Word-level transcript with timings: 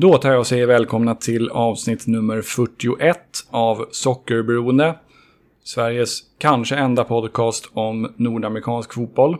Då 0.00 0.18
tar 0.18 0.30
jag 0.30 0.38
och 0.38 0.46
säger 0.46 0.66
välkomna 0.66 1.14
till 1.14 1.50
avsnitt 1.50 2.06
nummer 2.06 2.42
41 2.42 3.18
av 3.50 3.86
Sockerberoende. 3.90 4.94
Sveriges 5.64 6.20
kanske 6.38 6.76
enda 6.76 7.04
podcast 7.04 7.70
om 7.72 8.12
nordamerikansk 8.16 8.94
fotboll. 8.94 9.36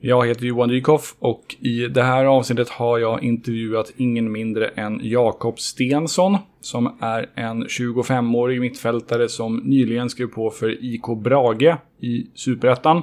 Jag 0.00 0.26
heter 0.26 0.46
Johan 0.46 0.68
Dykhoff 0.68 1.14
och 1.18 1.56
i 1.60 1.88
det 1.88 2.02
här 2.02 2.24
avsnittet 2.24 2.68
har 2.68 2.98
jag 2.98 3.22
intervjuat 3.22 3.92
ingen 3.96 4.32
mindre 4.32 4.68
än 4.68 5.00
Jakob 5.02 5.60
Stensson 5.60 6.36
som 6.60 6.96
är 7.00 7.30
en 7.34 7.64
25-årig 7.64 8.60
mittfältare 8.60 9.28
som 9.28 9.56
nyligen 9.56 10.10
skrev 10.10 10.26
på 10.26 10.50
för 10.50 10.84
IK 10.84 11.06
Brage 11.22 11.76
i 12.00 12.26
Superettan 12.34 13.02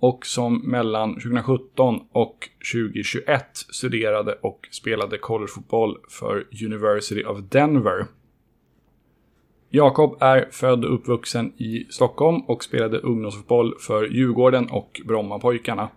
och 0.00 0.26
som 0.26 0.70
mellan 0.70 1.14
2017 1.14 2.00
och 2.12 2.48
2021 2.72 3.44
studerade 3.54 4.32
och 4.32 4.68
spelade 4.70 5.18
collegefotboll 5.18 5.98
för 6.08 6.46
University 6.64 7.24
of 7.24 7.38
Denver. 7.38 8.06
Jakob 9.70 10.16
är 10.20 10.48
född 10.50 10.84
och 10.84 10.94
uppvuxen 10.94 11.52
i 11.56 11.86
Stockholm 11.90 12.40
och 12.40 12.64
spelade 12.64 12.98
ungdomsfotboll 12.98 13.74
för 13.80 14.04
Djurgården 14.04 14.70
och 14.70 15.00
Brommapojkarna. 15.04 15.88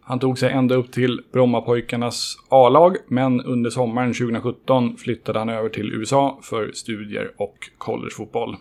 Han 0.00 0.18
tog 0.18 0.38
sig 0.38 0.52
ända 0.52 0.74
upp 0.74 0.92
till 0.92 1.20
Brommapojkarnas 1.32 2.36
A-lag, 2.48 2.96
men 3.08 3.40
under 3.40 3.70
sommaren 3.70 4.12
2017 4.12 4.96
flyttade 4.96 5.38
han 5.38 5.48
över 5.48 5.68
till 5.68 5.92
USA 5.92 6.38
för 6.42 6.72
studier 6.72 7.32
och 7.36 7.70
collegefotboll. 7.78 8.56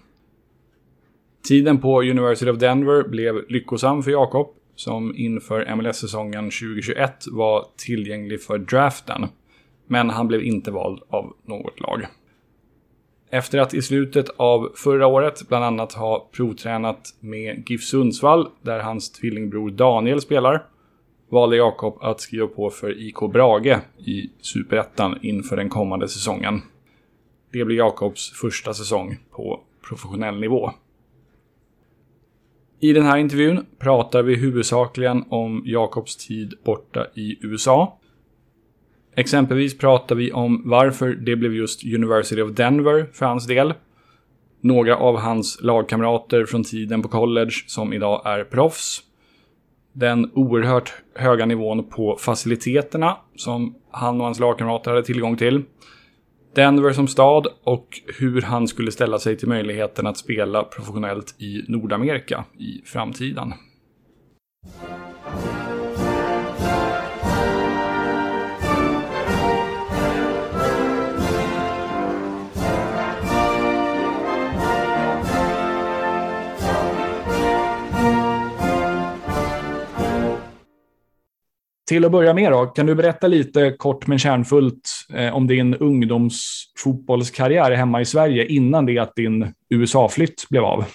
Tiden 1.47 1.81
på 1.81 2.01
University 2.01 2.51
of 2.51 2.57
Denver 2.57 3.07
blev 3.07 3.49
lyckosam 3.49 4.03
för 4.03 4.11
Jakob, 4.11 4.47
som 4.75 5.15
inför 5.15 5.75
MLS-säsongen 5.75 6.43
2021 6.43 7.25
var 7.31 7.65
tillgänglig 7.77 8.43
för 8.43 8.57
draften. 8.57 9.25
Men 9.87 10.09
han 10.09 10.27
blev 10.27 10.43
inte 10.43 10.71
vald 10.71 11.01
av 11.09 11.33
något 11.45 11.79
lag. 11.79 12.05
Efter 13.29 13.59
att 13.59 13.73
i 13.73 13.81
slutet 13.81 14.29
av 14.37 14.71
förra 14.75 15.07
året 15.07 15.47
bland 15.47 15.65
annat 15.65 15.93
ha 15.93 16.29
provtränat 16.31 17.15
med 17.19 17.69
GIF 17.69 17.83
Sundsvall, 17.83 18.47
där 18.61 18.79
hans 18.79 19.11
tvillingbror 19.11 19.71
Daniel 19.71 20.21
spelar, 20.21 20.65
valde 21.29 21.55
Jakob 21.57 21.97
att 22.01 22.21
skriva 22.21 22.47
på 22.47 22.69
för 22.69 23.01
IK 23.01 23.19
Brage 23.33 23.79
i 23.97 24.29
Superettan 24.41 25.19
inför 25.21 25.55
den 25.55 25.69
kommande 25.69 26.07
säsongen. 26.07 26.61
Det 27.51 27.65
blir 27.65 27.77
Jakobs 27.77 28.31
första 28.31 28.73
säsong 28.73 29.17
på 29.31 29.59
professionell 29.87 30.39
nivå. 30.39 30.71
I 32.83 32.93
den 32.93 33.03
här 33.03 33.17
intervjun 33.17 33.65
pratar 33.79 34.23
vi 34.23 34.35
huvudsakligen 34.35 35.23
om 35.29 35.63
Jakobs 35.65 36.15
tid 36.15 36.53
borta 36.65 37.07
i 37.15 37.37
USA. 37.41 37.99
Exempelvis 39.15 39.77
pratar 39.77 40.15
vi 40.15 40.31
om 40.31 40.61
varför 40.65 41.09
det 41.09 41.35
blev 41.35 41.53
just 41.53 41.85
University 41.85 42.41
of 42.41 42.51
Denver 42.51 43.05
för 43.13 43.25
hans 43.25 43.47
del. 43.47 43.73
Några 44.61 44.97
av 44.97 45.17
hans 45.17 45.61
lagkamrater 45.61 46.45
från 46.45 46.63
tiden 46.63 47.01
på 47.01 47.07
college 47.07 47.53
som 47.67 47.93
idag 47.93 48.21
är 48.25 48.43
proffs. 48.43 49.01
Den 49.93 50.31
oerhört 50.33 50.93
höga 51.15 51.45
nivån 51.45 51.83
på 51.89 52.17
faciliteterna 52.19 53.17
som 53.35 53.75
han 53.91 54.17
och 54.19 54.25
hans 54.25 54.39
lagkamrater 54.39 54.91
hade 54.91 55.03
tillgång 55.03 55.37
till. 55.37 55.63
Denver 56.55 56.93
som 56.93 57.07
stad 57.07 57.47
och 57.63 57.87
hur 58.19 58.41
han 58.41 58.67
skulle 58.67 58.91
ställa 58.91 59.19
sig 59.19 59.37
till 59.37 59.47
möjligheten 59.47 60.07
att 60.07 60.17
spela 60.17 60.63
professionellt 60.63 61.35
i 61.41 61.65
Nordamerika 61.67 62.45
i 62.59 62.81
framtiden. 62.85 63.53
Till 81.93 82.05
att 82.05 82.11
börja 82.11 82.33
med 82.33 82.51
då, 82.51 82.65
kan 82.65 82.85
du 82.85 82.95
berätta 82.95 83.27
lite 83.27 83.71
kort 83.71 84.07
men 84.07 84.19
kärnfullt 84.19 84.89
eh, 85.13 85.35
om 85.35 85.47
din 85.47 85.75
ungdomsfotbollskarriär 85.75 87.71
hemma 87.71 88.01
i 88.01 88.05
Sverige 88.05 88.45
innan 88.45 88.85
det 88.85 88.99
att 88.99 89.15
din 89.15 89.53
USA-flytt 89.69 90.49
blev 90.49 90.63
av? 90.63 90.85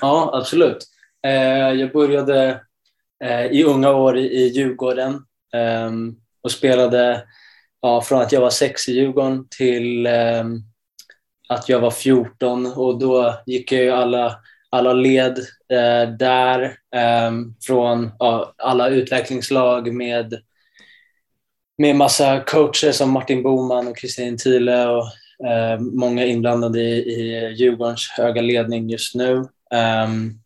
Ja, 0.00 0.30
absolut. 0.34 0.86
Eh, 1.26 1.70
jag 1.72 1.92
började 1.92 2.60
eh, 3.24 3.46
i 3.46 3.64
unga 3.64 3.90
år 3.90 4.18
i, 4.18 4.26
i 4.26 4.48
Djurgården 4.48 5.12
eh, 5.54 5.90
och 6.42 6.50
spelade 6.50 7.24
ja, 7.82 8.00
från 8.00 8.20
att 8.20 8.32
jag 8.32 8.40
var 8.40 8.50
sex 8.50 8.88
i 8.88 8.92
Djurgården 8.92 9.46
till 9.58 10.06
ehm, 10.06 10.56
att 11.48 11.68
jag 11.68 11.80
var 11.80 11.90
14 11.90 12.66
och 12.66 12.98
då 12.98 13.34
gick 13.46 13.72
jag 13.72 13.82
ju 13.82 13.90
alla 13.90 14.36
alla 14.70 14.92
led 14.92 15.38
eh, 15.72 16.10
där 16.18 16.62
eh, 16.94 17.32
från 17.66 18.10
ja, 18.18 18.54
alla 18.58 18.88
utvecklingslag 18.88 19.94
med, 19.94 20.40
med 21.78 21.96
massa 21.96 22.40
coacher 22.40 22.92
som 22.92 23.10
Martin 23.10 23.42
Boman 23.42 23.88
och 23.88 23.96
Kristin 23.96 24.38
Thiele 24.38 24.86
och 24.86 25.04
eh, 25.46 25.80
många 25.80 26.24
inblandade 26.24 26.80
i, 26.80 26.98
i 26.98 27.52
Djurgårdens 27.54 28.08
höga 28.16 28.42
ledning 28.42 28.90
just 28.90 29.14
nu. 29.14 29.44
Um, 30.04 30.40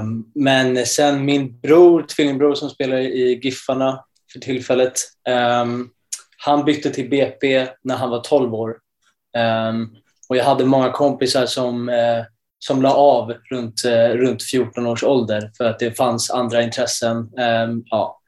um, 0.00 0.32
men 0.34 0.86
sen 0.86 1.24
min 1.24 1.60
bror, 1.60 2.02
tvillingbror 2.02 2.54
som 2.54 2.70
spelar 2.70 2.96
i 2.96 3.40
Giffarna 3.42 4.04
för 4.32 4.40
tillfället, 4.40 4.92
um, 5.62 5.90
han 6.36 6.64
bytte 6.64 6.90
till 6.90 7.10
BP 7.10 7.68
när 7.82 7.96
han 7.96 8.10
var 8.10 8.20
12 8.20 8.54
år. 8.54 8.76
Um, 9.70 9.96
och 10.28 10.36
jag 10.36 10.44
hade 10.44 10.64
många 10.64 10.90
kompisar 10.90 11.46
som, 11.46 11.88
eh, 11.88 12.24
som 12.58 12.82
la 12.82 12.94
av 12.94 13.32
runt, 13.50 13.84
eh, 13.84 14.08
runt 14.08 14.42
14 14.42 14.86
års 14.86 15.04
ålder 15.04 15.50
för 15.56 15.64
att 15.64 15.78
det 15.78 15.96
fanns 15.96 16.30
andra 16.30 16.62
intressen, 16.62 17.30
ehm, 17.38 17.78
eh, 17.78 17.84
ja, 17.90 18.20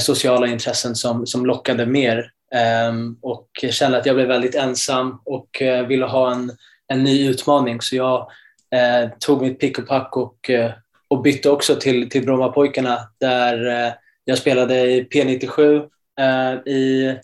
sociala 0.00 0.46
intressen 0.46 0.94
som, 0.94 1.26
som 1.26 1.46
lockade 1.46 1.86
mer. 1.86 2.30
Ehm, 2.54 3.16
och 3.22 3.48
kände 3.70 3.98
att 3.98 4.06
jag 4.06 4.16
blev 4.16 4.28
väldigt 4.28 4.54
ensam 4.54 5.20
och 5.24 5.62
eh, 5.62 5.86
ville 5.86 6.06
ha 6.06 6.32
en, 6.32 6.52
en 6.88 7.04
ny 7.04 7.28
utmaning. 7.28 7.80
Så 7.80 7.96
jag 7.96 8.30
eh, 8.74 9.10
tog 9.18 9.42
mitt 9.42 9.60
pick 9.60 9.78
och 9.78 9.88
pack 9.88 10.16
och, 10.16 10.50
eh, 10.50 10.72
och 11.08 11.22
bytte 11.22 11.50
också 11.50 11.76
till, 11.76 12.10
till 12.10 12.24
Brommapojkarna 12.24 12.98
där 13.20 13.86
eh, 13.86 13.92
jag 14.24 14.38
spelade 14.38 14.80
i 14.80 15.08
P97 15.08 15.76
eh, 16.20 16.72
i 16.72 17.16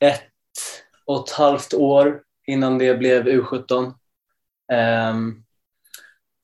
ett 0.00 0.22
och 1.04 1.28
ett 1.28 1.34
halvt 1.34 1.74
år 1.74 2.20
innan 2.46 2.78
det 2.78 2.94
blev 2.94 3.28
U17. 3.28 3.84
Um, 3.84 3.94
ehm, 4.72 5.44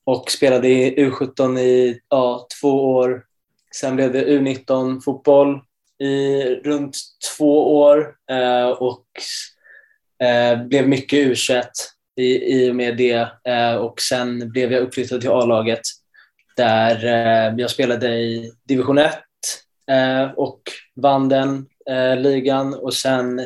och 0.04 0.30
spelade 0.30 0.68
i 0.68 0.96
U17 0.96 1.58
i 1.58 2.00
ja, 2.08 2.46
två 2.60 2.94
år. 2.94 3.24
Sen 3.74 3.96
blev 3.96 4.12
det 4.12 4.26
U19 4.26 5.00
fotboll 5.00 5.60
i 5.98 6.44
runt 6.54 6.96
två 7.36 7.76
år 7.76 8.14
uh, 8.32 8.68
och 8.68 9.06
uh, 10.24 10.66
blev 10.66 10.88
mycket 10.88 11.18
U21 11.18 11.64
i, 12.16 12.54
i 12.54 12.70
och 12.70 12.76
med 12.76 12.96
det. 12.96 13.28
Uh, 13.48 13.76
och 13.76 14.00
sen 14.00 14.52
blev 14.52 14.72
jag 14.72 14.82
uppflyttad 14.82 15.20
till 15.20 15.30
A-laget 15.30 15.80
där 16.56 17.04
jag 17.58 17.70
spelade 17.70 18.08
i 18.08 18.52
division 18.64 18.98
1 18.98 19.14
och 20.36 20.62
vann 20.94 21.28
den 21.28 21.66
ligan 22.16 22.74
och 22.74 22.94
sen 22.94 23.40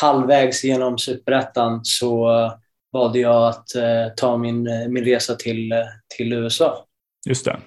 halvvägs 0.00 0.64
genom 0.64 0.98
superettan 0.98 1.80
så 1.82 2.30
valde 2.92 3.18
jag 3.18 3.48
att 3.48 3.74
eh, 3.74 4.14
ta 4.16 4.36
min, 4.36 4.62
min 4.88 5.04
resa 5.04 5.34
till, 5.34 5.72
till 6.16 6.32
USA. 6.32 6.86
Just 7.28 7.44
det. 7.44 7.60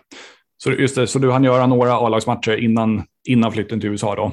Så, 0.57 0.71
just 0.71 0.95
det, 0.95 1.07
så 1.07 1.19
du 1.19 1.31
hann 1.31 1.43
göra 1.43 1.67
några 1.67 1.93
A-lagsmatcher 1.93 2.57
innan, 2.57 3.03
innan 3.23 3.51
flytten 3.51 3.79
till 3.81 3.89
USA 3.89 4.15
då? 4.15 4.31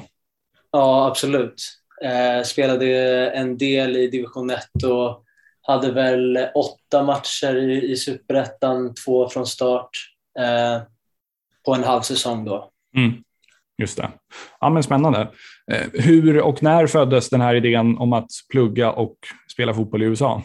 Ja, 0.71 1.07
absolut. 1.07 1.63
Eh, 2.03 2.43
spelade 2.43 2.87
en 3.29 3.57
del 3.57 3.95
i 3.95 4.07
division 4.07 4.49
1 4.49 4.63
och 4.83 5.23
hade 5.61 5.91
väl 5.91 6.39
åtta 6.55 7.03
matcher 7.03 7.55
i, 7.55 7.91
i 7.91 7.97
superettan, 7.97 8.93
två 9.05 9.29
från 9.29 9.45
start 9.45 9.89
eh, 10.39 10.81
på 11.65 11.73
en 11.73 11.83
halv 11.83 12.01
säsong 12.01 12.45
då. 12.45 12.69
Mm. 12.97 13.23
Just 13.77 13.97
det. 13.97 14.09
Ja, 14.59 14.69
men 14.69 14.83
spännande. 14.83 15.27
Eh, 15.71 15.87
hur 15.93 16.41
och 16.41 16.63
när 16.63 16.87
föddes 16.87 17.29
den 17.29 17.41
här 17.41 17.55
idén 17.55 17.97
om 17.97 18.13
att 18.13 18.29
plugga 18.51 18.91
och 18.91 19.15
spela 19.51 19.73
fotboll 19.73 20.03
i 20.03 20.05
USA? 20.05 20.43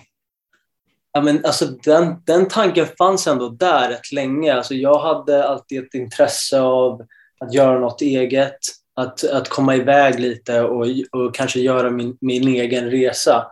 Ja, 1.12 1.20
men 1.20 1.44
alltså 1.44 1.66
den, 1.66 2.22
den 2.26 2.48
tanken 2.48 2.86
fanns 2.98 3.26
ändå 3.26 3.48
där 3.48 3.88
rätt 3.88 4.12
länge. 4.12 4.54
Alltså 4.54 4.74
jag 4.74 4.98
hade 4.98 5.48
alltid 5.48 5.84
ett 5.84 5.94
intresse 5.94 6.60
av 6.60 7.02
att 7.40 7.54
göra 7.54 7.78
något 7.78 8.00
eget, 8.00 8.58
att, 8.94 9.24
att 9.24 9.48
komma 9.48 9.76
iväg 9.76 10.20
lite 10.20 10.62
och, 10.62 10.86
och 11.12 11.34
kanske 11.34 11.60
göra 11.60 11.90
min, 11.90 12.16
min 12.20 12.48
egen 12.48 12.90
resa. 12.90 13.46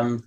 Um, 0.00 0.22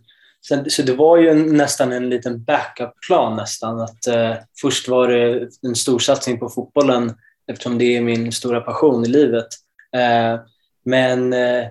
sen, 0.48 0.70
så 0.70 0.82
det 0.82 0.94
var 0.94 1.18
ju 1.18 1.30
en, 1.30 1.58
nästan 1.58 1.92
en 1.92 2.10
liten 2.10 2.44
backup-plan 2.44 3.36
nästan. 3.36 3.82
Att, 3.82 4.08
uh, 4.10 4.34
först 4.62 4.88
var 4.88 5.08
det 5.08 5.50
en 5.62 5.76
stor 5.76 6.00
satsning 6.00 6.40
på 6.40 6.50
fotbollen 6.50 7.14
eftersom 7.48 7.78
det 7.78 7.98
är 7.98 8.02
min 8.02 8.32
stora 8.32 8.62
passion 8.62 9.06
i 9.06 9.08
livet. 9.08 9.48
Eh, 9.96 10.40
Men 10.86 11.34
eh, 11.34 11.68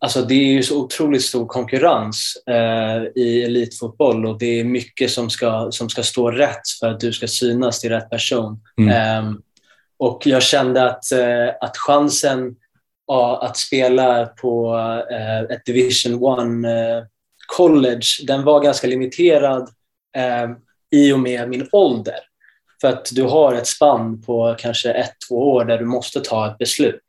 alltså 0.00 0.22
det 0.22 0.34
är 0.34 0.52
ju 0.52 0.62
så 0.62 0.84
otroligt 0.84 1.24
stor 1.24 1.46
konkurrens 1.46 2.42
eh, 2.46 3.22
i 3.22 3.42
elitfotboll 3.44 4.26
och 4.26 4.38
det 4.38 4.60
är 4.60 4.64
mycket 4.64 5.10
som 5.10 5.30
ska, 5.30 5.68
som 5.70 5.88
ska 5.88 6.02
stå 6.02 6.30
rätt 6.30 6.68
för 6.80 6.88
att 6.88 7.00
du 7.00 7.12
ska 7.12 7.26
synas 7.26 7.80
till 7.80 7.90
rätt 7.90 8.10
person. 8.10 8.60
Mm. 8.78 9.24
Um, 9.24 9.42
och 9.98 10.26
jag 10.26 10.42
kände 10.42 10.90
att, 10.90 11.04
att 11.60 11.76
chansen 11.76 12.56
att 13.40 13.56
spela 13.56 14.26
på 14.26 14.76
ett 15.50 15.64
Division 15.64 16.22
One 16.22 16.68
uh, 16.68 17.04
college, 17.56 18.06
den 18.26 18.44
var 18.44 18.60
ganska 18.60 18.86
limiterad 18.86 19.68
ehm, 20.16 20.56
i 20.90 21.12
och 21.12 21.20
med 21.20 21.48
min 21.48 21.68
ålder. 21.72 22.18
För 22.80 22.88
att 22.88 23.08
du 23.12 23.22
har 23.22 23.54
ett 23.54 23.66
spann 23.66 24.22
på 24.22 24.56
kanske 24.58 24.92
ett, 24.92 25.12
två 25.28 25.52
år 25.52 25.64
där 25.64 25.78
du 25.78 25.84
måste 25.84 26.20
ta 26.20 26.50
ett 26.50 26.58
beslut. 26.58 27.04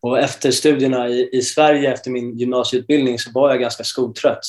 Och 0.00 0.18
efter 0.18 0.50
studierna 0.50 1.08
i, 1.08 1.28
i 1.32 1.42
Sverige, 1.42 1.92
efter 1.92 2.10
min 2.10 2.38
gymnasieutbildning, 2.38 3.18
så 3.18 3.30
var 3.34 3.50
jag 3.50 3.60
ganska 3.60 3.84
skoltrött. 3.84 4.44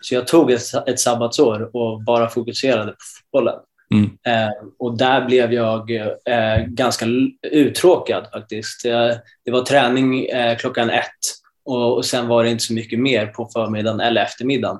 Så 0.00 0.14
jag 0.14 0.26
tog 0.26 0.50
ett, 0.50 0.88
ett 0.88 1.00
sabbatsår 1.00 1.76
och 1.76 2.02
bara 2.02 2.28
fokuserade 2.28 2.90
på 2.92 2.98
fotbollen. 3.16 3.60
Mm. 3.94 4.04
Eh, 4.26 4.54
och 4.78 4.98
där 4.98 5.24
blev 5.24 5.52
jag 5.52 5.90
eh, 5.90 6.64
ganska 6.66 7.06
uttråkad 7.42 8.26
faktiskt. 8.32 8.84
Jag, 8.84 9.16
det 9.44 9.50
var 9.50 9.62
träning 9.62 10.26
eh, 10.26 10.56
klockan 10.56 10.90
ett 10.90 11.10
och, 11.64 11.96
och, 11.96 12.04
sen 12.04 12.28
var 12.28 12.44
det 12.44 12.50
inte 12.50 12.64
så 12.64 12.72
mycket 12.72 12.98
mer 12.98 13.26
på 13.26 13.48
förmiddagen 13.52 14.00
eller 14.00 14.22
eftermiddagen. 14.22 14.78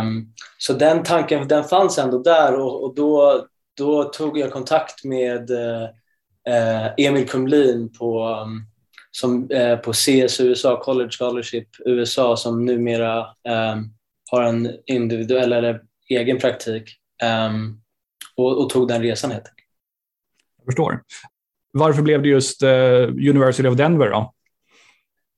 Um, 0.00 0.32
så 0.58 0.72
den 0.72 1.02
tanken 1.02 1.48
den 1.48 1.64
fanns 1.64 1.98
ändå 1.98 2.18
där 2.18 2.54
och, 2.54 2.84
och 2.84 2.94
då, 2.94 3.44
då 3.78 4.04
tog 4.04 4.38
jag 4.38 4.52
kontakt 4.52 5.04
med 5.04 5.50
eh, 5.50 6.92
Emil 6.96 7.28
Kumlin 7.28 7.92
på, 7.92 8.28
um, 8.28 8.62
som, 9.10 9.50
eh, 9.50 9.76
på 9.76 9.92
CS 9.92 10.40
USA, 10.40 10.80
College 10.82 11.10
Scholarship 11.10 11.68
USA, 11.84 12.36
som 12.36 12.64
numera 12.64 13.20
um, 13.20 13.94
har 14.30 14.42
en 14.42 14.70
individuell 14.86 15.52
eller 15.52 15.82
egen 16.08 16.38
praktik 16.38 16.90
um, 17.50 17.80
och, 18.36 18.62
och, 18.62 18.70
tog 18.70 18.88
den 18.88 19.02
resan 19.02 19.30
helt 19.30 19.48
enkelt. 19.48 19.68
Jag 20.56 20.64
förstår. 20.64 21.02
Varför 21.72 22.02
blev 22.02 22.22
det 22.22 22.28
just 22.28 22.62
uh, 22.62 23.02
University 23.08 23.68
of 23.68 23.76
Denver 23.76 24.10
då? 24.10 24.34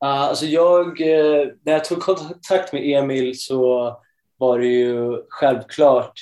Uh, 0.04 0.20
alltså 0.20 0.46
jag, 0.46 1.00
när 1.64 1.72
jag 1.72 1.84
tog 1.84 2.00
kontakt 2.00 2.72
med 2.72 2.82
Emil 2.84 3.40
så 3.40 3.96
var 4.36 4.58
det 4.58 4.66
ju 4.66 5.22
självklart 5.28 6.12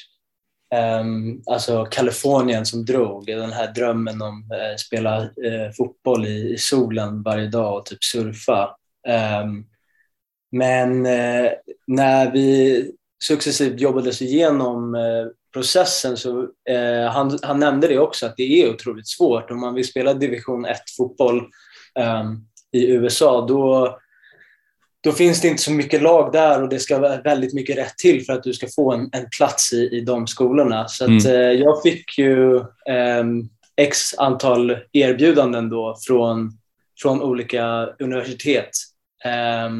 um, 0.74 1.42
alltså 1.46 1.84
Kalifornien 1.84 2.66
som 2.66 2.84
drog. 2.84 3.26
Den 3.26 3.52
här 3.52 3.72
drömmen 3.74 4.22
om 4.22 4.50
att 4.50 4.58
uh, 4.58 4.76
spela 4.76 5.22
uh, 5.22 5.70
fotboll 5.76 6.26
i, 6.26 6.52
i, 6.54 6.58
solen 6.58 7.22
varje 7.22 7.46
dag 7.46 7.78
och 7.78 7.86
typ 7.86 8.04
surfa. 8.04 8.76
Um, 9.42 9.66
men 10.52 11.06
uh, 11.06 11.50
när 11.86 12.30
vi 12.32 12.90
successivt 13.24 13.80
jobbade 13.80 14.08
oss 14.08 14.22
igenom 14.22 14.96
processen 15.52 16.16
så 16.16 16.48
han, 17.10 17.38
han 17.42 17.60
nämnde 17.60 17.88
det 17.88 17.98
också 17.98 18.26
att 18.26 18.36
det 18.36 18.62
är 18.62 18.70
otroligt 18.70 19.08
svårt. 19.08 19.50
Om 19.50 19.60
man 19.60 19.74
vill 19.74 19.86
spela 19.86 20.14
division 20.14 20.64
1 20.64 20.78
fotboll 20.96 21.38
um, 21.98 22.46
i 22.72 22.90
USA 22.90 23.46
då 23.46 23.98
då 25.00 25.12
finns 25.12 25.40
det 25.40 25.48
inte 25.48 25.62
så 25.62 25.72
mycket 25.72 26.02
lag 26.02 26.32
där 26.32 26.62
och 26.62 26.68
det 26.68 26.78
ska 26.78 26.98
vara 26.98 27.20
väldigt 27.20 27.54
mycket 27.54 27.78
rätt 27.78 27.98
till 27.98 28.24
för 28.24 28.32
att 28.32 28.42
du 28.42 28.52
ska 28.52 28.66
få 28.76 28.92
en, 28.92 29.10
en 29.12 29.26
plats 29.36 29.72
i, 29.72 29.88
i 29.92 30.00
de 30.00 30.26
skolorna. 30.26 30.88
Så 30.88 31.04
att, 31.04 31.24
mm. 31.24 31.26
eh, 31.26 31.60
jag 31.60 31.82
fick 31.82 32.18
ju 32.18 32.56
eh, 32.56 33.24
x 33.76 34.14
antal 34.18 34.76
erbjudanden 34.92 35.70
då 35.70 35.96
från, 36.06 36.52
från 37.02 37.22
olika 37.22 37.86
universitet. 37.98 38.70
Eh, 39.24 39.70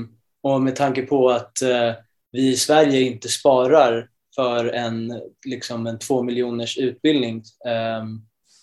och 0.43 0.63
med 0.63 0.77
tanke 0.77 1.03
på 1.03 1.31
att 1.31 1.63
eh, 1.63 1.93
vi 2.33 2.49
i 2.49 2.57
Sverige 2.57 3.01
inte 3.01 3.29
sparar 3.29 4.09
för 4.35 4.65
en, 4.65 5.21
liksom 5.47 5.87
en 5.87 5.99
två 5.99 6.23
miljoners 6.23 6.79
utbildning 6.79 7.43
eh, 7.67 8.05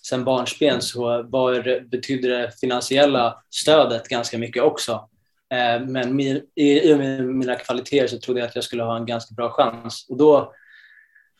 sen 0.08 0.24
barnsben 0.24 0.82
så 0.82 1.22
var, 1.22 1.80
betydde 1.88 2.28
det 2.28 2.52
finansiella 2.60 3.42
stödet 3.50 4.08
ganska 4.08 4.38
mycket 4.38 4.62
också. 4.62 5.08
Eh, 5.54 5.86
men 5.86 6.20
i 6.54 6.94
och 6.94 6.98
med 6.98 7.26
mina 7.26 7.54
kvaliteter 7.54 8.06
så 8.06 8.18
trodde 8.18 8.40
jag 8.40 8.48
att 8.48 8.54
jag 8.54 8.64
skulle 8.64 8.82
ha 8.82 8.96
en 8.96 9.06
ganska 9.06 9.34
bra 9.34 9.50
chans. 9.50 10.06
Och 10.08 10.16
då, 10.16 10.52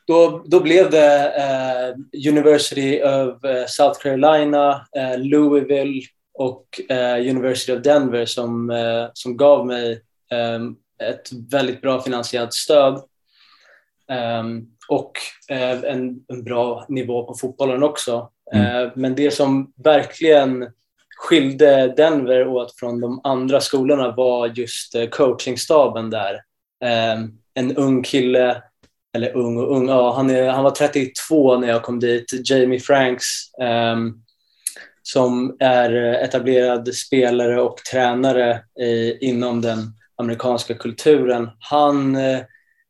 då, 0.06 0.44
då 0.46 0.60
blev 0.60 0.90
det 0.90 1.32
uh, 1.38 2.28
University 2.28 3.02
of 3.02 3.44
uh, 3.44 3.66
South 3.66 4.00
Carolina, 4.02 4.86
uh, 4.96 5.18
Louisville 5.18 6.02
och 6.38 6.80
University 7.20 7.72
of 7.72 7.82
Denver 7.82 8.26
som, 8.26 8.72
som 9.12 9.36
gav 9.36 9.66
mig 9.66 10.02
um, 10.56 10.76
ett 11.02 11.30
väldigt 11.50 11.80
bra 11.80 12.02
finansiellt 12.02 12.52
stöd. 12.52 13.02
Um, 14.40 14.66
och 14.88 15.12
en, 15.48 15.84
en, 16.28 16.44
bra 16.44 16.86
nivå 16.88 17.26
på 17.26 17.34
fotbollen 17.34 17.82
också. 17.82 18.30
Mm. 18.52 18.90
men 18.94 19.14
det 19.14 19.30
som 19.30 19.72
verkligen 19.84 20.66
skilde 21.16 21.94
Denver 21.96 22.48
åt 22.48 22.78
från 22.78 23.00
de 23.00 23.20
andra 23.24 23.60
skolorna 23.60 24.14
var 24.16 24.46
just 24.46 24.94
eh, 24.94 25.06
coachingstaben 25.06 26.10
där. 26.10 26.40
Ehm, 26.84 27.32
en 27.54 27.76
ung 27.76 28.02
kille, 28.02 28.62
eller 29.14 29.36
ung 29.36 29.58
och 29.58 29.76
ung, 29.76 29.88
ja, 29.88 30.12
han, 30.16 30.30
är, 30.30 30.48
han 30.48 30.64
var 30.64 30.70
32 30.70 31.58
när 31.58 31.68
jag 31.68 31.82
kom 31.82 32.00
dit, 32.00 32.50
Jamie 32.50 32.80
Franks, 32.80 33.24
um, 33.94 34.22
som 35.02 35.56
är 35.60 35.92
etablerad 36.24 36.94
spelare 36.94 37.60
och 37.60 37.76
tränare 37.76 38.60
i, 38.80 39.18
inom 39.28 39.60
den 39.60 39.78
amerikanska 40.16 40.74
kulturen. 40.74 41.50
Han, 41.58 42.16
eh, 42.16 42.40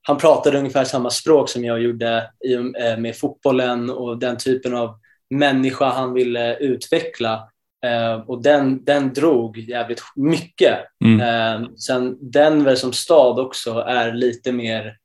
han 0.02 0.18
pratade 0.18 0.58
ungefär 0.58 0.84
samma 0.84 1.10
språk 1.10 1.48
som 1.48 1.64
jag 1.64 1.82
gjorde 1.82 2.30
i, 2.44 2.54
eh, 2.54 2.98
med 2.98 3.16
fotbollen 3.16 3.90
och 3.90 4.18
den 4.18 4.36
typen 4.36 4.74
av 4.74 4.98
människa 5.30 5.88
han 5.88 6.12
ville 6.12 6.56
utveckla. 6.56 7.48
Uh, 7.86 8.30
och 8.30 8.42
den, 8.42 8.84
den 8.84 9.12
drog 9.12 9.58
jävligt 9.58 10.02
mycket. 10.16 10.78
Mm. 11.04 11.20
Uh, 11.20 11.70
sen 11.76 12.30
Denver 12.30 12.74
som 12.74 12.92
stad 12.92 13.38
också 13.38 13.78
är 13.78 14.12
lite 14.12 14.52
mer 14.52 14.96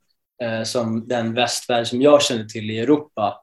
uh, 0.44 0.64
som 0.64 1.08
den 1.08 1.34
västvärld 1.34 1.88
som 1.88 2.02
jag 2.02 2.22
känner 2.22 2.46
till 2.46 2.72
i 2.72 2.80
Europa. 2.80 3.38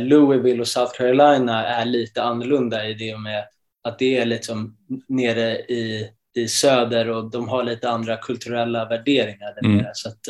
Louisville 0.00 0.60
och 0.60 0.68
South 0.68 0.92
Carolina 0.96 1.66
är 1.66 1.84
lite 1.84 2.22
annorlunda 2.22 2.86
i 2.86 2.94
det 2.94 3.18
med 3.18 3.44
att 3.82 3.98
det 3.98 4.18
är 4.18 4.26
liksom 4.26 4.76
nere 5.08 5.58
i, 5.58 6.10
i 6.34 6.48
söder 6.48 7.10
och 7.10 7.30
de 7.30 7.48
har 7.48 7.62
lite 7.62 7.90
andra 7.90 8.16
kulturella 8.16 8.88
värderingar. 8.88 9.64
Mm. 9.64 9.86
Så 9.92 10.08
att, 10.08 10.20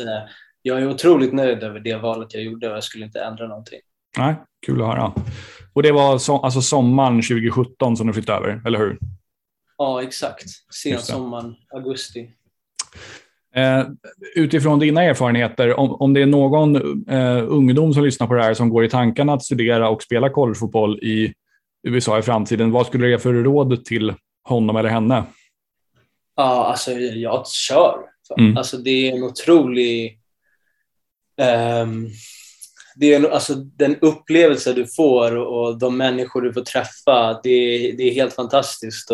jag 0.61 0.81
är 0.81 0.89
otroligt 0.89 1.33
nöjd 1.33 1.63
över 1.63 1.79
det 1.79 1.95
valet 1.95 2.33
jag 2.33 2.43
gjorde 2.43 2.69
och 2.69 2.75
jag 2.75 2.83
skulle 2.83 3.05
inte 3.05 3.19
ändra 3.19 3.47
någonting. 3.47 3.79
Nej, 4.17 4.35
kul 4.65 4.81
att 4.81 4.87
höra. 4.87 5.13
Och 5.77 5.83
det 5.83 5.91
var 5.91 6.17
so 6.17 6.37
alltså 6.37 6.61
sommaren 6.61 7.21
2017 7.21 7.97
som 7.97 8.07
du 8.07 8.13
flyttade 8.13 8.37
över, 8.37 8.61
eller 8.65 8.79
hur? 8.79 8.97
Ja, 9.77 10.03
exakt. 10.03 10.45
Sensommaren, 10.73 11.55
augusti. 11.73 12.29
Eh, 13.55 13.85
utifrån 14.35 14.79
dina 14.79 15.03
erfarenheter, 15.03 15.79
om, 15.79 15.91
om 15.91 16.13
det 16.13 16.21
är 16.21 16.25
någon 16.25 16.75
eh, 17.09 17.43
ungdom 17.47 17.93
som 17.93 18.03
lyssnar 18.03 18.27
på 18.27 18.33
det 18.33 18.43
här 18.43 18.53
som 18.53 18.69
går 18.69 18.85
i 18.85 18.89
tankarna 18.89 19.33
att 19.33 19.43
studera 19.43 19.89
och 19.89 20.03
spela 20.03 20.29
collegefotboll 20.29 20.99
i 20.99 21.33
USA 21.87 22.19
i 22.19 22.21
framtiden, 22.21 22.71
vad 22.71 22.87
skulle 22.87 23.05
du 23.05 23.11
ge 23.11 23.19
för 23.19 23.33
råd 23.33 23.85
till 23.85 24.13
honom 24.43 24.75
eller 24.75 24.89
henne? 24.89 25.23
Ja, 26.35 26.65
alltså 26.65 26.91
jag 26.91 27.47
kör. 27.47 27.99
Mm. 28.37 28.57
Alltså 28.57 28.77
det 28.77 29.09
är 29.09 29.15
en 29.15 29.23
otrolig... 29.23 30.19
Um, 31.81 32.09
det 32.99 33.13
är, 33.13 33.29
alltså, 33.29 33.53
den 33.55 33.99
upplevelse 33.99 34.73
du 34.73 34.85
får 34.87 35.35
och 35.35 35.79
de 35.79 35.97
människor 35.97 36.41
du 36.41 36.53
får 36.53 36.61
träffa, 36.61 37.39
det 37.43 37.49
är, 37.49 37.97
det 37.97 38.03
är 38.03 38.13
helt 38.13 38.33
fantastiskt. 38.33 39.11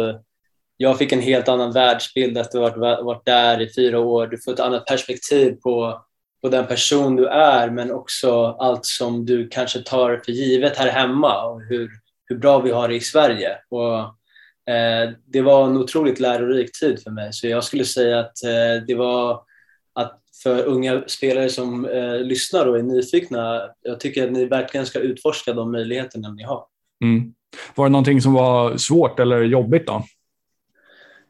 Jag 0.77 0.97
fick 0.97 1.11
en 1.11 1.21
helt 1.21 1.47
annan 1.47 1.71
världsbild 1.71 2.37
efter 2.37 2.61
att 2.61 2.75
ha 2.75 3.03
varit, 3.03 3.25
där 3.25 3.61
i 3.61 3.73
fyra 3.73 3.99
år. 3.99 4.27
Du 4.27 4.37
får 4.37 4.53
ett 4.53 4.59
annat 4.59 4.85
perspektiv 4.85 5.51
på, 5.51 6.01
på 6.41 6.49
den 6.49 6.67
person 6.67 7.15
du 7.15 7.27
är, 7.27 7.69
men 7.69 7.91
också 7.91 8.45
allt 8.45 8.85
som 8.85 9.25
du 9.25 9.47
kanske 9.47 9.79
tar 9.79 10.21
för 10.25 10.31
givet 10.31 10.77
här 10.77 10.89
hemma 10.89 11.45
och 11.45 11.61
hur, 11.61 11.89
hur 12.25 12.35
bra 12.35 12.59
vi 12.59 12.71
har 12.71 12.87
det 12.87 12.95
i 12.95 13.01
Sverige. 13.01 13.57
Och, 13.69 13.99
eh, 14.73 15.09
det 15.25 15.41
var 15.41 15.65
en 15.65 15.77
otroligt 15.77 16.19
lärorik 16.19 16.79
tid 16.79 17.03
för 17.03 17.11
mig, 17.11 17.33
så 17.33 17.47
jag 17.47 17.63
skulle 17.63 17.85
säga 17.85 18.19
att 18.19 18.43
eh, 18.43 18.85
det 18.87 18.95
var 18.95 19.41
att 19.93 20.22
för 20.43 20.63
unga 20.63 21.03
spelare 21.07 21.49
som 21.49 21.85
eh, 21.85 22.19
lyssnar 22.19 22.65
och 22.65 22.79
är 22.79 22.83
nyfikna, 22.83 23.61
jag 23.81 23.99
tycker 23.99 24.25
att 24.25 24.31
ni 24.31 24.45
verkligen 24.45 24.85
ska 24.85 24.99
utforska 24.99 25.53
de 25.53 25.71
möjligheterna 25.71 26.31
ni 26.31 26.43
har. 26.43 26.65
Mm. 27.03 27.33
Var 27.75 27.85
det 27.85 27.91
någonting 27.91 28.21
som 28.21 28.33
var 28.33 28.77
svårt 28.77 29.19
eller 29.19 29.41
jobbigt 29.41 29.87
då? 29.87 30.03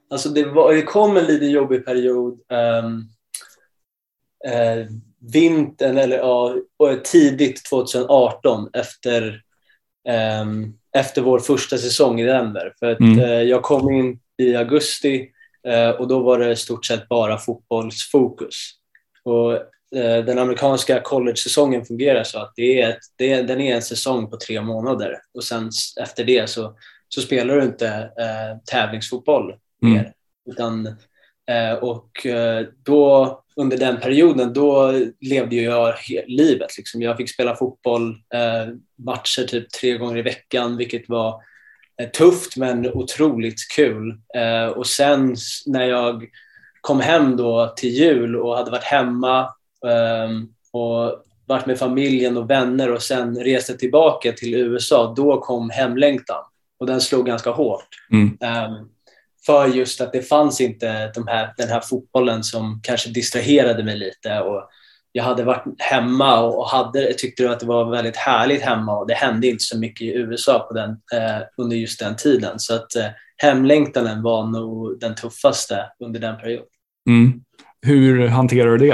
Alltså 0.09 0.29
det, 0.29 0.45
var, 0.45 0.73
det 0.73 0.81
kom 0.81 1.17
en 1.17 1.25
lite 1.25 1.45
jobbig 1.45 1.85
period. 1.85 2.33
Um, 2.33 3.09
uh, 4.47 4.87
vintern, 5.33 5.97
eller 5.97 6.17
ja, 6.17 6.55
tidigt 7.03 7.65
2018 7.65 8.69
efter, 8.73 9.41
um, 10.41 10.77
efter 10.97 11.21
vår 11.21 11.39
första 11.39 11.77
säsong 11.77 12.21
i 12.21 12.25
Denver. 12.25 12.73
För 12.79 12.91
att, 12.91 12.99
mm. 12.99 13.19
uh, 13.19 13.41
jag 13.43 13.61
kom 13.61 13.91
in 13.91 14.19
i 14.37 14.55
augusti 14.55 15.29
Eh, 15.67 15.89
och 15.89 16.07
då 16.07 16.19
var 16.19 16.39
det 16.39 16.51
i 16.51 16.55
stort 16.55 16.85
sett 16.85 17.09
bara 17.09 17.37
fotbollsfokus. 17.37 18.71
Och 19.23 19.53
eh, 19.99 20.25
den 20.25 20.39
amerikanska 20.39 20.99
college-säsongen 20.99 21.85
fungerar 21.85 22.23
så 22.23 22.39
att 22.39 22.53
det 22.55 22.81
är, 22.81 22.89
ett, 22.89 22.99
det 23.15 23.33
är, 23.33 23.43
den 23.43 23.61
är 23.61 23.75
en 23.75 23.81
säsong 23.81 24.29
på 24.29 24.37
tre 24.37 24.61
månader 24.61 25.21
och 25.33 25.43
sen 25.43 25.69
efter 26.01 26.23
det 26.23 26.49
så, 26.49 26.75
så 27.09 27.21
spelar 27.21 27.55
du 27.55 27.63
inte 27.63 27.87
eh, 27.87 28.57
tävlingsfotboll 28.71 29.55
mer. 29.81 29.99
Mm. 29.99 30.11
Utan, 30.49 30.87
eh, 31.51 31.73
och 31.81 32.25
eh, 32.25 32.65
då 32.83 33.39
under 33.55 33.77
den 33.77 33.99
perioden 33.99 34.53
då 34.53 34.93
levde 35.21 35.55
jag 35.55 35.95
livet. 36.27 36.77
Liksom. 36.77 37.01
Jag 37.01 37.17
fick 37.17 37.29
spela 37.29 37.55
fotboll, 37.55 38.09
eh, 38.09 38.73
matcher 38.97 39.43
typ 39.43 39.69
tre 39.69 39.97
gånger 39.97 40.17
i 40.17 40.21
veckan 40.21 40.77
vilket 40.77 41.09
var 41.09 41.41
tufft 42.13 42.57
men 42.57 42.93
otroligt 42.93 43.59
kul. 43.75 44.19
och 44.75 44.87
sen 44.87 45.35
när 45.65 45.83
jag 45.83 46.25
kom 46.83 46.99
hem 46.99 47.37
då 47.37 47.73
till 47.75 47.89
jul 47.89 48.35
och 48.35 48.57
hade 48.57 48.71
varit 48.71 48.83
hemma 48.83 49.49
um, 50.25 50.53
och 50.71 51.23
varit 51.45 51.65
med 51.65 51.79
familjen 51.79 52.37
och 52.37 52.49
vänner 52.49 52.91
och 52.91 53.01
sen 53.01 53.43
reste 53.43 53.77
tillbaka 53.77 54.31
till 54.31 54.53
USA, 54.55 55.13
då 55.17 55.41
kom 55.41 55.69
hemlängtan. 55.69 56.43
Och 56.79 56.87
den 56.87 57.01
slog 57.01 57.25
ganska 57.25 57.51
hårt. 57.51 57.87
Mm. 58.11 58.27
Um, 58.27 58.89
för 59.45 59.67
just 59.67 60.01
att 60.01 60.13
det 60.13 60.21
fanns 60.21 60.61
inte 60.61 61.11
de 61.15 61.27
här, 61.27 61.53
den 61.57 61.69
här 61.69 61.81
fotbollen 61.81 62.43
som 62.43 62.79
kanske 62.83 63.09
distraherade 63.09 63.83
mig 63.83 63.97
lite. 63.97 64.39
Och 64.39 64.69
jag 65.11 65.23
hade 65.23 65.43
varit 65.43 65.63
hemma 65.77 66.39
och 66.39 66.69
hade, 66.69 67.13
tyckte 67.13 67.51
att 67.51 67.59
det 67.59 67.65
var 67.65 67.91
väldigt 67.91 68.17
härligt 68.17 68.61
hemma 68.61 68.97
och 68.97 69.07
det 69.07 69.13
hände 69.13 69.47
inte 69.47 69.63
så 69.63 69.77
mycket 69.77 70.01
i 70.01 70.13
USA 70.13 70.59
på 70.59 70.73
den, 70.73 70.89
eh, 70.89 71.41
under 71.57 71.75
just 71.75 71.99
den 71.99 72.15
tiden. 72.15 72.59
Så 72.59 72.75
att 72.75 72.95
eh, 72.95 73.07
hemlängtanen 73.37 74.23
var 74.23 74.45
nog 74.45 74.99
den 74.99 75.15
tuffaste 75.15 75.85
under 75.99 76.19
den 76.19 76.37
perioden. 76.37 76.67
Mm. 77.09 77.41
Hur 77.81 78.27
hanterar 78.27 78.77
du 78.77 78.77
det? 78.77 78.93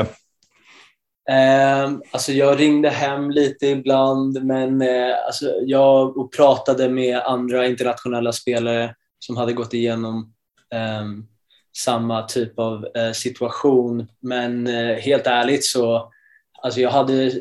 Eh, 1.29 1.91
alltså 2.11 2.31
jag 2.31 2.59
ringde 2.59 2.89
hem 2.89 3.31
lite 3.31 3.67
ibland, 3.67 4.43
men 4.43 4.81
eh, 4.81 5.25
alltså 5.27 5.45
jag 5.65 6.17
och 6.17 6.33
pratade 6.33 6.89
med 6.89 7.17
andra 7.17 7.67
internationella 7.67 8.31
spelare 8.31 8.95
som 9.19 9.37
hade 9.37 9.53
gått 9.53 9.73
igenom 9.73 10.33
eh, 10.73 11.05
samma 11.77 12.23
typ 12.23 12.59
av 12.59 12.87
eh, 12.95 13.11
situation. 13.11 14.07
Men 14.19 14.67
eh, 14.67 14.95
helt 14.95 15.27
ärligt 15.27 15.65
så, 15.65 16.11
alltså 16.61 16.79
jag 16.79 16.91
hade 16.91 17.31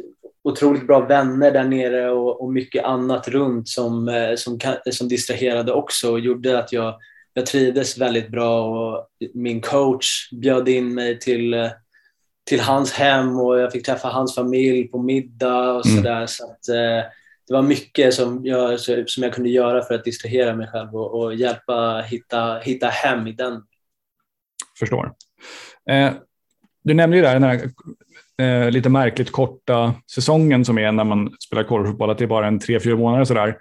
otroligt 0.45 0.87
bra 0.87 1.01
vänner 1.01 1.51
där 1.51 1.65
nere 1.65 2.11
och, 2.11 2.43
och 2.43 2.53
mycket 2.53 2.85
annat 2.85 3.29
runt 3.29 3.69
som, 3.69 4.09
eh, 4.09 4.35
som, 4.37 4.59
som 4.91 5.09
distraherade 5.09 5.73
också 5.73 6.13
och 6.13 6.21
gjorde 6.21 6.59
att 6.59 6.73
jag 6.73 6.95
jag 7.39 7.47
trivdes 7.47 7.99
väldigt 7.99 8.29
bra 8.29 8.65
och 8.69 9.07
min 9.35 9.61
coach 9.61 10.31
bjöd 10.33 10.69
in 10.69 10.95
mig 10.95 11.19
till, 11.19 11.71
till 12.47 12.61
hans 12.61 12.93
hem 12.93 13.41
och 13.41 13.59
jag 13.59 13.73
fick 13.73 13.87
träffa 13.87 14.09
hans 14.09 14.35
familj 14.35 14.89
på 14.89 15.03
middag 15.03 15.73
och 15.73 15.87
sådär. 15.87 16.17
Mm. 16.17 16.29
Så 16.29 16.45
att, 16.45 16.69
eh, 16.69 17.11
det 17.47 17.55
var 17.55 17.63
mycket 17.63 18.15
som 18.15 18.41
jag, 18.45 18.81
som 18.81 19.23
jag 19.23 19.33
kunde 19.33 19.51
göra 19.51 19.83
för 19.83 19.95
att 19.95 20.05
distrahera 20.05 20.57
mig 20.57 20.69
själv 20.69 20.97
och, 20.97 21.21
och 21.21 21.35
hjälpa 21.35 22.01
hitta, 22.01 22.59
hitta 22.59 22.89
hem 22.89 23.27
i 23.27 23.33
den. 23.33 23.63
Förstår. 24.79 25.13
Eh, 25.91 26.13
du 26.85 26.95
nämnde 26.95 27.17
ju 27.17 27.23
där 27.23 27.41
den 27.41 27.43
här 27.43 27.71
eh, 28.43 28.71
lite 28.71 28.89
märkligt 28.89 29.33
korta 29.33 29.95
säsongen 30.15 30.65
som 30.65 30.79
är 30.79 30.93
när 30.93 31.05
man 31.05 31.37
spelar 31.41 31.65
korvfotboll, 31.65 32.11
att 32.11 32.19
det 32.19 32.25
är 32.25 32.29
bara 32.29 32.47
en 32.47 32.59
tre, 32.59 32.81
fyra 32.81 32.97
månader 32.97 33.25
sådär 33.25 33.57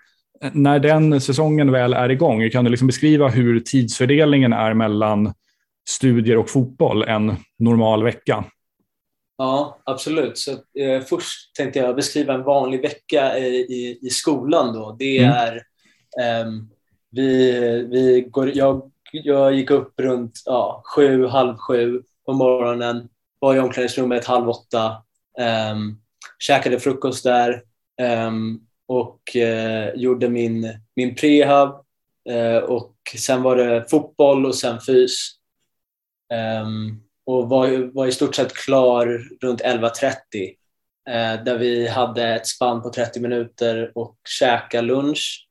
när 0.51 0.79
den 0.79 1.21
säsongen 1.21 1.71
väl 1.71 1.93
är 1.93 2.09
igång, 2.09 2.49
kan 2.49 2.63
du 2.63 2.69
liksom 2.69 2.87
beskriva 2.87 3.27
hur 3.27 3.59
tidsfördelningen 3.59 4.53
är 4.53 4.73
mellan 4.73 5.33
studier 5.89 6.37
och 6.37 6.49
fotboll 6.49 7.03
en 7.03 7.35
normal 7.59 8.03
vecka? 8.03 8.45
Ja, 9.37 9.77
absolut. 9.83 10.37
Så, 10.37 10.51
eh, 10.51 11.01
först 11.09 11.55
tänkte 11.55 11.79
jag 11.79 11.95
beskriva 11.95 12.33
en 12.33 12.43
vanlig 12.43 12.81
vecka 12.81 13.37
i, 13.37 13.55
i, 13.55 13.99
i 14.01 14.09
skolan. 14.09 14.73
Då. 14.73 14.95
Det 14.99 15.17
mm. 15.17 15.31
är, 15.31 15.55
eh, 16.21 16.47
vi, 17.11 17.51
vi 17.91 18.27
går, 18.31 18.57
jag, 18.57 18.91
jag 19.11 19.53
gick 19.53 19.71
upp 19.71 19.99
runt 19.99 20.41
ja, 20.45 20.83
sju, 20.95 21.25
halv 21.25 21.57
sju 21.57 22.01
på 22.25 22.33
morgonen, 22.33 23.09
var 23.39 23.55
i 23.55 23.59
omklädningsrummet 23.59 24.25
halv 24.25 24.49
åtta, 24.49 24.85
eh, 25.39 25.75
käkade 26.39 26.79
frukost 26.79 27.23
där, 27.23 27.61
um, 28.27 28.66
och 28.87 29.35
eh, 29.35 29.93
gjorde 29.95 30.29
min, 30.29 30.79
min 30.95 31.15
prehab 31.15 31.85
eh, 32.29 32.57
och 32.57 32.93
sen 33.17 33.43
var 33.43 33.55
det 33.55 33.89
fotboll 33.89 34.45
och 34.45 34.55
sen 34.55 34.81
fys. 34.81 35.31
Um, 36.63 37.03
och 37.25 37.49
var, 37.49 37.93
var 37.93 38.07
i 38.07 38.11
stort 38.11 38.35
sett 38.35 38.53
klar 38.53 39.21
runt 39.41 39.61
11.30 39.61 40.13
eh, 41.09 41.43
där 41.43 41.57
vi 41.57 41.87
hade 41.87 42.27
ett 42.27 42.47
spann 42.47 42.81
på 42.81 42.89
30 42.89 43.19
minuter 43.19 43.91
och 43.95 44.17
käka 44.39 44.81
lunch. 44.81 45.47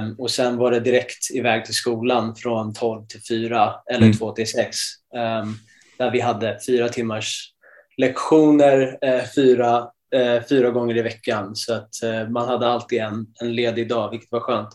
Um, 0.00 0.14
och 0.18 0.30
sen 0.30 0.56
var 0.56 0.70
det 0.70 0.80
direkt 0.80 1.30
iväg 1.34 1.64
till 1.64 1.74
skolan 1.74 2.36
från 2.36 2.74
12 2.74 3.06
till 3.06 3.20
4 3.28 3.74
eller 3.90 4.06
mm. 4.06 4.18
2 4.18 4.32
till 4.32 4.50
6 4.50 4.76
um, 5.14 5.20
ehm, 5.20 5.54
där 5.98 6.10
vi 6.10 6.20
hade 6.20 6.58
fyra 6.66 6.88
timmars 6.88 7.54
lektioner, 7.96 8.98
eh, 9.02 9.24
fyra 9.34 9.90
eh, 10.14 10.42
fyra 10.48 10.70
gånger 10.70 10.96
i 10.96 11.02
veckan 11.02 11.56
så 11.56 11.74
att 11.74 12.02
eh, 12.02 12.28
man 12.28 12.48
hade 12.48 12.66
alltid 12.66 12.98
en, 12.98 13.26
en 13.40 13.54
ledig 13.54 13.88
dag, 13.88 14.10
vilket 14.10 14.32
var 14.32 14.40
skönt. 14.40 14.68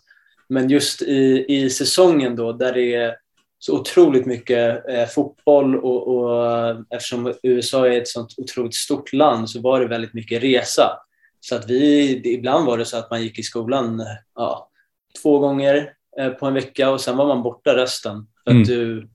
Men 0.50 0.69
just 0.69 1.01
i, 1.01 1.46
i 1.48 1.69
säsongen 1.69 2.36
då, 2.36 2.53
där 2.53 2.74
det 2.74 2.96
är 2.96 3.15
så 3.60 3.79
otroligt 3.79 4.25
mycket 4.25 4.89
eh, 4.89 5.05
fotboll 5.05 5.75
och, 5.75 6.08
och, 6.08 6.75
eftersom 6.89 7.34
USA 7.43 7.88
är 7.88 8.01
ett 8.01 8.08
sånt 8.08 8.34
otroligt 8.38 8.75
stort 8.75 9.13
land 9.13 9.50
så 9.50 9.62
var 9.62 9.79
det 9.79 9.88
väldigt 9.88 10.13
mycket 10.13 10.43
resa. 10.43 10.91
Så 11.39 11.55
att 11.55 11.69
vi, 11.69 12.22
ibland 12.34 12.65
var 12.65 12.77
det 12.77 12.86
så 12.86 12.98
att 12.98 13.10
man 13.10 13.24
gick 13.24 13.39
i 13.39 13.43
skolan 13.43 14.03
ja, 14.36 14.69
två 15.22 15.39
gånger 15.39 15.93
eh, 16.19 16.29
på 16.29 16.46
en 16.46 16.53
vecka 16.53 16.89
och 16.89 17.01
sen 17.01 17.17
var 17.17 17.27
man 17.27 17.43
borta 17.43 17.75
resten. 17.75 18.27
För 18.43 18.51
mm. 18.51 18.62
att 18.62 18.67
du, 18.67 19.10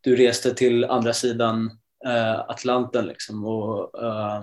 du 0.00 0.16
reste 0.16 0.54
till 0.54 0.84
andra 0.84 1.12
sidan 1.12 1.70
eh, 2.06 2.40
Atlanten 2.40 3.06
liksom 3.06 3.44
och 3.44 4.02
uh, 4.02 4.42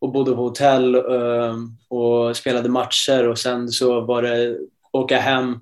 och 0.00 0.12
bodde 0.12 0.32
på 0.32 0.42
hotell 0.42 0.94
ehm, 0.94 1.76
och 1.88 2.36
spelade 2.36 2.68
matcher 2.68 3.28
och 3.28 3.38
sen 3.38 3.68
så 3.68 4.00
var 4.00 4.22
det 4.22 4.58
åka 4.92 5.18
hem, 5.18 5.60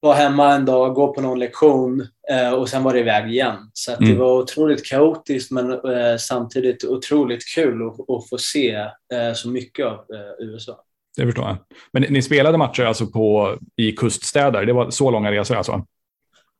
vara 0.00 0.14
hemma 0.14 0.54
en 0.54 0.64
dag, 0.64 0.94
gå 0.94 1.14
på 1.14 1.20
någon 1.20 1.38
lektion 1.38 2.06
eh, 2.30 2.52
och 2.52 2.68
sen 2.68 2.82
var 2.82 2.92
det 2.92 3.00
iväg 3.00 3.30
igen. 3.30 3.56
Så 3.72 3.92
mm. 3.92 4.10
det 4.10 4.18
var 4.18 4.38
otroligt 4.38 4.86
kaotiskt 4.86 5.50
men 5.50 5.70
eh, 5.70 6.16
samtidigt 6.18 6.84
otroligt 6.84 7.54
kul 7.54 7.88
att, 7.88 8.10
att 8.10 8.28
få 8.28 8.38
se 8.38 8.74
eh, 9.14 9.32
så 9.34 9.48
mycket 9.48 9.86
av 9.86 10.04
USA. 10.38 10.84
Det 11.16 11.26
förstår 11.26 11.44
jag. 11.44 11.56
Men 11.92 12.02
ni 12.02 12.22
spelade 12.22 12.58
matcher 12.58 12.82
alltså 12.82 13.06
på, 13.06 13.56
i 13.76 13.92
kuststäder? 13.92 14.66
Det 14.66 14.72
var 14.72 14.90
så 14.90 15.10
långa 15.10 15.32
resor 15.32 15.56
alltså? 15.56 15.86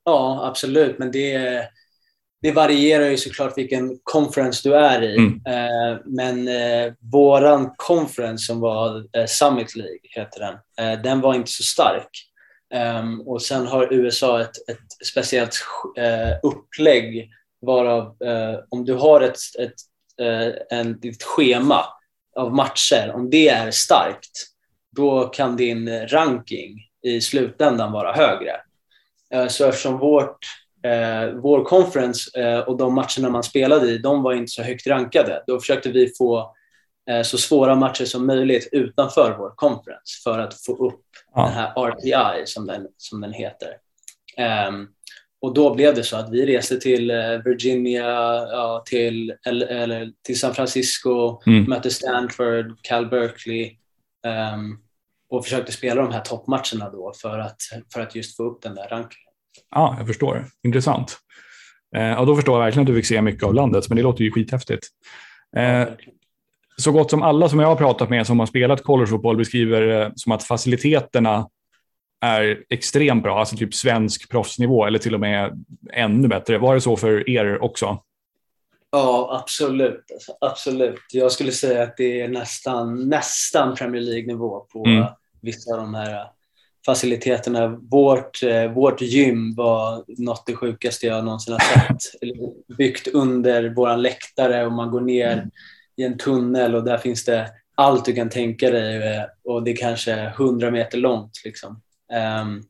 Ja, 0.04 0.46
absolut. 0.48 0.98
Men 0.98 1.12
det 1.12 1.68
det 2.44 2.52
varierar 2.52 3.04
ju 3.04 3.16
såklart 3.16 3.58
vilken 3.58 3.98
conference 4.02 4.68
du 4.68 4.74
är 4.74 5.02
i. 5.02 5.16
Mm. 5.16 5.40
Eh, 5.46 5.98
men 6.04 6.48
eh, 6.48 6.92
våran 7.12 7.74
conference 7.76 8.46
som 8.46 8.60
var 8.60 8.96
eh, 9.16 9.26
Summit 9.26 9.76
League, 9.76 9.98
heter 10.02 10.40
den, 10.40 10.54
eh, 10.78 11.02
den 11.02 11.20
var 11.20 11.34
inte 11.34 11.50
så 11.50 11.62
stark. 11.62 12.08
Um, 12.74 13.20
och 13.20 13.42
sen 13.42 13.66
har 13.66 13.92
USA 13.92 14.40
ett, 14.40 14.68
ett 14.70 15.06
speciellt 15.06 15.54
eh, 15.96 16.36
upplägg 16.42 17.30
varav 17.60 18.16
eh, 18.22 18.58
om 18.68 18.84
du 18.84 18.94
har 18.94 19.20
ett, 19.20 19.38
ett, 19.58 19.74
eh, 20.20 20.78
en, 20.78 21.00
ett 21.02 21.22
schema 21.22 21.84
av 22.36 22.54
matcher, 22.54 23.12
om 23.14 23.30
det 23.30 23.48
är 23.48 23.70
starkt, 23.70 24.32
då 24.96 25.24
kan 25.24 25.56
din 25.56 26.08
ranking 26.08 26.78
i 27.02 27.20
slutändan 27.20 27.92
vara 27.92 28.12
högre. 28.12 28.60
så 29.48 29.68
eftersom 29.68 29.98
vårt 29.98 30.38
eh, 30.84 31.34
vår 31.34 31.64
conference 31.64 32.40
eh, 32.40 32.58
och 32.58 32.76
de 32.76 32.94
matcherna 32.94 33.30
man 33.30 33.42
spelade 33.42 33.90
i, 33.90 33.98
de 33.98 34.22
var 34.22 34.32
inte 34.32 34.52
så 34.52 34.62
högt 34.62 34.86
rankade. 34.86 35.44
Då 35.46 35.60
försökte 35.60 35.88
vi 35.88 36.12
få 36.18 36.54
eh, 37.10 37.22
så 37.22 37.38
svåra 37.38 37.74
matcher 37.74 38.04
som 38.04 38.26
möjligt 38.26 38.68
utanför 38.72 39.36
vår 39.38 39.52
conference 39.56 40.22
för 40.24 40.38
att 40.38 40.64
få 40.64 40.88
upp 40.88 41.04
ja. 41.34 41.42
den 41.42 41.52
här 41.52 41.88
RPI 41.88 42.46
som 42.46 42.66
den, 42.66 42.88
som 42.96 43.20
den 43.20 43.32
heter. 43.32 43.68
Um, 44.68 44.88
och 45.40 45.54
då 45.54 45.74
blev 45.74 45.94
det 45.94 46.02
så 46.02 46.16
att 46.16 46.30
vi 46.30 46.46
reste 46.46 46.80
till 46.80 47.10
eh, 47.10 47.38
Virginia, 47.44 48.08
ja, 48.50 48.82
till, 48.86 49.34
eller, 49.46 49.66
eller, 49.66 50.12
till 50.22 50.40
San 50.40 50.54
Francisco, 50.54 51.42
mm. 51.46 51.64
mötte 51.64 51.90
Stanford, 51.90 52.78
Cal 52.82 53.06
Berkeley 53.06 53.76
um, 54.54 54.78
och 55.28 55.44
försökte 55.44 55.72
spela 55.72 56.02
de 56.02 56.12
här 56.12 56.20
toppmatcherna 56.20 56.90
då 56.92 57.12
för 57.22 57.38
att, 57.38 57.56
för 57.92 58.00
att 58.00 58.14
just 58.14 58.36
få 58.36 58.42
upp 58.42 58.62
den 58.62 58.74
där 58.74 58.88
rankingen. 58.88 59.23
Ja, 59.70 59.94
jag 59.98 60.06
förstår. 60.06 60.44
Intressant. 60.62 61.18
Eh, 61.96 62.02
ja, 62.02 62.24
då 62.24 62.36
förstår 62.36 62.54
jag 62.54 62.64
verkligen 62.64 62.82
att 62.82 62.86
du 62.86 62.94
fick 62.94 63.06
se 63.06 63.22
mycket 63.22 63.42
av 63.42 63.54
landet, 63.54 63.88
men 63.88 63.96
det 63.96 64.02
låter 64.02 64.24
ju 64.24 64.32
skithäftigt. 64.32 64.86
Eh, 65.56 65.88
så 66.76 66.92
gott 66.92 67.10
som 67.10 67.22
alla 67.22 67.48
som 67.48 67.60
jag 67.60 67.68
har 67.68 67.76
pratat 67.76 68.10
med 68.10 68.26
som 68.26 68.38
har 68.38 68.46
spelat 68.46 68.82
collegefotboll 68.82 69.36
beskriver 69.36 69.80
det 69.80 70.12
som 70.16 70.32
att 70.32 70.42
faciliteterna 70.42 71.48
är 72.20 72.64
extremt 72.70 73.22
bra, 73.22 73.38
alltså 73.38 73.56
typ 73.56 73.74
svensk 73.74 74.30
proffsnivå 74.30 74.86
eller 74.86 74.98
till 74.98 75.14
och 75.14 75.20
med 75.20 75.64
ännu 75.92 76.28
bättre. 76.28 76.58
Var 76.58 76.74
det 76.74 76.80
så 76.80 76.96
för 76.96 77.30
er 77.30 77.62
också? 77.62 77.98
Ja, 78.90 79.38
absolut. 79.42 80.04
Absolut. 80.40 81.00
Jag 81.12 81.32
skulle 81.32 81.52
säga 81.52 81.82
att 81.82 81.96
det 81.96 82.20
är 82.20 82.28
nästan, 82.28 83.08
nästan 83.08 83.74
Premier 83.74 84.02
League-nivå 84.02 84.66
på 84.72 84.84
mm. 84.86 85.04
vissa 85.40 85.74
av 85.74 85.80
de 85.80 85.94
här 85.94 86.26
faciliteterna. 86.86 87.68
Vårt, 87.90 88.42
eh, 88.42 88.72
vårt 88.72 89.00
gym 89.00 89.54
var 89.54 90.04
något 90.06 90.46
det 90.46 90.56
sjukaste 90.56 91.06
jag 91.06 91.24
någonsin 91.24 91.52
har 91.52 91.60
sett. 91.60 92.20
Byggt 92.78 93.08
under 93.08 93.68
våran 93.68 94.02
läktare 94.02 94.66
och 94.66 94.72
man 94.72 94.90
går 94.90 95.00
ner 95.00 95.50
i 95.96 96.02
en 96.02 96.18
tunnel 96.18 96.74
och 96.74 96.84
där 96.84 96.98
finns 96.98 97.24
det 97.24 97.50
allt 97.74 98.04
du 98.04 98.12
kan 98.12 98.30
tänka 98.30 98.70
dig 98.70 99.16
eh, 99.16 99.24
och 99.44 99.62
det 99.62 99.70
är 99.70 99.76
kanske 99.76 100.12
100 100.12 100.70
meter 100.70 100.98
långt. 100.98 101.42
Liksom. 101.44 101.80
Um, 102.42 102.62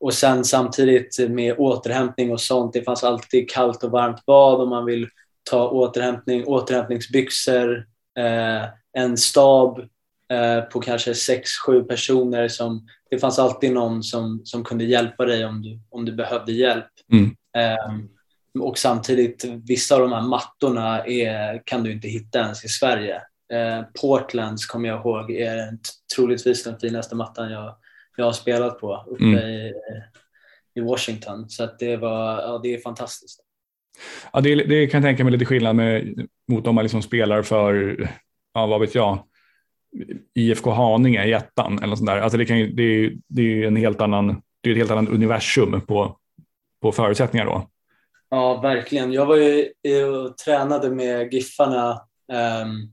och 0.00 0.14
sen 0.14 0.44
samtidigt 0.44 1.30
med 1.30 1.54
återhämtning 1.58 2.32
och 2.32 2.40
sånt, 2.40 2.72
det 2.72 2.82
fanns 2.82 3.04
alltid 3.04 3.50
kallt 3.50 3.84
och 3.84 3.90
varmt 3.90 4.26
bad 4.26 4.60
om 4.60 4.68
man 4.68 4.84
vill 4.84 5.08
ta 5.50 5.68
återhämtning, 5.68 6.44
återhämtningsbyxor, 6.44 7.86
eh, 8.18 8.64
en 8.92 9.16
stab 9.16 9.88
på 10.72 10.80
kanske 10.80 11.14
sex 11.14 11.50
sju 11.66 11.82
personer. 11.82 12.48
Som, 12.48 12.86
det 13.10 13.18
fanns 13.18 13.38
alltid 13.38 13.72
någon 13.72 14.02
som, 14.02 14.40
som 14.44 14.64
kunde 14.64 14.84
hjälpa 14.84 15.24
dig 15.24 15.46
om 15.46 15.62
du, 15.62 15.80
om 15.90 16.04
du 16.04 16.12
behövde 16.12 16.52
hjälp. 16.52 16.86
Mm. 17.12 17.36
Eh, 17.56 18.00
och 18.62 18.78
samtidigt, 18.78 19.44
vissa 19.44 19.94
av 19.94 20.00
de 20.00 20.12
här 20.12 20.22
mattorna 20.22 21.06
är, 21.06 21.62
kan 21.66 21.82
du 21.82 21.92
inte 21.92 22.08
hitta 22.08 22.38
ens 22.38 22.64
i 22.64 22.68
Sverige. 22.68 23.22
Eh, 23.52 23.84
Portlands 24.00 24.66
kommer 24.66 24.88
jag 24.88 25.00
ihåg 25.00 25.30
är 25.30 25.78
troligtvis 26.16 26.64
den 26.64 26.78
finaste 26.78 27.14
mattan 27.14 27.50
jag, 27.50 27.76
jag 28.16 28.24
har 28.24 28.32
spelat 28.32 28.80
på 28.80 29.04
uppe 29.10 29.24
mm. 29.24 29.38
i, 29.38 29.72
i 30.74 30.80
Washington. 30.80 31.50
Så 31.50 31.64
att 31.64 31.78
det, 31.78 31.96
var, 31.96 32.40
ja, 32.42 32.60
det 32.62 32.74
är 32.74 32.80
fantastiskt. 32.80 33.40
Ja, 34.32 34.40
det, 34.40 34.54
det, 34.54 34.86
kan 34.86 35.02
jag 35.02 35.08
tänka 35.08 35.24
mig 35.24 35.32
lite 35.32 35.44
skillnad 35.44 35.76
med, 35.76 36.26
mot 36.48 36.66
om 36.66 36.74
man 36.74 36.84
liksom 36.84 37.02
spelar 37.02 37.42
för, 37.42 37.96
ja, 38.54 38.66
vad 38.66 38.80
vet 38.80 38.94
jag, 38.94 39.24
IFK 40.34 40.70
Haninge 40.70 41.24
i 41.24 41.32
ettan 41.32 41.78
eller 41.82 41.96
sånt 41.96 42.08
där. 42.10 42.20
Alltså 42.20 42.38
det, 42.38 42.46
kan, 42.46 42.56
det, 42.56 43.12
det 43.28 43.42
är 43.42 43.66
en 43.66 43.76
helt 43.76 44.00
annan, 44.00 44.42
det 44.60 44.70
är 44.70 44.72
ett 44.72 44.78
helt 44.78 44.90
annat 44.90 45.08
universum 45.08 45.80
på, 45.80 46.16
på 46.82 46.92
förutsättningar 46.92 47.46
då. 47.46 47.68
Ja, 48.30 48.60
verkligen. 48.60 49.12
Jag 49.12 49.26
var 49.26 49.36
ju 49.36 50.04
och 50.04 50.38
tränade 50.38 50.90
med 50.90 51.34
Giffarna 51.34 52.00
um, 52.62 52.92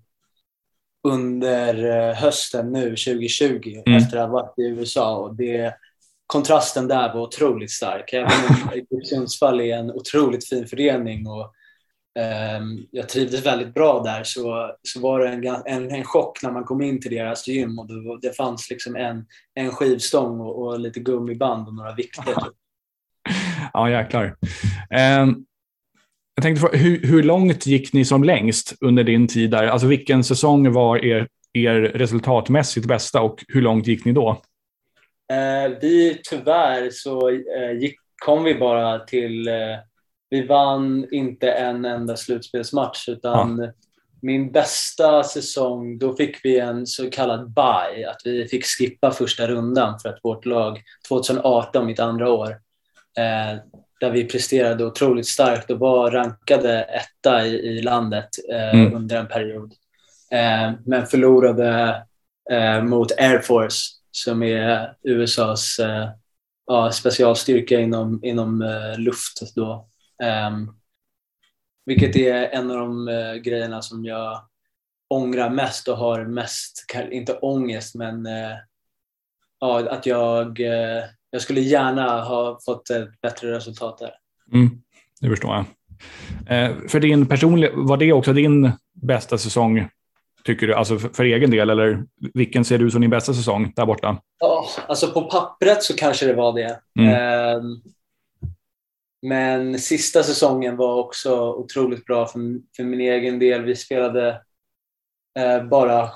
under 1.07 1.86
eh, 2.10 2.15
hösten 2.15 2.72
nu 2.72 2.89
2020 2.89 3.81
mm. 3.86 3.98
efter 3.98 4.17
att 4.17 4.29
ha 4.29 4.33
varit 4.33 4.60
i 4.60 4.62
USA 4.62 5.17
och 5.17 5.36
det 5.36 5.74
kontrasten 6.27 6.88
där 6.88 7.13
var 7.13 7.22
otroligt 7.22 7.72
stark. 7.72 8.13
Även 8.13 8.31
om 8.89 9.01
Sundsvall 9.03 9.62
är 9.62 9.77
en 9.77 9.91
otroligt 9.91 10.50
fin 10.50 10.67
förening 10.67 11.27
och 11.27 11.53
jag 12.91 13.10
trivdes 13.10 13.46
väldigt 13.46 13.74
bra 13.74 14.03
där 14.03 14.24
så, 14.24 14.75
så 14.84 15.00
var 15.00 15.20
det 15.20 15.27
en, 15.27 15.46
en, 15.65 15.91
en 15.91 16.03
chock 16.03 16.43
när 16.43 16.51
man 16.51 16.63
kom 16.63 16.82
in 16.82 17.01
till 17.01 17.12
deras 17.12 17.48
gym 17.48 17.79
och 17.79 17.88
det, 17.88 18.27
det 18.27 18.36
fanns 18.36 18.70
liksom 18.70 18.96
en, 18.96 19.25
en 19.53 19.72
skivstång 19.72 20.39
och, 20.39 20.62
och 20.62 20.79
lite 20.79 21.00
gummiband 21.00 21.67
och 21.67 21.74
några 21.74 21.96
vikter. 21.96 22.36
ja, 23.74 23.89
jäklar. 23.89 24.36
Um, 25.22 25.46
jag 26.36 26.43
tänkte, 26.43 26.77
hur, 26.77 27.08
hur 27.08 27.24
långt 27.24 27.65
gick 27.65 27.93
ni 27.93 28.05
som 28.05 28.24
längst 28.24 28.75
under 28.82 29.03
din 29.03 29.27
tid 29.27 29.51
där? 29.51 29.67
Alltså 29.67 29.88
vilken 29.88 30.24
säsong 30.24 30.74
var 30.74 31.05
er, 31.05 31.27
er 31.53 31.82
resultatmässigt 31.82 32.88
bästa 32.88 33.22
och 33.22 33.43
hur 33.48 33.62
långt 33.62 33.88
gick 33.88 34.05
ni 34.05 34.12
då? 34.12 34.41
Eh, 35.32 35.77
vi 35.82 36.22
tyvärr 36.29 36.89
så 36.89 37.29
eh, 37.29 37.79
gick, 37.79 37.96
kom 38.25 38.43
vi 38.43 38.55
bara 38.55 39.00
till, 39.00 39.48
eh, 39.48 39.53
vi 40.33 40.47
vann 40.47 41.07
inte 41.11 41.51
en 41.51 41.85
enda 41.85 42.17
slutspelsmatch 42.17 43.09
utan 43.09 43.59
ja. 43.59 43.71
min 44.21 44.51
bästa 44.51 45.23
säsong, 45.23 45.97
då 45.97 46.15
fick 46.15 46.45
vi 46.45 46.60
en 46.60 46.88
så 46.88 47.10
kallad 47.10 47.53
bye, 47.53 48.10
att 48.10 48.21
vi 48.25 48.47
fick 48.47 48.65
skippa 48.65 49.12
första 49.12 49.47
rundan 49.47 49.99
för 49.99 50.10
att 50.10 50.19
vårt 50.23 50.45
lag, 50.45 50.81
2018, 51.08 51.86
mitt 51.86 51.99
andra 51.99 52.31
år, 52.31 52.49
eh, 53.17 53.60
där 53.99 54.12
vi 54.12 54.25
presterade 54.25 54.86
otroligt 54.86 55.27
starkt 55.27 55.71
och 55.71 55.79
var 55.79 56.12
rankade 56.12 56.84
etta 56.84 57.45
i, 57.45 57.55
i 57.55 57.81
landet 57.81 58.29
eh, 58.51 58.79
mm. 58.79 58.93
under 58.93 59.17
en 59.17 59.27
period. 59.27 59.73
Eh, 60.31 60.71
men 60.86 61.05
förlorade 61.05 61.95
mot 62.84 63.12
Air 63.12 63.39
Force 63.39 63.79
som 64.12 64.43
är 64.43 64.95
USAs 65.03 65.79
eh, 65.79 66.10
ja, 66.67 66.91
specialstyrka 66.91 67.79
inom, 67.79 68.19
inom 68.23 68.62
eh, 68.62 68.99
luft. 68.99 69.55
Då. 69.55 69.88
Um, 70.23 70.76
vilket 71.86 72.15
är 72.15 72.49
en 72.49 72.71
av 72.71 72.78
de 72.78 73.08
uh, 73.08 73.36
grejerna 73.36 73.82
som 73.82 74.06
jag 74.06 74.41
ångrar 75.10 75.49
mest 75.49 75.88
och 75.88 75.97
har 75.97 76.26
mest, 76.26 76.86
inte 77.12 77.34
ångest, 77.34 77.95
men 77.95 78.26
uh, 78.26 78.56
ja, 79.60 79.89
att 79.89 80.06
jag, 80.06 80.60
uh, 80.60 81.04
jag 81.30 81.41
skulle 81.41 81.62
gärna 81.62 82.21
ha 82.21 82.60
fått 82.65 82.89
ett 82.89 83.21
bättre 83.21 83.52
resultat 83.52 83.97
där. 83.97 84.13
Mm, 84.54 84.69
det 85.21 85.30
förstår 85.30 85.56
jag. 85.56 85.65
för 86.91 86.99
din 86.99 87.26
personliga, 87.26 87.71
var 87.76 87.97
det 87.97 88.13
också 88.13 88.34
din 88.34 88.71
bästa 88.93 89.38
säsong 89.38 89.89
tycker 90.43 90.67
du, 90.67 90.73
alltså 90.73 90.99
för, 90.99 91.10
för, 91.10 91.23
egen 91.23 91.52
del? 91.52 91.69
Eller 91.69 92.04
vilken 92.34 92.65
ser 92.65 92.78
du 92.78 92.91
som 92.91 93.02
din 93.02 93.10
bästa 93.10 93.34
säsong 93.34 93.73
där 93.76 93.86
borta? 93.86 94.17
Ja, 94.39 94.65
alltså 94.88 95.12
på 95.12 95.21
pappret 95.21 95.84
så 95.84 95.95
kanske 95.95 96.26
det 96.26 96.34
var 96.34 96.54
det. 96.54 96.80
Mm. 96.99 97.82
Men 99.23 99.79
sista 99.79 100.23
säsongen 100.23 100.77
var 100.77 100.95
också 100.95 101.53
otroligt 101.53 102.05
bra 102.05 102.27
för, 102.27 102.39
för 102.75 102.83
min 102.83 103.01
egen 103.01 103.39
del. 103.39 103.62
Vi 103.62 103.75
spelade 103.75 104.41
eh, 105.39 105.63
bara, 105.63 106.09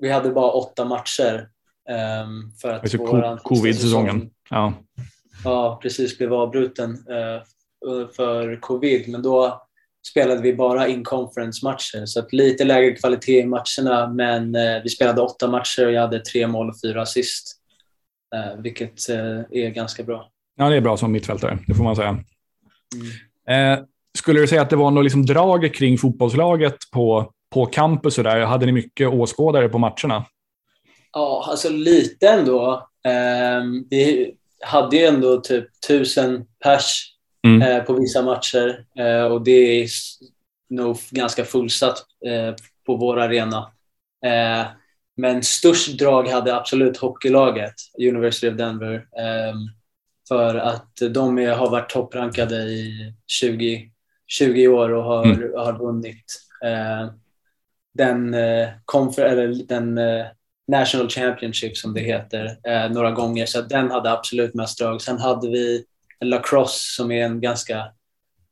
vi 0.00 0.10
hade 0.10 0.30
bara 0.30 0.50
åtta 0.50 0.84
matcher. 0.84 1.48
Eh, 1.88 2.26
för 2.62 2.72
att 2.72 2.82
alltså, 2.82 3.38
Covid-säsongen. 3.42 4.30
Ja. 4.50 4.72
ja, 5.44 5.78
precis 5.82 6.18
blev 6.18 6.34
avbruten 6.34 6.90
eh, 6.90 7.42
för 8.16 8.60
covid. 8.60 9.08
Men 9.08 9.22
då 9.22 9.62
spelade 10.06 10.42
vi 10.42 10.54
bara 10.54 10.88
in-conference-matcher. 10.88 12.06
Så 12.06 12.20
att 12.20 12.32
lite 12.32 12.64
lägre 12.64 12.92
kvalitet 12.92 13.40
i 13.40 13.46
matcherna, 13.46 14.08
men 14.08 14.54
eh, 14.54 14.82
vi 14.82 14.88
spelade 14.88 15.20
åtta 15.20 15.48
matcher 15.48 15.86
och 15.86 15.92
jag 15.92 16.00
hade 16.00 16.20
tre 16.20 16.46
mål 16.46 16.68
och 16.68 16.80
fyra 16.84 17.02
assist. 17.02 17.56
Eh, 18.34 18.60
vilket 18.62 19.08
eh, 19.08 19.40
är 19.50 19.70
ganska 19.70 20.02
bra. 20.02 20.30
Ja, 20.56 20.68
det 20.68 20.76
är 20.76 20.80
bra 20.80 20.96
som 20.96 21.12
mittfältare, 21.12 21.58
det 21.66 21.74
får 21.74 21.84
man 21.84 21.96
säga. 21.96 22.24
Mm. 22.94 23.78
Eh, 23.78 23.84
skulle 24.18 24.40
du 24.40 24.46
säga 24.46 24.62
att 24.62 24.70
det 24.70 24.76
var 24.76 24.90
något 24.90 25.04
liksom 25.04 25.26
drag 25.26 25.74
kring 25.74 25.98
fotbollslaget 25.98 26.76
på, 26.92 27.32
på 27.50 27.66
campus? 27.66 28.18
Och 28.18 28.24
där? 28.24 28.40
Hade 28.40 28.66
ni 28.66 28.72
mycket 28.72 29.08
åskådare 29.08 29.68
på 29.68 29.78
matcherna? 29.78 30.24
Ja, 31.12 31.44
alltså 31.48 31.68
lite 31.68 32.28
ändå. 32.28 32.88
Eh, 33.04 33.64
vi 33.90 34.34
hade 34.60 34.96
ju 34.96 35.04
ändå 35.04 35.40
typ 35.40 35.66
tusen 35.88 36.46
pers 36.64 37.14
mm. 37.46 37.62
eh, 37.62 37.82
på 37.84 37.92
vissa 37.92 38.22
matcher. 38.22 38.84
Eh, 38.98 39.24
och 39.24 39.44
det 39.44 39.82
är 39.82 39.88
nog 40.70 40.96
ganska 41.10 41.44
fullsatt 41.44 41.98
eh, 42.26 42.54
på 42.86 42.96
vår 42.96 43.20
arena. 43.20 43.70
Eh, 44.26 44.66
men 45.16 45.42
störst 45.42 45.98
drag 45.98 46.28
hade 46.28 46.56
absolut 46.56 46.96
hockeylaget, 46.96 47.74
University 47.98 48.48
of 48.48 48.56
Denver. 48.56 49.06
Eh, 50.30 50.36
för 50.36 50.54
att 50.54 50.92
de 51.10 51.38
är, 51.38 51.54
har 51.54 51.70
varit 51.70 51.90
topprankade 51.90 52.56
i 52.56 53.14
20, 53.26 53.90
20 54.26 54.68
år 54.68 54.90
och 54.90 55.04
har, 55.04 55.24
mm. 55.24 55.52
har 55.56 55.78
vunnit 55.78 56.24
eh, 56.64 57.12
den, 57.94 58.34
eller 58.34 59.66
den 59.66 59.98
National 60.68 61.08
Championship 61.08 61.76
som 61.76 61.94
det 61.94 62.00
heter 62.00 62.56
några 62.88 63.10
gånger. 63.10 63.46
Så 63.46 63.60
den 63.60 63.90
hade 63.90 64.12
absolut 64.12 64.54
mest 64.54 64.78
drag. 64.78 65.02
Sen 65.02 65.18
hade 65.18 65.48
vi 65.50 65.84
lacrosse 66.24 66.94
som 66.96 67.10
är 67.10 67.24
en 67.24 67.40
ganska 67.40 67.92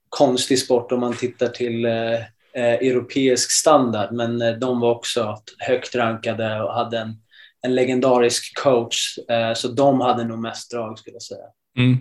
konstig 0.08 0.58
sport 0.58 0.92
om 0.92 1.00
man 1.00 1.16
tittar 1.16 1.48
till 1.48 1.84
eh, 1.84 2.14
eh, 2.52 2.74
europeisk 2.74 3.50
standard. 3.50 4.12
Men 4.12 4.42
eh, 4.42 4.52
de 4.52 4.80
var 4.80 4.90
också 4.90 5.38
högt 5.58 5.94
rankade 5.94 6.62
och 6.62 6.74
hade 6.74 6.98
en, 6.98 7.22
en 7.62 7.74
legendarisk 7.74 8.58
coach. 8.62 9.18
Eh, 9.28 9.54
så 9.54 9.68
de 9.68 10.00
hade 10.00 10.24
nog 10.24 10.38
mest 10.38 10.70
drag 10.70 10.98
skulle 10.98 11.14
jag 11.14 11.22
säga. 11.22 11.46
Mm. 11.78 11.98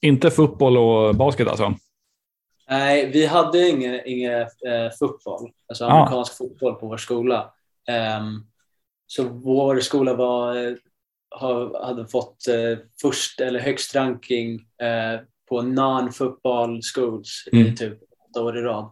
Inte 0.00 0.30
fotboll 0.30 0.76
och 0.76 1.14
basket 1.14 1.48
alltså? 1.48 1.74
Nej, 2.70 3.10
vi 3.10 3.26
hade 3.26 3.68
ingen, 3.68 4.00
ingen 4.06 4.40
eh, 4.40 4.90
fotboll, 4.98 5.50
alltså 5.68 5.84
ah. 5.84 5.90
amerikansk 5.90 6.36
fotboll 6.36 6.74
på 6.74 6.86
vår 6.86 6.96
skola. 6.96 7.52
Um, 8.20 8.46
så 9.06 9.24
vår 9.28 9.80
skola 9.80 10.14
var 10.14 10.56
eh, 10.56 10.74
har, 11.30 11.86
hade 11.86 12.06
fått 12.06 12.48
eh, 12.48 12.78
först 13.00 13.40
eller 13.40 13.60
högst 13.60 13.94
ranking 13.94 14.54
eh, 14.54 15.20
på 15.48 15.62
non-football 15.62 16.80
schools 16.94 17.48
mm. 17.52 17.66
i 17.66 17.76
typ 17.76 17.98
åtta 18.30 18.42
år 18.42 18.58
i 18.58 18.62
rad 18.62 18.90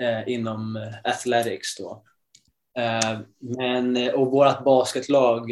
eh, 0.00 0.28
inom 0.28 0.76
eh, 0.76 1.10
athletics. 1.12 1.76
Då. 1.76 2.04
Eh, 2.78 3.18
men, 3.38 4.14
och 4.14 4.30
vårt 4.30 4.64
basketlag 4.64 5.50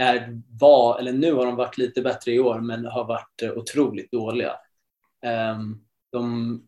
är, 0.00 0.40
var, 0.60 0.98
eller 0.98 1.12
nu 1.12 1.32
har 1.32 1.46
de 1.46 1.56
varit 1.56 1.78
lite 1.78 2.02
bättre 2.02 2.32
i 2.32 2.40
år, 2.40 2.60
men 2.60 2.84
har 2.86 3.04
varit 3.04 3.42
otroligt 3.56 4.12
dåliga. 4.12 4.52
De, 6.12 6.62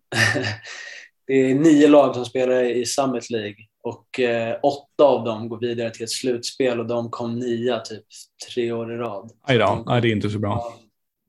det 1.27 1.35
är 1.35 1.55
nio 1.55 1.89
lag 1.89 2.15
som 2.15 2.25
spelar 2.25 2.63
i 2.63 2.87
Summit 2.87 3.31
League 3.31 3.57
och 3.85 4.21
eh, 4.21 4.57
åtta 4.63 5.05
av 5.05 5.25
dem 5.25 5.49
går 5.49 5.61
vidare 5.61 5.91
till 5.91 6.05
ett 6.05 6.11
slutspel 6.11 6.81
och 6.81 6.87
de 6.87 7.11
kom 7.11 7.39
nia 7.39 7.79
typ 7.79 8.05
tre 8.49 8.73
år 8.73 8.95
i 8.95 8.97
rad. 8.97 9.31
Aj 9.43 9.59
då, 9.59 9.83
Nej, 9.87 10.01
det 10.01 10.09
är 10.09 10.13
inte 10.13 10.31
så 10.31 10.39
bra. 10.39 10.75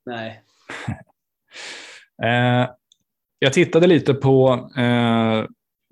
Nej. 0.06 0.42
eh, 2.24 2.70
jag 3.40 3.54
tittade 3.54 3.88
lite 3.88 4.14
på 4.14 4.70
eh, 4.78 5.44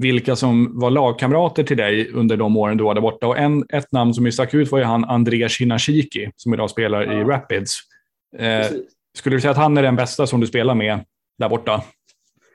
vilka 0.04 0.36
som 0.36 0.80
var 0.80 0.92
lagkamrater 0.92 1.64
till 1.64 1.78
dig 1.78 2.12
under 2.12 2.38
de 2.38 2.58
åren 2.58 2.78
du 2.78 2.84
var 2.84 2.94
där 2.94 3.02
borta. 3.02 3.28
Och 3.28 3.38
en, 3.38 3.66
ett 3.70 3.92
namn 3.92 4.14
som 4.14 4.32
stack 4.32 4.54
ut 4.54 4.72
var 4.72 4.80
ju 4.80 4.86
han 4.86 5.06
André 5.06 5.50
Shinashiki 5.50 6.32
som 6.36 6.54
idag 6.54 6.70
spelar 6.70 7.02
ja. 7.02 7.22
i 7.22 7.24
Rapids. 7.24 7.80
Eh, 8.38 8.66
skulle 9.18 9.36
du 9.36 9.42
säga 9.42 9.52
att 9.52 9.58
han 9.58 9.78
är 9.78 9.84
den 9.84 9.96
bästa 9.96 10.28
som 10.28 10.40
du 10.40 10.48
spelar 10.48 10.76
med 10.76 11.00
där 11.38 11.50
borta? 11.50 11.82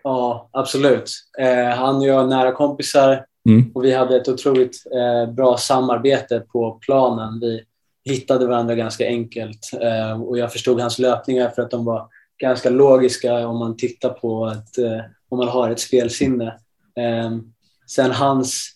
Ja, 0.02 0.48
absolut. 0.52 1.10
Eh, 1.38 1.76
han 1.76 1.96
och 1.96 2.06
jag 2.06 2.22
är 2.22 2.26
nära 2.26 2.52
kompisar 2.52 3.24
mm. 3.48 3.70
och 3.74 3.84
vi 3.84 3.92
hade 3.92 4.16
ett 4.16 4.28
otroligt 4.28 4.76
eh, 4.94 5.34
bra 5.34 5.56
samarbete 5.56 6.40
på 6.52 6.78
planen. 6.86 7.40
Vi 7.40 7.64
hittade 8.04 8.46
varandra 8.46 8.74
ganska 8.74 9.06
enkelt 9.06 9.70
eh, 9.80 10.22
och 10.22 10.38
jag 10.38 10.52
förstod 10.52 10.80
hans 10.80 10.98
löpningar 10.98 11.48
för 11.48 11.62
att 11.62 11.70
de 11.70 11.84
var 11.84 12.08
ganska 12.38 12.70
logiska 12.70 13.48
om 13.48 13.58
man 13.58 13.76
tittar 13.76 14.08
på 14.10 14.46
ett, 14.46 14.78
eh, 14.78 15.00
om 15.28 15.38
man 15.38 15.48
har 15.48 15.70
ett 15.70 15.80
spelsinne. 15.80 16.58
Eh, 16.98 17.38
sen 17.86 18.10
hans 18.10 18.70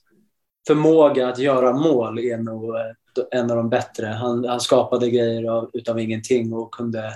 förmåga 0.67 1.29
att 1.29 1.39
göra 1.39 1.73
mål 1.73 2.19
är 2.19 2.39
nog 2.39 2.77
eh, 2.77 3.41
en 3.41 3.51
av 3.51 3.57
de 3.57 3.69
bättre. 3.69 4.07
Han, 4.07 4.45
han 4.45 4.61
skapade 4.61 5.11
grejer 5.11 5.51
av, 5.51 5.71
utav 5.73 6.01
ingenting 6.01 6.53
och 6.53 6.75
kunde 6.75 7.13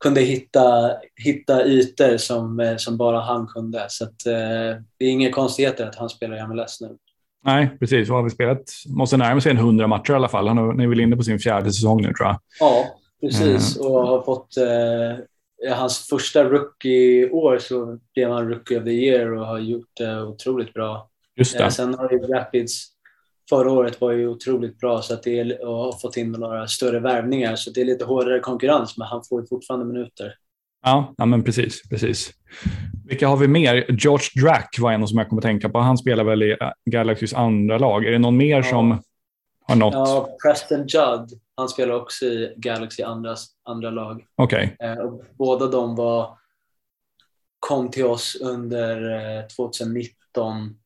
kunde 0.00 0.20
hitta, 0.20 0.92
hitta 1.24 1.64
ytor 1.64 2.16
som, 2.16 2.60
eh, 2.60 2.76
som 2.76 2.96
bara 2.96 3.20
han 3.20 3.46
kunde. 3.46 3.86
Så 3.88 4.04
att, 4.04 4.26
eh, 4.26 4.82
det 4.98 5.04
är 5.04 5.10
inga 5.10 5.32
konstigheter 5.32 5.86
att 5.86 5.94
han 5.94 6.08
spelar 6.08 6.36
i 6.36 6.46
MLS 6.46 6.80
nu. 6.80 6.96
Nej, 7.44 7.76
precis. 7.78 8.08
Vad 8.08 8.18
har 8.18 8.24
vi 8.24 8.30
spelat? 8.30 8.72
Måste 8.88 9.16
närma 9.16 9.40
sig 9.40 9.50
en 9.50 9.56
hundra 9.56 9.86
matcher 9.86 10.12
i 10.12 10.16
alla 10.16 10.28
fall. 10.28 10.48
Han 10.48 10.80
är 10.80 10.86
väl 10.86 11.00
inne 11.00 11.16
på 11.16 11.22
sin 11.22 11.38
fjärde 11.38 11.72
säsong 11.72 12.02
nu 12.02 12.12
tror 12.12 12.28
jag. 12.28 12.40
Ja, 12.60 12.86
precis. 13.20 13.76
Mm. 13.76 13.92
Och 13.92 14.06
har 14.06 14.22
fått 14.22 14.56
eh, 14.56 15.24
hans 15.74 16.08
första 16.08 16.44
rookie-år 16.44 17.58
så 17.58 17.98
blev 18.14 18.30
han 18.30 18.48
rookie 18.48 18.78
of 18.78 18.84
the 18.84 18.90
year 18.90 19.32
och 19.32 19.46
har 19.46 19.58
gjort 19.58 19.90
det 19.96 20.22
otroligt 20.22 20.74
bra. 20.74 21.10
Just 21.36 21.58
det. 21.58 21.64
Eh, 21.64 21.70
sen 21.70 21.94
har 21.94 22.12
ju 22.12 22.18
Rapids 22.18 22.96
förra 23.48 23.72
året 23.72 24.00
var 24.00 24.12
ju 24.12 24.28
otroligt 24.28 24.78
bra 24.78 25.02
så 25.02 25.14
att 25.14 25.22
det 25.22 25.38
är, 25.38 25.66
och 25.66 25.76
har 25.76 25.92
fått 25.92 26.16
in 26.16 26.32
några 26.32 26.66
större 26.66 27.00
värvningar 27.00 27.56
så 27.56 27.70
det 27.70 27.80
är 27.80 27.84
lite 27.84 28.04
hårdare 28.04 28.40
konkurrens 28.40 28.98
men 28.98 29.06
han 29.06 29.22
får 29.28 29.40
ju 29.40 29.46
fortfarande 29.46 29.86
minuter. 29.86 30.34
Ja, 30.84 31.14
ja 31.16 31.26
men 31.26 31.42
precis, 31.42 31.88
precis. 31.88 32.30
Vilka 33.08 33.28
har 33.28 33.36
vi 33.36 33.48
mer? 33.48 33.86
George 33.88 34.42
Drack 34.42 34.76
var 34.78 34.92
en 34.92 35.06
som 35.06 35.18
jag 35.18 35.28
kommer 35.28 35.40
att 35.40 35.44
tänka 35.44 35.68
på. 35.68 35.78
Han 35.78 35.98
spelar 35.98 36.24
väl 36.24 36.42
i 36.42 36.50
äh, 36.50 36.70
Galaxys 36.90 37.34
andra 37.34 37.78
lag. 37.78 38.04
Är 38.04 38.10
det 38.10 38.18
någon 38.18 38.36
mer 38.36 38.56
ja. 38.56 38.62
som 38.62 39.02
har 39.66 39.76
nått? 39.76 39.94
Ja, 39.94 40.36
Preston 40.42 40.86
Judd. 40.86 41.40
Han 41.56 41.68
spelar 41.68 41.94
också 41.94 42.24
i 42.24 42.54
Galaxy 42.56 43.02
andras, 43.02 43.46
andra 43.62 43.90
lag. 43.90 44.26
Okej. 44.36 44.76
Okay. 44.78 44.88
Eh, 44.88 45.12
båda 45.38 45.66
de 45.66 45.96
var, 45.96 46.38
kom 47.60 47.90
till 47.90 48.04
oss 48.04 48.36
under 48.40 49.14
eh, 49.38 49.46
2019 49.46 50.76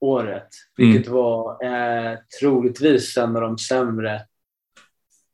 året, 0.00 0.48
vilket 0.76 1.06
mm. 1.06 1.18
var 1.18 1.64
eh, 1.64 2.18
troligtvis 2.40 3.16
en 3.16 3.36
av 3.36 3.42
de 3.42 3.58
sämre 3.58 4.26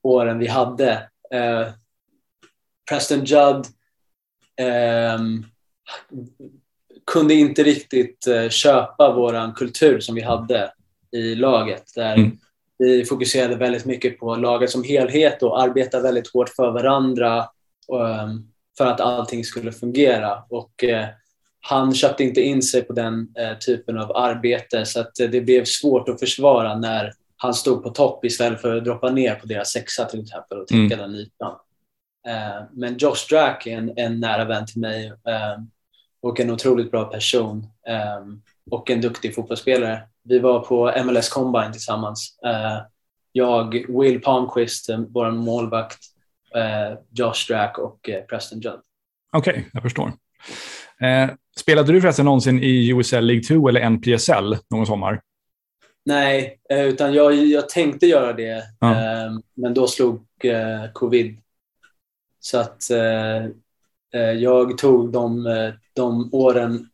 åren 0.03 0.38
vi 0.38 0.46
hade. 0.46 0.92
Eh, 1.31 1.68
Preston 2.90 3.24
Judd 3.24 3.66
eh, 4.57 5.18
kunde 7.07 7.35
inte 7.35 7.62
riktigt 7.62 8.27
eh, 8.27 8.48
köpa 8.48 9.12
vår 9.14 9.55
kultur 9.55 10.01
som 10.01 10.14
vi 10.14 10.22
hade 10.22 10.72
i 11.12 11.35
laget. 11.35 11.94
Där 11.94 12.16
mm. 12.16 12.38
Vi 12.79 13.05
fokuserade 13.05 13.57
väldigt 13.57 13.85
mycket 13.85 14.19
på 14.19 14.37
laget 14.37 14.71
som 14.71 14.85
helhet 14.85 15.43
och 15.43 15.62
arbetade 15.62 16.03
väldigt 16.03 16.33
hårt 16.33 16.49
för 16.49 16.71
varandra 16.71 17.38
ehm, 17.93 18.49
för 18.79 18.87
att 18.87 19.01
allting 19.01 19.45
skulle 19.45 19.73
fungera. 19.73 20.43
Och 20.49 20.85
eh, 20.85 21.07
han 21.61 21.95
köpte 21.95 22.25
inte 22.25 22.41
in 22.41 22.62
sig 22.62 22.83
på 22.83 22.93
den 22.93 23.35
eh, 23.38 23.59
typen 23.59 23.99
av 23.99 24.17
arbete 24.17 24.87
så 24.87 25.01
att 25.01 25.21
eh, 25.21 25.31
det 25.31 25.41
blev 25.41 25.64
svårt 25.64 26.09
att 26.09 26.21
försvara 26.21 26.79
när 26.79 27.12
han 27.37 27.55
stod 27.55 27.83
på 27.83 27.91
topp 27.91 28.25
istället 28.25 28.61
för 28.61 28.77
att 28.77 28.85
droppa 28.85 29.11
ner 29.11 29.35
på 29.35 29.47
deras 29.47 29.71
sexa 29.71 30.05
till 30.05 30.21
exempel 30.21 30.59
och 30.59 30.67
täcka 30.67 30.95
mm. 30.95 30.99
den 30.99 31.14
ytan. 31.14 31.57
Eh, 32.29 32.62
men 32.73 32.97
Josh 32.99 33.29
Drack 33.31 33.67
är 33.67 33.79
en, 33.79 33.93
en 33.97 34.21
nära 34.21 34.45
vän 34.45 34.67
till 34.67 34.81
mig 34.81 35.07
eh, 35.07 35.62
och 36.21 36.41
en 36.41 36.51
otroligt 36.51 36.91
bra 36.91 37.05
person 37.05 37.67
och 38.71 38.91
en 38.91 39.01
duktig 39.01 39.35
fotbollsspelare. 39.35 40.03
Vi 40.29 40.38
var 40.38 40.61
på 40.61 40.93
MLS 41.05 41.29
Combine 41.29 41.73
tillsammans. 41.73 42.38
Eh, 42.47 42.79
jag, 43.33 43.85
Will 43.88 44.21
Palmqvist, 44.21 44.91
vår 45.09 45.31
målvakt, 45.31 45.99
Josh 47.11 47.47
Drack 47.49 47.79
och 47.79 48.11
Preston 48.29 48.61
Judd. 48.61 48.81
Okej, 49.33 49.51
okay, 49.51 49.64
jag 49.73 49.83
förstår. 49.83 50.12
Eh, 51.01 51.31
spelade 51.57 51.93
du 51.93 52.01
förresten 52.01 52.25
någonsin 52.25 52.62
i 52.62 52.88
USL 52.88 53.25
League 53.25 53.43
2 53.43 53.69
eller 53.69 53.81
NPSL 53.81 54.57
någon 54.71 54.87
sommar? 54.87 55.21
Nej, 56.05 56.59
eh, 56.71 56.85
utan 56.85 57.14
jag, 57.14 57.35
jag 57.35 57.69
tänkte 57.69 58.07
göra 58.07 58.33
det, 58.33 58.64
ja. 58.81 58.91
eh, 58.91 59.33
men 59.55 59.75
då 59.75 59.87
slog 59.87 60.27
eh, 60.45 60.93
covid. 60.93 61.38
Så 62.41 62.59
att 62.59 62.91
eh, 62.91 63.45
eh, 64.14 64.33
jag 64.37 64.79
tog 64.79 65.12
de, 65.12 65.45
de 65.95 66.29
åren 66.33 66.88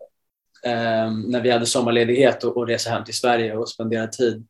när 1.27 1.41
vi 1.41 1.51
hade 1.51 1.67
sommarledighet 1.67 2.45
och, 2.45 2.57
och 2.57 2.67
resa 2.67 2.91
hem 2.91 3.05
till 3.05 3.15
Sverige 3.15 3.57
och 3.57 3.69
spendera 3.69 4.07
tid 4.07 4.47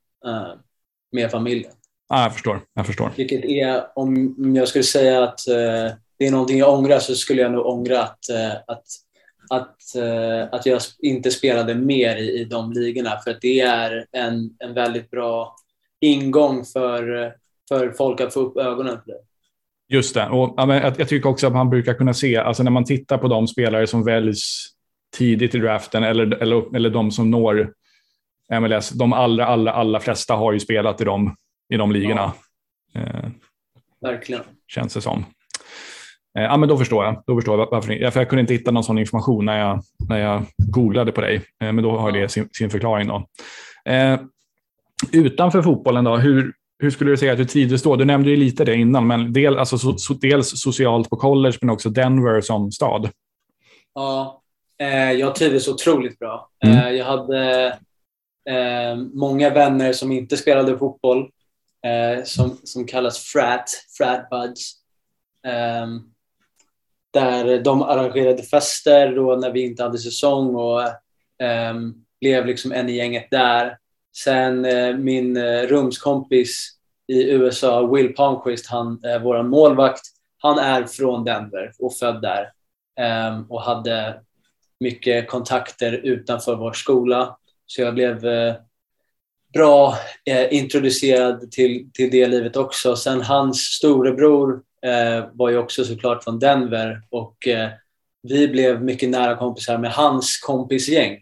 med 1.13 1.31
familjen. 1.31 1.73
Ja, 2.09 2.23
jag 2.23 2.33
förstår. 2.33 2.61
Jag 2.75 2.87
förstår. 2.87 3.13
Vilket 3.17 3.45
är, 3.45 3.87
om 3.95 4.35
jag 4.57 4.69
skulle 4.69 4.85
säga 4.85 5.25
att 5.25 5.41
det 6.19 6.27
är 6.27 6.31
någonting 6.31 6.59
jag 6.59 6.79
ångrar 6.79 6.99
så 6.99 7.15
skulle 7.15 7.43
jag 7.43 7.53
nog 7.53 7.67
ångra 7.67 8.03
att, 8.03 8.31
att 8.67 8.85
att, 9.51 9.97
eh, 9.97 10.49
att 10.53 10.67
jag 10.67 10.81
inte 10.99 11.31
spelade 11.31 11.75
mer 11.75 12.17
i, 12.17 12.41
i 12.41 12.45
de 12.45 12.73
ligorna 12.73 13.19
för 13.25 13.31
att 13.31 13.41
det 13.41 13.61
är 13.61 14.07
en, 14.13 14.51
en 14.59 14.75
väldigt 14.75 15.11
bra 15.11 15.57
ingång 16.01 16.65
för, 16.65 17.33
för 17.69 17.91
folk 17.91 18.21
att 18.21 18.35
få 18.35 18.41
upp 18.41 18.57
ögonen 18.57 18.99
för 19.05 19.13
det. 19.13 19.19
Just 19.89 20.15
det, 20.15 20.29
och 20.29 20.55
jag, 20.57 20.95
jag 20.99 21.09
tycker 21.09 21.29
också 21.29 21.47
att 21.47 21.53
man 21.53 21.71
brukar 21.71 21.95
kunna 21.95 22.15
se, 22.15 22.37
alltså 22.37 22.63
när 22.63 22.71
man 22.71 22.85
tittar 22.85 23.19
på 23.19 23.29
de 23.29 23.49
spelare 23.49 23.87
som 23.87 24.05
väljs 24.05 24.67
tidigt 25.15 25.55
i 25.55 25.59
draften 25.59 26.05
eller, 26.05 26.43
eller, 26.43 26.77
eller 26.77 26.91
de 26.91 27.11
som 27.11 27.31
når 27.31 27.73
MLS, 28.61 28.91
de 28.91 29.13
allra, 29.13 29.47
allra, 29.47 29.73
allra 29.73 30.01
flesta 30.01 30.35
har 30.35 30.53
ju 30.53 30.61
spelat 30.61 31.01
i 31.01 31.05
de, 31.05 31.37
i 31.75 31.77
de 31.77 31.93
ligorna. 31.93 32.33
Ja. 32.93 33.01
Eh, 33.01 33.31
Verkligen. 34.01 34.43
Känns 34.69 34.95
det 34.95 35.01
som. 35.01 35.25
Eh, 36.39 36.45
ja, 36.45 36.57
men 36.57 36.69
då 36.69 36.79
förstår 36.79 37.05
jag. 37.05 37.23
Då 37.27 37.37
förstår 37.37 37.59
jag 37.59 37.71
varför. 37.71 38.11
För 38.11 38.21
jag 38.21 38.29
kunde 38.29 38.41
inte 38.41 38.55
hitta 38.55 38.71
någon 38.71 38.85
sån 38.85 38.99
information 38.99 39.45
när 39.45 39.59
jag, 39.59 39.83
när 40.09 40.19
jag 40.19 40.43
googlade 40.59 41.13
på 41.13 41.21
dig. 41.21 41.37
Eh, 41.37 41.73
men 41.73 41.83
då 41.83 41.99
har 41.99 42.13
det 42.13 42.29
sin, 42.29 42.49
sin 42.53 42.71
förklaring. 42.71 43.09
Då. 43.09 43.27
Eh, 43.93 44.21
utanför 45.13 45.63
fotbollen, 45.63 46.05
då, 46.05 46.17
hur, 46.17 46.53
hur 46.79 46.91
skulle 46.91 47.11
du 47.11 47.17
säga 47.17 47.33
att 47.33 47.39
du 47.39 47.45
trivdes 47.45 47.83
då? 47.83 47.97
Du 47.97 48.05
nämnde 48.05 48.31
ju 48.31 48.37
lite 48.37 48.65
det 48.65 48.77
innan, 48.77 49.07
men 49.07 49.33
del, 49.33 49.59
alltså, 49.59 49.79
so, 49.79 49.99
so, 49.99 50.15
dels 50.15 50.61
socialt 50.61 51.11
på 51.11 51.17
college, 51.17 51.59
men 51.61 51.71
också 51.71 51.91
Denver 51.91 52.41
som 52.41 52.73
stad. 52.73 53.11
Ja, 53.95 54.44
jag 55.19 55.35
trivdes 55.35 55.69
otroligt 55.69 56.19
bra. 56.19 56.51
Mm. 56.65 56.79
Eh, 56.79 56.91
jag 56.91 57.05
hade 57.05 57.67
eh, 58.51 58.97
många 58.97 59.51
vänner 59.51 59.93
som 59.93 60.13
inte 60.13 60.37
spelade 60.37 60.79
fotboll, 60.79 61.31
som, 62.25 62.59
som 62.65 62.87
kallas 62.87 63.19
frat, 63.19 63.71
frat 63.99 64.31
buds. 64.31 64.73
Um, 65.83 66.15
där 67.13 67.61
de 67.61 67.83
arrangerade 67.83 68.43
fester 68.43 69.17
då 69.17 69.37
när 69.37 69.51
vi 69.51 69.67
inte 69.67 69.83
hade 69.83 69.99
säsong 69.99 70.55
och 70.55 70.81
um, 71.71 72.05
blev 72.21 72.47
liksom 72.47 72.73
en 72.73 72.89
i 72.89 72.97
gänget 72.97 73.31
där. 73.31 73.79
Sen 74.17 74.67
min 75.05 75.39
rumskompis 75.67 76.75
i 77.07 77.31
USA, 77.31 77.87
Will 77.87 78.15
Palmqvist, 78.15 78.67
han 78.67 79.05
uh, 79.05 79.23
vår 79.23 79.43
målvakt. 79.43 80.03
Han 80.39 80.59
är 80.59 80.85
från 80.85 81.25
Denver 81.25 81.73
och 81.79 81.97
född 81.97 82.23
där 82.23 82.53
um, 83.31 83.51
och 83.51 83.63
hade 83.63 84.21
mycket 84.85 85.29
kontakter 85.29 85.93
utanför 85.93 86.57
vår 86.57 86.73
skola. 86.73 87.37
Så 87.67 87.83
jag 87.83 87.95
blev 87.95 88.25
uh, 88.27 88.55
bra 89.55 89.95
eh, 90.25 90.55
introducerad 90.55 91.51
till, 91.51 91.91
till 91.93 92.11
det 92.11 92.27
livet 92.27 92.57
också. 92.57 92.97
Sen 92.97 93.21
hans 93.21 93.59
storebror 93.59 94.63
eh, 94.83 95.25
var 95.33 95.51
ju 95.51 95.59
också 95.59 95.85
såklart 95.85 96.25
från 96.25 96.39
Denver 96.39 97.03
och 97.11 97.49
eh, 97.49 97.69
vi 98.23 98.49
blev 98.49 98.83
mycket 98.83 99.09
nära 99.09 99.37
kompisar 99.37 99.79
med 99.79 99.93
hans 99.93 100.39
kompisgäng. 100.39 101.21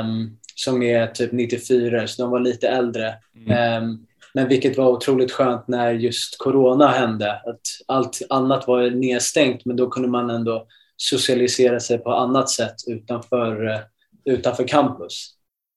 Um, 0.00 0.38
som 0.54 0.82
är 0.82 1.06
typ 1.06 1.32
94, 1.32 2.06
så 2.06 2.22
de 2.22 2.30
var 2.30 2.40
lite 2.40 2.68
äldre. 2.68 3.14
Mm. 3.46 3.82
Um, 3.82 4.06
men 4.34 4.48
vilket 4.48 4.76
var 4.76 4.88
otroligt 4.88 5.32
skönt 5.32 5.68
när 5.68 5.92
just 5.92 6.38
corona 6.38 6.88
hände. 6.88 7.32
Att 7.32 7.60
allt 7.86 8.22
annat 8.28 8.66
var 8.66 8.90
nedstängt, 8.90 9.64
men 9.64 9.76
då 9.76 9.88
kunde 9.90 10.08
man 10.08 10.30
ändå 10.30 10.66
socialisera 10.96 11.80
sig 11.80 11.98
på 11.98 12.12
annat 12.12 12.50
sätt 12.50 12.74
utanför, 12.86 13.64
uh, 13.64 13.78
utanför 14.24 14.68
campus. 14.68 15.32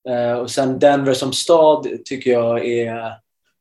Uh, 0.10 0.40
och 0.40 0.52
sen 0.52 0.80
Denver 0.80 1.14
som 1.14 1.34
stad 1.34 1.88
tycker 2.06 2.32
jag 2.32 2.66
är 2.66 3.14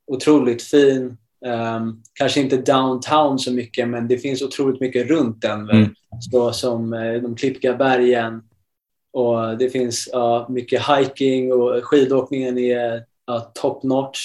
otroligt 0.07 0.62
fin. 0.62 1.16
Um, 1.47 2.03
kanske 2.14 2.40
inte 2.40 2.57
downtown 2.57 3.38
så 3.38 3.53
mycket, 3.53 3.88
men 3.88 4.09
det 4.09 4.18
finns 4.18 4.42
otroligt 4.42 4.81
mycket 4.81 5.09
runt 5.09 5.42
Denver. 5.42 5.75
Mm. 5.75 5.94
Så 6.31 6.53
som 6.53 6.92
uh, 6.92 7.23
de 7.23 7.37
klippiga 7.37 7.77
bergen. 7.77 8.42
Och 9.12 9.59
det 9.59 9.71
finns 9.71 10.09
uh, 10.14 10.51
mycket 10.51 10.83
hiking 10.88 11.53
och 11.53 11.85
skidåkningen 11.85 12.59
är 12.59 12.97
uh, 13.31 13.42
top 13.55 13.83
notch. 13.83 14.21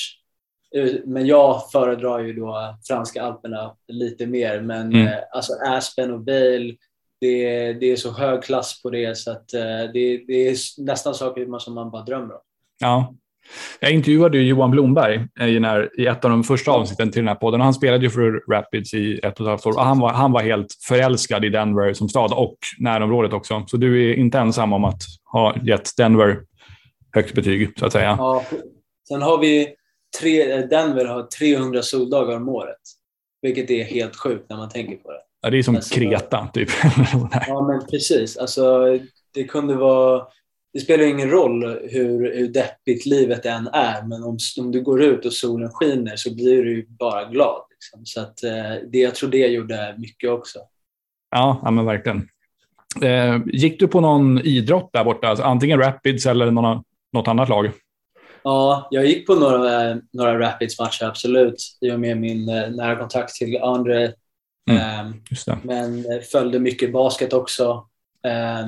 Men 1.06 1.26
jag 1.26 1.72
föredrar 1.72 2.20
ju 2.20 2.34
då 2.34 2.78
franska 2.88 3.24
alperna 3.24 3.76
lite 3.88 4.26
mer. 4.26 4.62
Men 4.62 4.88
mm. 4.88 5.08
uh, 5.08 5.14
alltså 5.32 5.54
Aspen 5.54 6.14
och 6.14 6.20
Bale, 6.20 6.76
det, 7.24 7.74
det 7.74 7.92
är 7.92 7.96
så 7.96 8.12
hög 8.12 8.44
klass 8.44 8.82
på 8.82 8.90
det 8.90 9.18
så 9.18 9.32
att 9.32 9.50
det, 9.94 10.24
det 10.28 10.48
är 10.48 10.82
nästan 10.84 11.14
saker 11.14 11.60
som 11.60 11.74
man 11.74 11.92
bara 11.92 12.04
drömmer 12.04 12.34
om. 12.34 12.42
Ja, 12.80 13.14
jag 13.80 13.92
intervjuade 13.92 14.38
Johan 14.38 14.72
Blomberg 14.72 15.28
i, 15.42 15.60
när, 15.60 16.00
i 16.02 16.06
ett 16.06 16.26
av 16.26 16.32
de 16.32 16.44
första 16.44 16.72
avsnitten 16.72 17.12
till 17.12 17.22
den 17.22 17.28
här 17.28 17.36
podden. 17.36 17.62
Han 17.62 17.74
spelade 17.74 18.04
ju 18.04 18.10
för 18.10 18.52
Rapids 18.52 18.94
i 18.94 19.18
ett 19.18 19.40
och 19.40 19.46
ett 19.46 19.50
halvt 19.50 19.66
år 19.66 19.78
och 19.78 19.86
han 19.86 20.00
var, 20.00 20.14
han 20.14 20.32
var 20.32 20.42
helt 20.42 20.74
förälskad 20.88 21.46
i 21.46 21.50
Denver 21.50 21.94
som 21.94 22.10
stad 22.10 22.34
och 22.34 22.58
närområdet 22.80 23.34
också. 23.34 23.64
Så 23.68 23.78
du 23.78 24.10
är 24.12 24.16
inte 24.16 24.40
ensam 24.40 24.74
om 24.74 24.84
att 24.84 25.02
ha 25.32 25.56
gett 25.64 25.98
Denver 25.98 26.40
högt 27.14 27.36
betyg, 27.36 27.80
så 27.80 27.86
att 27.86 27.92
säga. 27.92 28.16
Ja, 28.20 28.46
sen 29.08 29.22
har 29.22 29.38
vi 29.38 29.76
tre, 30.22 30.66
Denver 30.66 31.06
har 31.06 31.24
300 31.24 31.82
soldagar 31.82 32.36
om 32.36 32.50
året, 32.50 32.82
vilket 33.42 33.70
är 33.70 33.84
helt 33.84 34.16
sjukt 34.16 34.50
när 34.50 34.58
man 34.58 34.70
tänker 34.70 34.96
på 34.96 35.12
det. 35.12 35.20
Ja, 35.44 35.50
det 35.50 35.58
är 35.58 35.64
som 35.64 35.76
alltså, 35.76 35.96
Kreta, 35.96 36.50
typ. 36.54 36.70
ja, 37.48 37.68
men 37.68 37.88
precis. 37.88 38.38
Alltså, 38.38 38.98
det 39.34 39.44
kunde 39.44 39.76
vara 39.76 40.28
det 40.74 40.80
spelar 40.80 41.04
ingen 41.04 41.30
roll 41.30 41.64
hur, 41.92 42.36
hur 42.36 42.48
deppigt 42.48 43.06
livet 43.06 43.46
än 43.46 43.68
är, 43.68 44.08
men 44.08 44.24
om, 44.24 44.38
om 44.60 44.72
du 44.72 44.82
går 44.82 45.02
ut 45.02 45.26
och 45.26 45.34
solen 45.34 45.70
skiner 45.74 46.16
så 46.16 46.36
blir 46.36 46.64
du 46.64 46.88
bara 46.90 47.26
glad. 47.26 47.62
Liksom. 47.70 48.06
Så 48.06 48.22
att, 48.22 48.44
eh, 48.44 48.90
det, 48.92 48.98
jag 48.98 49.16
tror 49.16 49.30
det 49.30 49.48
gjorde 49.48 49.96
mycket 49.98 50.30
också. 50.30 50.60
Ja, 51.32 51.60
ja 51.64 51.72
men 51.72 51.86
verkligen. 51.86 52.28
Eh, 53.02 53.42
gick 53.46 53.80
du 53.80 53.88
på 53.88 54.02
någon 54.02 54.40
idrott 54.40 54.90
där 54.94 55.04
borta? 55.04 55.28
Alltså, 55.28 55.44
antingen 55.44 55.80
Rapids 55.80 56.26
eller 56.26 56.52
någon, 56.52 56.84
något 57.14 57.28
annat 57.28 57.50
lag? 57.50 57.72
Ja, 58.44 58.88
jag 58.92 59.06
gick 59.06 59.28
på 59.28 59.36
några, 59.36 60.02
några 60.14 60.40
Rapids-matcher, 60.40 61.06
absolut, 61.06 61.56
i 61.82 61.92
och 61.92 62.00
med 62.00 62.18
min 62.18 62.50
eh, 62.50 62.70
nära 62.70 62.96
kontakt 62.96 63.34
till 63.34 63.62
André. 63.62 64.12
Mm, 64.72 65.14
eh, 65.48 65.58
men 65.64 66.06
följde 66.32 66.60
mycket 66.60 66.94
basket 66.94 67.34
också. 67.34 67.88
Eh, 68.28 68.68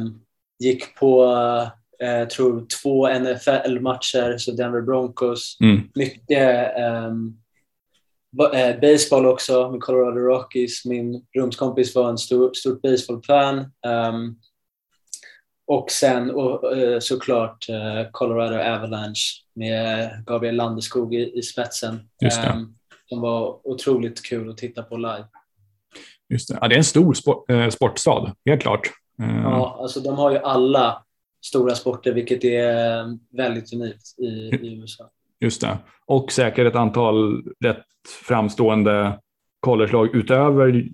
gick 0.60 0.96
på 0.96 1.26
eh, 2.00 2.28
tror 2.28 2.66
två 2.82 3.08
NFL-matcher, 3.08 4.38
så 4.38 4.52
Denver 4.52 4.82
Broncos. 4.82 5.58
Mm. 5.62 5.90
Mycket 5.96 6.72
um, 7.10 7.42
baseball 8.82 9.26
också 9.26 9.72
med 9.72 9.82
Colorado 9.82 10.20
Rockies. 10.20 10.86
Min 10.86 11.26
rumskompis 11.38 11.96
var 11.96 12.10
en 12.10 12.18
stor, 12.18 12.54
stort 12.54 12.82
baseballfan. 12.82 13.58
Um, 13.88 14.40
och 15.68 15.92
sen 15.92 16.32
och, 16.32 16.78
uh, 16.78 17.00
såklart 17.00 17.70
uh, 17.70 18.12
Colorado 18.12 18.56
Avalanche 18.56 19.44
med 19.54 20.10
Gabriel 20.26 20.56
Landeskog 20.56 21.16
i, 21.16 21.40
i 21.40 21.42
spetsen. 21.42 22.00
Um, 22.54 22.76
som 23.10 23.22
var 23.22 23.68
otroligt 23.68 24.26
kul 24.26 24.50
att 24.50 24.58
titta 24.58 24.84
på 24.84 24.98
live. 24.98 25.26
Just 26.30 26.50
det. 26.50 26.58
Ja, 26.62 26.68
det 26.68 26.76
är 26.76 26.78
en 26.78 26.84
stor 26.84 27.14
sport, 27.14 27.50
eh, 27.50 27.70
sportstad, 27.70 28.34
helt 28.46 28.62
klart. 28.62 28.92
Ja, 29.18 29.78
alltså 29.82 30.00
de 30.00 30.16
har 30.16 30.32
ju 30.32 30.38
alla 30.38 31.04
stora 31.46 31.76
sporter, 31.76 32.14
vilket 32.14 32.44
är 32.44 33.00
eh, 33.00 33.06
väldigt 33.32 33.74
unikt 33.74 34.20
i, 34.20 34.26
i 34.62 34.80
USA. 34.82 35.10
Just 35.40 35.62
det. 35.62 35.78
Och 36.06 36.32
säkert 36.32 36.68
ett 36.68 36.76
antal 36.76 37.44
rätt 37.60 37.84
framstående 38.24 39.20
collegelag 39.60 40.16
utöver 40.16 40.90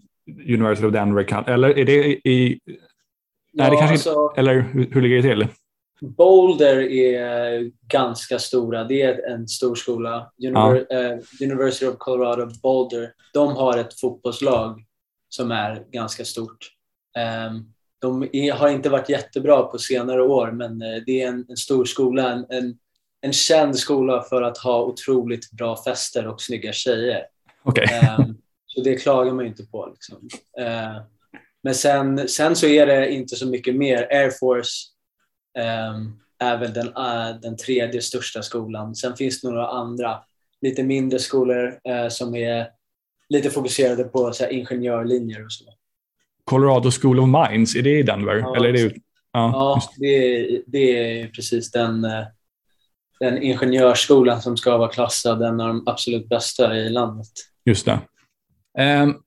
University 0.48 0.88
of 0.88 0.94
Denver. 0.94 1.50
Eller 1.50 1.78
är 1.80 1.86
det 1.86 2.30
i... 2.30 2.60
Ja, 3.52 3.70
det 3.70 3.78
kanske 3.78 3.94
alltså, 3.94 4.34
eller 4.38 4.62
hur, 4.92 5.02
ligger 5.02 5.16
det 5.16 5.22
till? 5.22 5.48
Boulder 6.02 6.78
är 6.78 7.72
ganska 7.88 8.40
stora. 8.40 8.84
Det 8.84 9.02
är 9.02 9.34
en 9.34 9.48
stor 9.48 9.76
skola. 9.76 10.32
Univer 10.44 10.86
ja. 10.90 11.14
uh, 11.14 11.20
University 11.42 11.86
of 11.86 11.96
Colorado 11.98 12.50
Boulder. 12.64 13.14
De 13.34 13.56
har 13.56 13.78
ett 13.78 14.00
fotbollslag 14.00 14.84
som 15.36 15.52
är 15.52 15.86
ganska 15.92 16.26
stort. 16.26 16.72
Um, 17.50 17.74
de 18.00 18.30
har 18.54 18.70
inte 18.70 18.90
varit 18.90 19.10
jättebra 19.10 19.64
på 19.64 19.78
senare 19.78 20.22
år, 20.22 20.52
men 20.52 20.82
eh, 20.82 21.04
det 21.06 21.22
är 21.22 21.28
en, 21.28 21.46
en 21.50 21.58
stor 21.58 21.86
skola. 21.86 22.32
En, 22.32 22.46
en, 22.50 22.78
en, 23.22 23.34
känd 23.34 23.78
skola 23.78 24.24
för 24.24 24.42
att 24.42 24.58
ha 24.58 24.84
otroligt 24.84 25.52
bra 25.52 25.84
fester 25.84 26.28
och 26.28 26.42
snygga 26.42 26.74
tjejer. 26.74 27.26
Okay. 27.64 27.86
Um, 28.20 28.38
så 28.66 28.82
det 28.82 28.96
klagar 28.96 29.34
man 29.34 29.46
inte 29.46 29.64
på. 29.64 29.86
Liksom. 29.86 30.30
Uh, 30.60 31.02
men 31.64 31.76
sen, 31.76 32.28
sen 32.28 32.56
så 32.56 32.68
är 32.68 32.86
det 32.86 33.12
inte 33.12 33.36
så 33.36 33.48
mycket 33.48 33.76
mer. 33.76 34.08
Air 34.12 34.32
Force 34.40 34.88
är 36.40 36.58
väl 36.58 36.74
den, 36.74 36.88
uh, 36.88 37.40
den 37.42 37.58
tredje 37.58 38.02
största 38.02 38.42
skolan. 38.42 38.96
Sen 38.96 39.16
finns 39.16 39.42
det 39.42 39.50
några 39.50 39.68
andra 39.68 40.24
lite 40.62 40.84
mindre 40.84 41.20
skolor 41.20 41.80
uh, 41.90 42.10
som 42.10 42.36
är 42.36 42.68
lite 43.32 43.50
fokuserade 43.50 44.04
på 44.04 44.34
så 44.34 44.44
här, 44.44 44.52
ingenjörlinjer 44.52 45.46
och 45.46 45.52
så. 45.52 45.66
Colorado 46.44 46.92
School 46.92 47.20
of 47.20 47.28
Mines, 47.28 47.76
är 47.76 47.82
det 47.82 48.00
i 48.00 48.04
Denver? 48.04 48.36
Ja, 48.36 48.56
Eller 48.56 48.70
är 48.70 48.74
det, 48.74 48.80
ja, 48.80 48.92
ja 49.34 49.82
det, 49.98 50.08
är, 50.08 50.62
det 50.68 51.22
är 51.22 51.28
precis 51.28 51.72
den, 51.72 52.04
eh, 52.04 52.24
den 53.20 53.44
ingenjörsskolan 53.44 54.42
som 54.42 54.58
ska 54.58 54.78
vara 54.78 54.90
klassad 54.90 55.42
en 55.42 55.62
av 55.62 55.68
de 55.68 55.88
absolut 55.88 56.30
bästa 56.30 56.78
i 56.78 56.90
landet. 56.90 57.28
Just 57.66 57.86
det. 57.86 58.00
Um, 59.04 59.22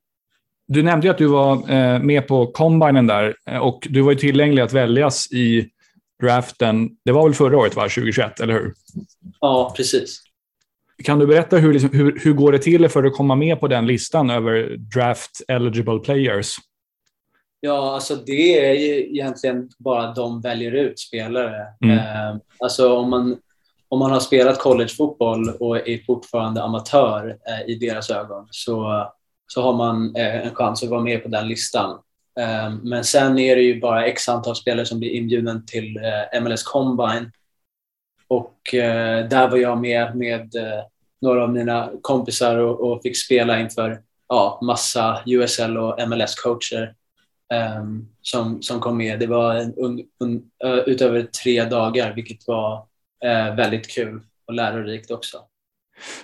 du 0.68 0.82
nämnde 0.82 1.10
att 1.10 1.18
du 1.18 1.26
var 1.26 1.56
uh, 1.56 2.02
med 2.02 2.28
på 2.28 2.46
combinen 2.46 3.06
där 3.06 3.36
eh, 3.50 3.58
och 3.58 3.86
du 3.90 4.00
var 4.00 4.12
ju 4.12 4.18
tillgänglig 4.18 4.62
att 4.62 4.72
väljas 4.72 5.32
i 5.32 5.70
draften. 6.22 6.90
Det 7.04 7.12
var 7.12 7.24
väl 7.24 7.34
förra 7.34 7.58
året, 7.58 7.76
va? 7.76 7.82
2021, 7.82 8.40
eller 8.40 8.54
hur? 8.54 8.74
Ja, 9.40 9.74
precis. 9.76 10.22
Kan 11.04 11.18
du 11.18 11.26
berätta 11.26 11.56
hur, 11.56 11.72
liksom, 11.72 11.90
hur, 11.92 12.20
hur 12.24 12.32
går 12.32 12.52
det 12.52 12.58
till 12.58 12.88
för 12.88 13.04
att 13.04 13.16
komma 13.16 13.34
med 13.34 13.60
på 13.60 13.68
den 13.68 13.86
listan 13.86 14.30
över 14.30 14.76
draft 14.76 15.30
eligible 15.48 15.98
players? 15.98 16.56
Ja, 17.60 17.94
alltså 17.94 18.16
det 18.16 18.58
är 18.58 18.74
egentligen 18.74 19.68
bara 19.78 20.08
att 20.08 20.16
de 20.16 20.40
väljer 20.40 20.72
ut 20.72 20.98
spelare. 20.98 21.66
Mm. 21.84 21.98
Eh, 21.98 22.36
alltså 22.58 22.96
om 22.96 23.10
man, 23.10 23.36
om 23.88 23.98
man 23.98 24.10
har 24.10 24.20
spelat 24.20 24.58
collegefotboll 24.58 25.50
och 25.50 25.88
är 25.88 26.04
fortfarande 26.06 26.62
amatör 26.62 27.36
eh, 27.48 27.70
i 27.70 27.74
deras 27.74 28.10
ögon 28.10 28.48
så, 28.50 29.06
så 29.46 29.62
har 29.62 29.72
man 29.72 30.16
eh, 30.16 30.46
en 30.46 30.54
chans 30.54 30.82
att 30.82 30.88
vara 30.88 31.02
med 31.02 31.22
på 31.22 31.28
den 31.28 31.48
listan. 31.48 31.98
Eh, 32.40 32.70
men 32.82 33.04
sen 33.04 33.38
är 33.38 33.56
det 33.56 33.62
ju 33.62 33.80
bara 33.80 34.06
x 34.06 34.28
antal 34.28 34.56
spelare 34.56 34.86
som 34.86 34.98
blir 34.98 35.10
inbjuden 35.10 35.66
till 35.66 35.96
eh, 35.96 36.42
MLS 36.42 36.62
Combine. 36.62 37.30
Och 38.34 38.74
eh, 38.74 39.28
där 39.28 39.50
var 39.50 39.56
jag 39.56 39.80
med 39.80 40.16
med 40.16 40.56
eh, 40.56 40.84
några 41.20 41.42
av 41.42 41.52
mina 41.52 41.90
kompisar 42.02 42.56
och, 42.56 42.80
och 42.80 43.02
fick 43.02 43.16
spela 43.16 43.60
inför 43.60 44.00
ja, 44.28 44.60
massa 44.62 45.22
USL 45.26 45.76
och 45.76 45.98
MLS-coacher 45.98 46.82
um, 46.82 47.58
ehm, 47.58 48.08
som, 48.20 48.62
som 48.62 48.80
kom 48.80 48.96
med. 48.96 49.20
Det 49.20 49.26
var 49.26 49.54
en, 49.54 49.74
un, 49.76 50.02
un, 50.20 50.42
utöver 50.86 51.22
tre 51.22 51.64
dagar, 51.64 52.14
vilket 52.14 52.46
var 52.46 52.86
eh, 53.24 53.54
väldigt 53.54 53.94
kul 53.94 54.20
och 54.46 54.54
lärorikt 54.54 55.10
också. 55.10 55.38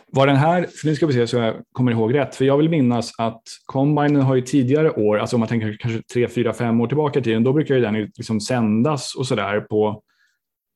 Var 0.06 0.26
den 0.26 0.36
här, 0.36 0.62
för 0.62 0.86
nu 0.86 0.94
ska 0.94 1.06
vi 1.06 1.12
se 1.12 1.26
så 1.26 1.36
jag 1.36 1.54
kommer 1.72 1.92
ihåg 1.92 2.14
rätt, 2.14 2.34
för 2.34 2.44
jag 2.44 2.56
vill 2.56 2.68
minnas 2.68 3.12
att 3.18 3.42
Combinen 3.66 4.22
har 4.22 4.34
ju 4.34 4.42
tidigare 4.42 4.90
år, 4.90 5.18
alltså 5.18 5.36
om 5.36 5.40
man 5.40 5.48
tänker 5.48 5.76
kanske 5.80 6.02
tre, 6.12 6.28
fyra, 6.28 6.52
fem 6.52 6.80
år 6.80 6.86
tillbaka 6.86 7.18
i 7.18 7.22
tiden, 7.22 7.44
då 7.44 7.52
brukar 7.52 7.74
ju 7.74 7.80
den 7.80 7.94
liksom 7.94 8.40
sändas 8.40 9.14
och 9.14 9.26
sådär 9.26 9.60
på 9.60 10.02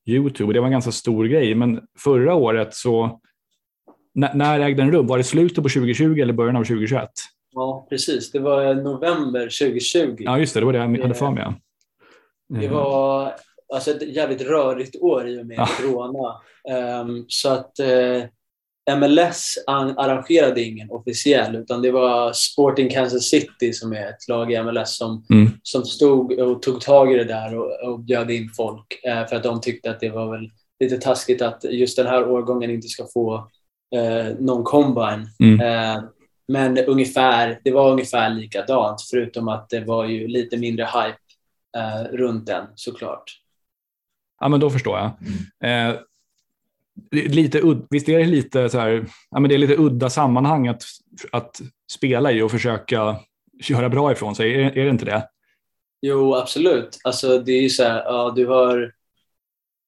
YouTube. 0.07 0.53
Det 0.53 0.61
var 0.61 0.67
en 0.67 0.73
ganska 0.73 0.93
stor 0.93 1.25
grej, 1.25 1.55
men 1.55 1.81
förra 1.99 2.35
året 2.35 2.75
så, 2.75 3.21
när, 4.15 4.35
när 4.35 4.61
ägde 4.61 4.83
den 4.83 4.93
rum? 4.93 5.07
Var 5.07 5.19
det 5.19 5.25
slutet 5.25 5.57
på 5.57 5.69
2020 5.69 6.21
eller 6.21 6.33
början 6.33 6.57
av 6.57 6.65
2021? 6.65 7.09
Ja, 7.55 7.87
precis. 7.91 8.33
Det 8.33 8.39
var 8.39 8.75
november 8.75 9.41
2020. 9.41 10.17
Ja, 10.19 10.39
just 10.39 10.55
det. 10.55 10.61
Det 10.61 10.67
var 10.67 10.73
det 10.73 10.79
jag 10.79 11.03
hade 11.03 11.15
för 11.15 11.31
mig. 11.31 11.45
Det 12.49 12.69
var 12.69 13.35
alltså, 13.75 13.91
ett 13.91 14.15
jävligt 14.15 14.43
rörigt 14.43 14.97
år 14.97 15.29
i 15.29 15.43
och 15.43 15.47
med 15.47 15.59
ja. 15.59 15.69
corona. 15.81 16.41
Um, 17.01 17.25
så 17.29 17.49
att 17.49 17.73
uh, 17.81 17.89
eh, 17.89 18.25
MLS 18.91 19.59
arrangerade 19.67 20.63
ingen 20.63 20.91
officiell, 20.91 21.57
utan 21.57 21.83
det 21.83 21.91
var 21.91 22.33
Sporting 22.33 22.91
Kansas 22.91 23.25
City 23.25 23.73
som 23.73 23.93
är 23.93 24.09
ett 24.09 24.29
lag 24.29 24.53
i 24.53 24.63
MLS 24.63 24.97
som, 24.97 25.27
mm. 25.31 25.51
som 25.63 25.85
stod 25.85 26.33
och 26.33 26.63
tog 26.63 26.81
tag 26.81 27.13
i 27.13 27.17
det 27.17 27.25
där 27.25 27.59
och, 27.59 27.93
och 27.93 28.01
bjöd 28.01 28.31
in 28.31 28.51
folk 28.57 29.01
uh, 29.09 29.29
för 29.29 29.37
att 29.37 29.43
de 29.43 29.61
tyckte 29.61 29.91
att 29.91 30.01
det 30.01 30.11
var 30.11 30.31
väl 30.37 30.51
lite 30.81 30.97
taskigt 30.97 31.43
att 31.43 31.65
just 31.65 31.97
den 31.97 32.07
här 32.07 32.29
årgången 32.29 32.71
inte 32.71 32.89
ska 32.89 33.07
få 33.13 33.51
eh, 33.97 34.35
någon 34.39 34.65
combine. 34.65 35.27
Mm. 35.41 35.61
Eh, 35.61 36.05
men 36.49 36.79
ungefär, 36.79 37.61
det 37.65 37.71
var 37.71 37.91
ungefär 37.91 38.31
likadant 38.31 39.03
förutom 39.11 39.49
att 39.49 39.69
det 39.69 39.81
var 39.81 40.05
ju 40.05 40.29
lite 40.29 40.57
mindre 40.57 40.85
hype 40.85 41.19
eh, 41.77 42.17
runt 42.17 42.47
den 42.47 42.67
såklart. 42.75 43.25
Ja, 44.41 44.49
men 44.49 44.61
då 44.61 44.71
förstår 44.71 44.99
jag. 44.99 45.11
Eh, 45.71 45.97
lite 47.11 47.61
visst 47.91 48.09
är 48.09 48.19
det 48.19 48.25
lite 48.25 48.69
så 48.69 48.79
här, 48.79 49.07
ja, 49.31 49.41
men 49.41 49.49
det 49.49 49.55
är 49.55 49.59
lite 49.59 49.77
udda 49.77 50.11
sammanhang 50.11 50.69
att, 50.69 50.83
att 51.33 51.61
spela 51.93 52.33
i 52.33 52.43
och 52.43 52.51
försöka 52.51 53.17
göra 53.69 53.89
bra 53.89 54.13
ifrån 54.13 54.35
sig, 54.35 54.55
är, 54.55 54.79
är 54.79 54.85
det 54.85 54.91
inte 54.91 55.05
det? 55.05 55.29
Jo, 56.03 56.35
absolut. 56.35 56.99
Alltså, 57.05 57.39
det 57.39 57.53
är 57.53 57.63
ju 57.63 57.71
så 57.71 57.83
här, 57.83 58.03
ja, 58.05 58.33
du 58.37 58.47
har 58.47 58.93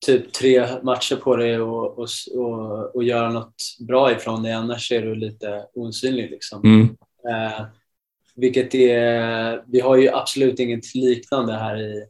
typ 0.07 0.33
tre 0.33 0.66
matcher 0.83 1.16
på 1.16 1.37
dig 1.37 1.61
och, 1.61 1.99
och, 1.99 2.09
och, 2.35 2.95
och 2.95 3.05
göra 3.05 3.31
något 3.31 3.55
bra 3.88 4.12
ifrån 4.12 4.42
dig, 4.42 4.53
annars 4.53 4.92
är 4.92 5.03
du 5.03 5.14
lite 5.14 5.66
osynlig. 5.75 6.31
Liksom. 6.31 6.64
Mm. 6.64 6.97
Eh, 7.29 7.66
vilket 8.37 8.75
är, 8.75 9.62
vi 9.66 9.81
har 9.81 9.97
ju 9.97 10.09
absolut 10.09 10.59
inget 10.61 10.95
liknande 10.95 11.53
här 11.53 11.81
i, 11.81 12.07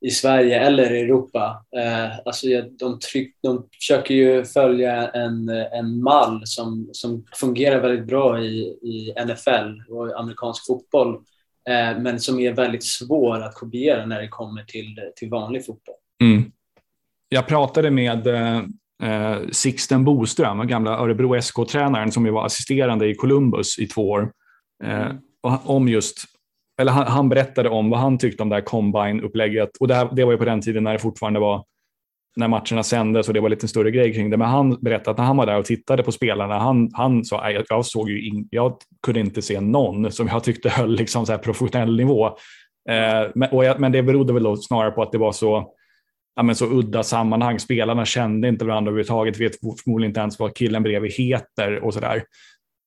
i 0.00 0.10
Sverige 0.10 0.60
eller 0.60 0.92
i 0.92 1.00
Europa. 1.00 1.64
Eh, 1.76 2.18
alltså 2.24 2.46
de, 2.78 2.98
tryck, 2.98 3.36
de 3.42 3.68
försöker 3.74 4.14
ju 4.14 4.44
följa 4.44 5.08
en, 5.08 5.48
en 5.48 6.02
mall 6.02 6.42
som, 6.44 6.88
som 6.92 7.24
fungerar 7.34 7.80
väldigt 7.80 8.06
bra 8.06 8.40
i, 8.40 8.60
i 8.82 9.14
NFL 9.26 9.92
och 9.92 10.20
amerikansk 10.20 10.66
fotboll 10.66 11.14
eh, 11.68 11.98
men 11.98 12.20
som 12.20 12.40
är 12.40 12.52
väldigt 12.52 12.84
svår 12.84 13.42
att 13.42 13.54
kopiera 13.54 14.06
när 14.06 14.20
det 14.20 14.28
kommer 14.28 14.62
till, 14.62 15.00
till 15.16 15.30
vanlig 15.30 15.66
fotboll. 15.66 15.94
Mm. 16.22 16.52
Jag 17.28 17.46
pratade 17.46 17.90
med 17.90 18.26
eh, 18.26 18.56
eh 19.02 19.38
Sixten 19.52 20.04
Boström, 20.04 20.66
gamla 20.66 20.98
Örebro 20.98 21.40
SK-tränaren 21.42 22.12
som 22.12 22.26
ju 22.26 22.32
var 22.32 22.46
assisterande 22.46 23.08
i 23.08 23.14
Columbus 23.14 23.78
i 23.78 23.86
två 23.86 24.10
år. 24.10 24.32
Eh, 24.84 25.12
om 25.64 25.88
just 25.88 26.37
eller 26.78 26.92
han, 26.92 27.06
han, 27.06 27.28
berättade 27.28 27.68
om 27.68 27.90
vad 27.90 28.00
han 28.00 28.18
tyckte 28.18 28.42
om 28.42 28.48
det 28.48 28.54
här 28.54 28.62
combine-upplägget. 28.62 29.76
Och 29.80 29.88
det, 29.88 29.94
här, 29.94 30.08
det 30.12 30.24
var 30.24 30.32
ju 30.32 30.38
på 30.38 30.44
den 30.44 30.60
tiden 30.60 30.84
när 30.84 30.92
det 30.92 30.98
fortfarande 30.98 31.40
var 31.40 31.64
när 32.36 32.48
matcherna 32.48 32.82
sändes 32.82 33.28
och 33.28 33.34
det 33.34 33.40
var 33.40 33.48
lite 33.48 33.68
större 33.68 33.90
grej 33.90 34.14
kring 34.14 34.30
det. 34.30 34.36
Men 34.36 34.48
han 34.48 34.76
berättade 34.80 35.10
att 35.10 35.18
när 35.18 35.24
han 35.24 35.36
var 35.36 35.46
där 35.46 35.58
och 35.58 35.64
tittade 35.64 36.02
på 36.02 36.12
spelarna, 36.12 36.58
han, 36.58 36.90
han 36.92 37.24
sa 37.24 37.50
jag, 37.50 37.64
jag 37.68 37.86
såg 37.86 38.10
ju 38.10 38.28
in, 38.28 38.48
jag 38.50 38.76
kunde 39.02 39.20
inte 39.20 39.42
se 39.42 39.60
någon 39.60 40.12
som 40.12 40.28
jag 40.28 40.44
tyckte 40.44 40.68
höll 40.76 40.96
liksom 40.96 41.26
så 41.26 41.32
här 41.32 41.38
professionell 41.38 41.96
nivå. 41.96 42.26
Eh, 42.88 43.30
men, 43.34 43.48
jag, 43.52 43.80
men 43.80 43.92
det 43.92 44.02
berodde 44.02 44.32
väl 44.32 44.56
snarare 44.56 44.90
på 44.90 45.02
att 45.02 45.12
det 45.12 45.18
var 45.18 45.32
så, 45.32 45.72
ja, 46.36 46.42
men 46.42 46.54
så 46.54 46.66
udda 46.66 47.02
sammanhang. 47.02 47.58
Spelarna 47.58 48.04
kände 48.04 48.48
inte 48.48 48.64
varandra 48.64 48.90
överhuvudtaget, 48.90 49.40
vet 49.40 49.60
förmodligen 49.84 50.10
inte 50.10 50.20
ens 50.20 50.38
vad 50.38 50.54
killen 50.54 50.82
bredvid 50.82 51.12
heter 51.12 51.84
och 51.84 51.94
sådär. 51.94 52.22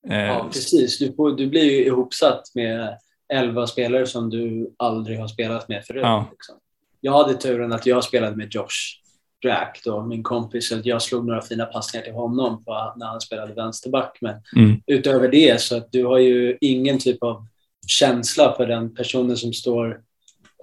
Eh, 0.10 0.18
ja, 0.18 0.50
precis. 0.54 1.00
Du, 1.00 1.14
får, 1.16 1.32
du 1.32 1.48
blir 1.48 1.64
ju 1.64 1.86
ihopsatt 1.86 2.42
med 2.56 2.98
elva 3.32 3.68
spelare 3.68 4.08
som 4.08 4.30
du 4.30 4.74
aldrig 4.78 5.20
har 5.20 5.28
spelat 5.28 5.68
med 5.70 5.86
förut. 5.86 6.02
Ja. 6.04 6.28
Liksom. 6.32 6.56
Jag 7.02 7.12
hade 7.12 7.34
turen 7.34 7.74
att 7.74 7.86
jag 7.86 8.04
spelade 8.04 8.36
med 8.36 8.56
Josh 8.56 9.02
Drack, 9.42 9.82
då, 9.86 10.04
min 10.04 10.24
kompis, 10.24 10.72
att 10.72 10.86
jag 10.86 11.02
slog 11.02 11.28
några 11.28 11.42
fina 11.42 11.66
passningar 11.66 12.06
till 12.06 12.14
honom 12.14 12.64
på, 12.64 12.94
när 12.98 13.06
han 13.06 13.22
spelade 13.22 13.54
vänsterback. 13.54 14.18
Men 14.22 14.36
mm. 14.56 14.82
utöver 14.88 15.28
det 15.28 15.62
så 15.62 15.78
att 15.78 15.92
du 15.92 16.06
har 16.06 16.18
ju 16.18 16.58
ingen 16.62 17.00
typ 17.00 17.24
av 17.24 17.46
känsla 17.88 18.54
för 18.58 18.66
den 18.66 18.96
personen 18.96 19.38
som 19.38 19.54
står, 19.54 20.02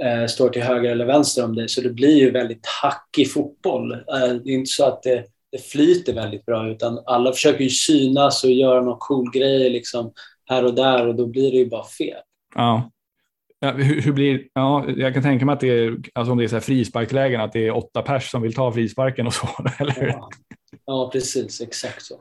eh, 0.04 0.26
står 0.26 0.48
till 0.48 0.62
höger 0.62 0.90
eller 0.90 1.06
vänster 1.06 1.44
om 1.44 1.54
dig. 1.54 1.68
Så 1.68 1.80
det 1.80 1.90
blir 1.90 2.16
ju 2.16 2.30
väldigt 2.30 2.66
hackig 2.82 3.32
fotboll. 3.32 3.92
Eh, 3.92 3.98
det 4.44 4.50
är 4.50 4.54
inte 4.54 4.70
så 4.70 4.84
att 4.84 5.02
det, 5.02 5.24
det 5.52 5.58
flyter 5.58 6.12
väldigt 6.12 6.46
bra 6.46 6.68
utan 6.68 7.00
alla 7.06 7.32
försöker 7.32 7.64
ju 7.64 7.70
synas 7.70 8.44
och 8.44 8.50
göra 8.50 8.80
någon 8.80 8.98
cool 8.98 9.30
grej 9.30 9.70
liksom 9.70 10.12
här 10.44 10.64
och 10.64 10.74
där 10.74 11.06
och 11.06 11.14
då 11.14 11.26
blir 11.26 11.50
det 11.50 11.56
ju 11.56 11.66
bara 11.66 11.84
fel. 11.84 12.20
Ja. 12.54 12.90
ja 13.60 13.72
hur, 13.72 14.00
hur, 14.00 14.12
blir, 14.12 14.48
ja, 14.52 14.90
jag 14.96 15.14
kan 15.14 15.22
tänka 15.22 15.46
mig 15.46 15.52
att 15.52 15.60
det 15.60 15.68
är, 15.68 15.96
alltså 16.14 16.32
om 16.32 16.38
det 16.38 16.44
är 16.44 16.48
så 16.48 16.56
här 16.56 16.60
frisparklägen, 16.60 17.40
att 17.40 17.52
det 17.52 17.66
är 17.66 17.76
åtta 17.76 18.02
pers 18.02 18.30
som 18.30 18.42
vill 18.42 18.54
ta 18.54 18.72
frisparken 18.72 19.26
och 19.26 19.34
så, 19.34 19.48
eller 19.78 20.06
Ja, 20.06 20.28
ja 20.86 21.10
precis. 21.12 21.60
Exakt 21.60 22.02
så. 22.02 22.20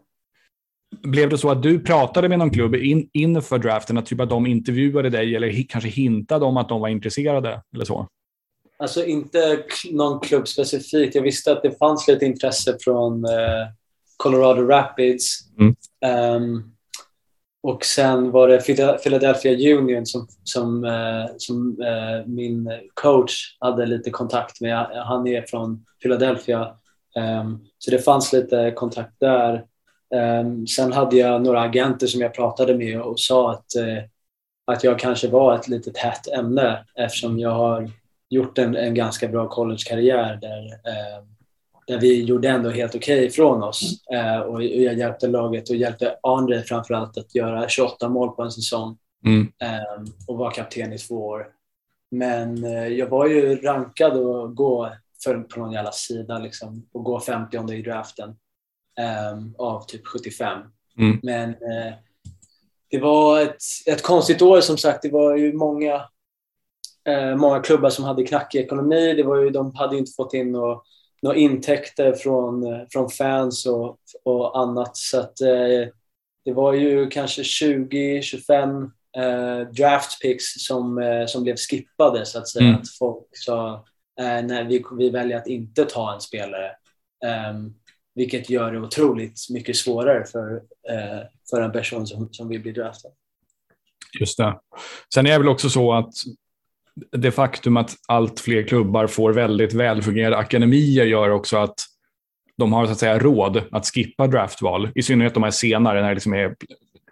Blev 1.04 1.30
det 1.30 1.38
så 1.38 1.50
att 1.50 1.64
du 1.64 1.80
pratade 1.80 2.30
med 2.30 2.40
någon 2.40 2.50
klubb 2.50 2.76
in, 2.76 3.10
inför 3.14 3.58
draften, 3.58 3.98
att, 3.98 4.06
typ 4.06 4.20
att 4.20 4.30
de 4.30 4.46
intervjuade 4.46 5.10
dig 5.10 5.36
eller 5.36 5.64
kanske 5.70 5.90
hintade 5.90 6.46
om 6.46 6.58
att 6.58 6.70
de 6.70 6.82
var 6.82 6.88
intresserade 6.88 7.62
eller 7.74 7.86
så? 7.86 8.08
Alltså 8.80 9.06
inte 9.06 9.64
någon 9.92 10.20
klubb 10.20 10.48
specifikt. 10.48 11.16
Jag 11.16 11.22
visste 11.22 11.52
att 11.52 11.64
det 11.64 11.78
fanns 11.80 12.08
lite 12.08 12.26
intresse 12.26 12.78
från 12.82 13.26
eh, 13.26 13.68
Colorado 14.18 14.62
Rapids. 14.62 15.40
Mm. 15.60 15.76
Um, 16.44 16.77
och 17.64 17.86
sen 17.86 18.32
var 18.32 18.48
det 18.48 18.62
Philadelphia 19.04 19.78
Union 19.78 20.06
som, 20.06 20.28
som, 20.44 20.84
eh, 20.84 21.26
som 21.38 21.82
eh, 21.82 22.26
min 22.26 22.72
coach 22.94 23.58
hade 23.60 23.86
lite 23.86 24.10
kontakt 24.10 24.62
med. 24.62 24.88
Han 25.06 25.28
är 25.28 25.42
från 25.42 25.86
Philadelphia. 26.02 26.78
Um, 27.16 27.66
så 27.78 27.92
det 27.92 28.00
fanns 28.00 28.34
lite 28.34 28.72
kontakt 28.76 29.20
där. 29.20 29.66
Um, 30.42 30.68
sen 30.68 30.94
hade 30.94 31.18
jag 31.18 31.42
några 31.42 31.62
agenter 31.62 32.08
som 32.08 32.22
jag 32.22 32.34
pratade 32.34 32.78
med 32.78 33.02
och 33.02 33.20
sa 33.20 33.52
att, 33.52 33.76
eh, 33.76 34.04
att 34.68 34.84
jag 34.84 35.00
kanske 35.00 35.28
var 35.28 35.56
ett 35.56 35.68
litet 35.68 35.98
hett 35.98 36.28
ämne 36.28 36.86
eftersom 36.96 37.40
jag 37.40 37.52
har 37.52 37.90
gjort 38.30 38.58
en, 38.58 38.76
en 38.76 38.96
ganska 38.96 39.28
bra 39.28 39.48
collegekarriär 39.48 40.36
där 40.42 40.66
ehm, 40.66 41.37
där 41.88 42.00
vi 42.00 42.24
gjorde 42.24 42.50
ändå 42.50 42.70
helt 42.70 42.96
okej 42.96 43.18
okay 43.18 43.28
ifrån 43.28 43.64
oss. 43.64 44.08
Eh, 44.14 44.40
och 44.40 44.64
jag 44.64 44.98
hjälpte 44.98 45.28
laget 45.28 45.70
och 45.70 45.76
hjälpte 45.76 46.16
André 46.24 46.64
framförallt 46.64 47.18
att 47.18 47.36
göra 47.36 47.70
28 47.70 48.10
mål 48.10 48.30
på 48.30 48.44
en 48.44 48.52
säsong 48.52 48.98
mm. 49.26 49.42
eh, 49.42 50.12
och 50.28 50.38
var 50.38 50.52
kapten 50.52 50.94
i 50.94 50.98
två 50.98 51.28
år. 51.28 51.48
Men 52.12 52.64
eh, 52.64 52.88
jag 52.88 53.08
var 53.08 53.28
ju 53.28 53.56
rankad 53.56 54.18
att 54.18 54.56
gå 54.56 54.92
för, 55.24 55.40
på 55.40 55.60
någon 55.60 55.72
jävla 55.72 55.92
sida 55.92 56.40
liksom, 56.40 56.86
och 56.94 57.04
gå 57.04 57.20
50 57.20 57.74
i 57.74 57.82
draften 57.82 58.30
eh, 59.00 59.38
av 59.58 59.86
typ 59.86 60.08
75. 60.08 60.60
Mm. 60.98 61.20
Men 61.24 61.50
eh, 61.50 61.94
det 62.90 63.00
var 63.00 63.42
ett, 63.42 63.62
ett 63.86 64.04
konstigt 64.04 64.42
år 64.42 64.62
som 64.62 64.78
sagt. 64.78 65.02
Det 65.02 65.10
var 65.10 65.36
ju 65.36 65.54
många, 65.54 66.02
många 67.38 67.60
klubbar 67.60 67.90
som 67.90 68.06
hade 68.06 68.24
knackig 68.24 68.60
ekonomi. 68.60 69.14
Det 69.14 69.24
var 69.24 69.38
ju, 69.38 69.50
de 69.50 69.76
hade 69.76 69.98
inte 69.98 70.12
fått 70.12 70.34
in 70.34 70.52
något 70.52 70.84
några 71.22 71.38
intäkter 71.38 72.14
från, 72.14 72.86
från 72.92 73.10
fans 73.10 73.66
och, 73.66 73.98
och 74.24 74.60
annat. 74.60 74.98
Så 74.98 75.20
att, 75.20 75.42
eh, 75.42 75.88
det 76.46 76.54
var 76.54 76.74
ju 76.74 77.10
kanske 77.10 77.42
20-25 77.42 78.92
eh, 79.18 79.68
draft 79.68 80.22
picks 80.22 80.46
som, 80.46 80.98
eh, 80.98 81.26
som 81.26 81.44
blev 81.44 81.56
skippade 81.56 82.26
så 82.26 82.40
att 82.40 82.48
säga. 82.48 82.68
Mm. 82.68 82.82
Att 82.82 82.90
folk 83.00 83.28
sa 83.32 83.74
eh, 84.20 84.42
nej, 84.44 84.66
vi, 84.66 84.84
vi 84.98 85.10
väljer 85.10 85.38
att 85.38 85.48
inte 85.48 85.86
ta 85.86 86.14
en 86.14 86.22
spelare. 86.22 86.72
Um, 87.52 87.76
vilket 88.16 88.50
gör 88.50 88.72
det 88.72 88.80
otroligt 88.80 89.40
mycket 89.50 89.76
svårare 89.76 90.26
för, 90.26 90.56
eh, 90.90 91.22
för 91.50 91.62
en 91.62 91.72
person 91.72 92.08
som, 92.08 92.34
som 92.34 92.50
vill 92.50 92.62
bli 92.62 92.72
draftad. 92.72 93.10
Just 94.20 94.38
det. 94.38 94.60
Sen 95.14 95.26
är 95.26 95.32
det 95.32 95.38
väl 95.38 95.48
också 95.48 95.70
så 95.70 95.94
att 95.94 96.14
det 97.12 97.32
faktum 97.32 97.78
att 97.78 97.96
allt 98.08 98.40
fler 98.40 98.64
klubbar 98.64 99.08
får 99.08 99.34
väldigt 99.34 99.74
välfungerande 99.74 100.38
akademier 100.38 101.06
gör 101.06 101.30
också 101.30 101.58
att 101.58 101.76
de 102.58 102.74
har 102.74 102.86
så 102.86 102.92
att 102.92 102.98
säga 102.98 103.20
råd 103.20 103.62
att 103.72 103.86
skippa 103.86 104.28
draftval. 104.28 104.90
I 104.96 105.04
synnerhet 105.04 105.34
de 105.34 105.44
här 105.44 105.52
senare 105.52 106.02
när 106.02 106.08
det 106.08 106.14
liksom 106.14 106.34
är 106.34 106.56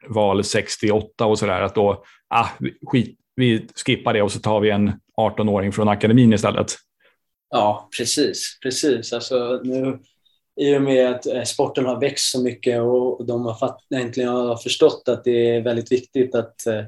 val 0.08 0.44
68 0.44 1.26
och 1.26 1.40
sådär. 1.40 1.62
Att 1.62 1.76
då, 1.76 2.04
ah, 2.28 2.48
skit, 2.86 3.20
vi 3.36 3.68
skippar 3.86 4.14
det 4.14 4.22
och 4.22 4.32
så 4.32 4.40
tar 4.40 4.60
vi 4.60 4.70
en 4.70 4.92
18-åring 5.18 5.72
från 5.72 5.90
akademin 5.90 6.34
istället. 6.34 6.76
Ja, 7.50 7.90
precis. 7.98 8.60
precis. 8.64 9.14
Alltså, 9.14 9.62
nu, 9.64 10.00
I 10.56 10.78
och 10.78 10.82
med 10.82 11.12
att 11.12 11.26
eh, 11.26 11.44
sporten 11.44 11.86
har 11.86 12.00
växt 12.00 12.32
så 12.32 12.44
mycket 12.44 12.82
och 12.82 13.26
de 13.26 13.46
har 13.46 13.56
fatt, 13.56 13.80
äntligen 13.96 14.30
har 14.30 14.58
förstått 14.58 15.04
att 15.08 15.24
det 15.24 15.56
är 15.56 15.62
väldigt 15.62 15.92
viktigt 15.92 16.36
att 16.36 16.68
eh, 16.68 16.84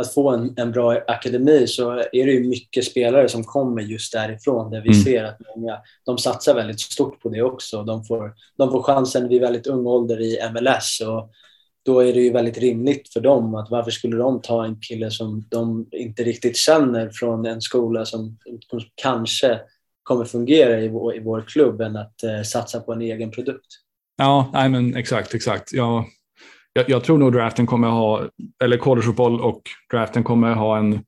att 0.00 0.14
få 0.14 0.30
en, 0.30 0.54
en 0.56 0.72
bra 0.72 1.00
akademi 1.06 1.66
så 1.66 1.90
är 1.90 2.26
det 2.26 2.32
ju 2.32 2.48
mycket 2.48 2.84
spelare 2.84 3.28
som 3.28 3.44
kommer 3.44 3.82
just 3.82 4.12
därifrån 4.12 4.70
där 4.70 4.80
vi 4.80 4.88
mm. 4.88 5.02
ser 5.02 5.24
att 5.24 5.38
många 5.56 5.78
de 6.04 6.18
satsar 6.18 6.54
väldigt 6.54 6.80
stort 6.80 7.22
på 7.22 7.28
det 7.28 7.42
också. 7.42 7.82
De 7.82 8.04
får, 8.04 8.34
de 8.56 8.70
får 8.70 8.82
chansen 8.82 9.28
vid 9.28 9.40
väldigt 9.40 9.66
ung 9.66 9.86
ålder 9.86 10.20
i 10.20 10.38
MLS 10.52 11.00
och 11.00 11.30
då 11.82 12.00
är 12.00 12.12
det 12.12 12.20
ju 12.20 12.32
väldigt 12.32 12.58
rimligt 12.58 13.12
för 13.12 13.20
dem 13.20 13.54
att 13.54 13.70
varför 13.70 13.90
skulle 13.90 14.16
de 14.16 14.42
ta 14.42 14.64
en 14.64 14.80
kille 14.80 15.10
som 15.10 15.44
de 15.50 15.88
inte 15.92 16.22
riktigt 16.22 16.56
känner 16.56 17.10
från 17.10 17.46
en 17.46 17.60
skola 17.60 18.04
som, 18.04 18.38
som 18.70 18.80
kanske 18.94 19.60
kommer 20.02 20.24
fungera 20.24 20.80
i 20.80 20.88
vår, 20.88 21.16
i 21.16 21.20
vår 21.20 21.44
klubb 21.48 21.80
än 21.80 21.96
att 21.96 22.22
eh, 22.22 22.42
satsa 22.42 22.80
på 22.80 22.92
en 22.92 23.02
egen 23.02 23.30
produkt. 23.30 23.66
Ja, 24.16 24.50
nej 24.52 24.68
men 24.68 24.96
exakt, 24.96 25.34
exakt. 25.34 25.72
Ja, 25.72 26.06
jag, 26.72 26.90
jag, 26.90 27.04
tror 27.04 27.18
nog 27.18 27.32
draften 27.32 27.66
kommer 27.66 27.88
ha, 27.88 28.28
eller 28.64 28.76
collegefotboll 28.76 29.40
och 29.40 29.62
draften 29.90 30.24
kommer 30.24 30.54
ha 30.54 30.78
en 30.78 31.04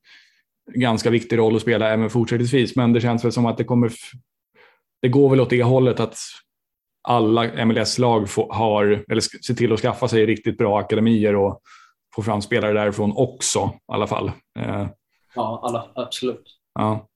ganska 0.73 1.09
viktig 1.09 1.37
roll 1.37 1.55
att 1.55 1.61
spela 1.61 1.89
även 1.89 2.09
fortsättningsvis. 2.09 2.75
Men 2.75 2.93
det 2.93 3.01
känns 3.01 3.25
väl 3.25 3.31
som 3.31 3.45
att 3.45 3.57
det 3.57 3.63
kommer, 3.63 3.91
det 5.01 5.09
går 5.09 5.29
väl 5.29 5.41
åt 5.41 5.49
det 5.49 5.63
hållet 5.63 5.99
att 5.99 6.17
alla 7.07 7.65
MLS-lag 7.65 8.27
har, 8.49 9.05
eller 9.09 9.21
ser 9.21 9.53
till 9.53 9.73
att 9.73 9.79
skaffa 9.79 10.07
sig 10.07 10.25
riktigt 10.25 10.57
bra 10.57 10.79
akademier 10.79 11.35
och 11.35 11.61
få 12.15 12.21
fram 12.21 12.41
spelare 12.41 12.73
därifrån 12.73 13.13
också 13.15 13.59
i 13.59 13.93
alla 13.93 14.07
fall. 14.07 14.31
Eh, 14.59 14.87
ja, 15.35 15.61
alla, 15.63 15.87
absolut. 15.95 16.43
Ja. 16.73 17.07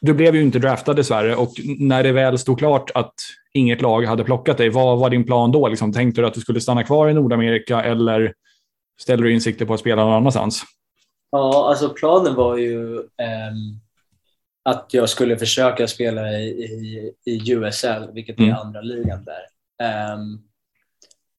Du 0.00 0.14
blev 0.14 0.34
ju 0.34 0.42
inte 0.42 0.58
draftad 0.58 0.94
dessvärre 0.94 1.36
och 1.36 1.52
när 1.78 2.02
det 2.02 2.12
väl 2.12 2.38
stod 2.38 2.58
klart 2.58 2.90
att 2.94 3.14
inget 3.52 3.82
lag 3.82 4.02
hade 4.02 4.24
plockat 4.24 4.58
dig, 4.58 4.68
vad 4.68 4.98
var 4.98 5.10
din 5.10 5.24
plan 5.24 5.52
då? 5.52 5.68
Liksom, 5.68 5.92
tänkte 5.92 6.20
du 6.20 6.26
att 6.26 6.34
du 6.34 6.40
skulle 6.40 6.60
stanna 6.60 6.84
kvar 6.84 7.08
i 7.08 7.14
Nordamerika 7.14 7.82
eller 7.82 8.34
ställde 9.00 9.24
du 9.24 9.32
insikter 9.32 9.64
på 9.64 9.74
att 9.74 9.80
spela 9.80 10.04
någon 10.04 10.14
annanstans? 10.14 10.62
Ja, 11.30 11.68
alltså 11.68 11.88
planen 11.88 12.34
var 12.34 12.56
ju 12.56 12.96
um, 12.96 13.80
att 14.64 14.86
jag 14.90 15.08
skulle 15.08 15.36
försöka 15.36 15.86
spela 15.86 16.32
i, 16.32 16.48
i, 16.48 17.12
i 17.24 17.52
USL, 17.52 18.10
vilket 18.12 18.38
är 18.38 18.44
mm. 18.44 18.56
andra 18.56 18.80
ligan 18.80 19.24
där. 19.24 20.14
Um, 20.14 20.42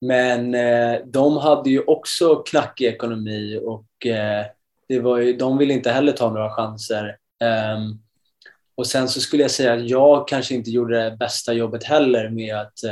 men 0.01 0.55
uh, 0.55 1.05
de 1.05 1.37
hade 1.37 1.69
ju 1.69 1.81
också 1.81 2.35
knackig 2.35 2.85
ekonomi 2.85 3.59
och 3.63 4.05
uh, 4.05 4.45
det 4.87 4.99
var 4.99 5.17
ju, 5.17 5.33
de 5.33 5.57
ville 5.57 5.73
inte 5.73 5.91
heller 5.91 6.11
ta 6.11 6.29
några 6.29 6.49
chanser. 6.49 7.17
Um, 7.75 7.99
och 8.77 8.87
sen 8.87 9.09
så 9.09 9.21
skulle 9.21 9.43
jag 9.43 9.51
säga 9.51 9.73
att 9.73 9.89
jag 9.89 10.27
kanske 10.27 10.55
inte 10.55 10.71
gjorde 10.71 11.03
det 11.03 11.17
bästa 11.17 11.53
jobbet 11.53 11.83
heller 11.83 12.29
med 12.29 12.55
att 12.55 12.73
uh, 12.85 12.91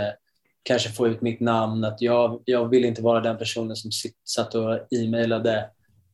kanske 0.63 0.89
få 0.89 1.07
ut 1.07 1.21
mitt 1.21 1.39
namn. 1.39 1.83
Att 1.83 2.01
jag, 2.01 2.41
jag 2.45 2.69
ville 2.69 2.87
inte 2.87 3.01
vara 3.01 3.21
den 3.21 3.37
personen 3.37 3.75
som 3.75 3.91
satt 4.25 4.55
och 4.55 4.93
e-mailade 4.93 5.69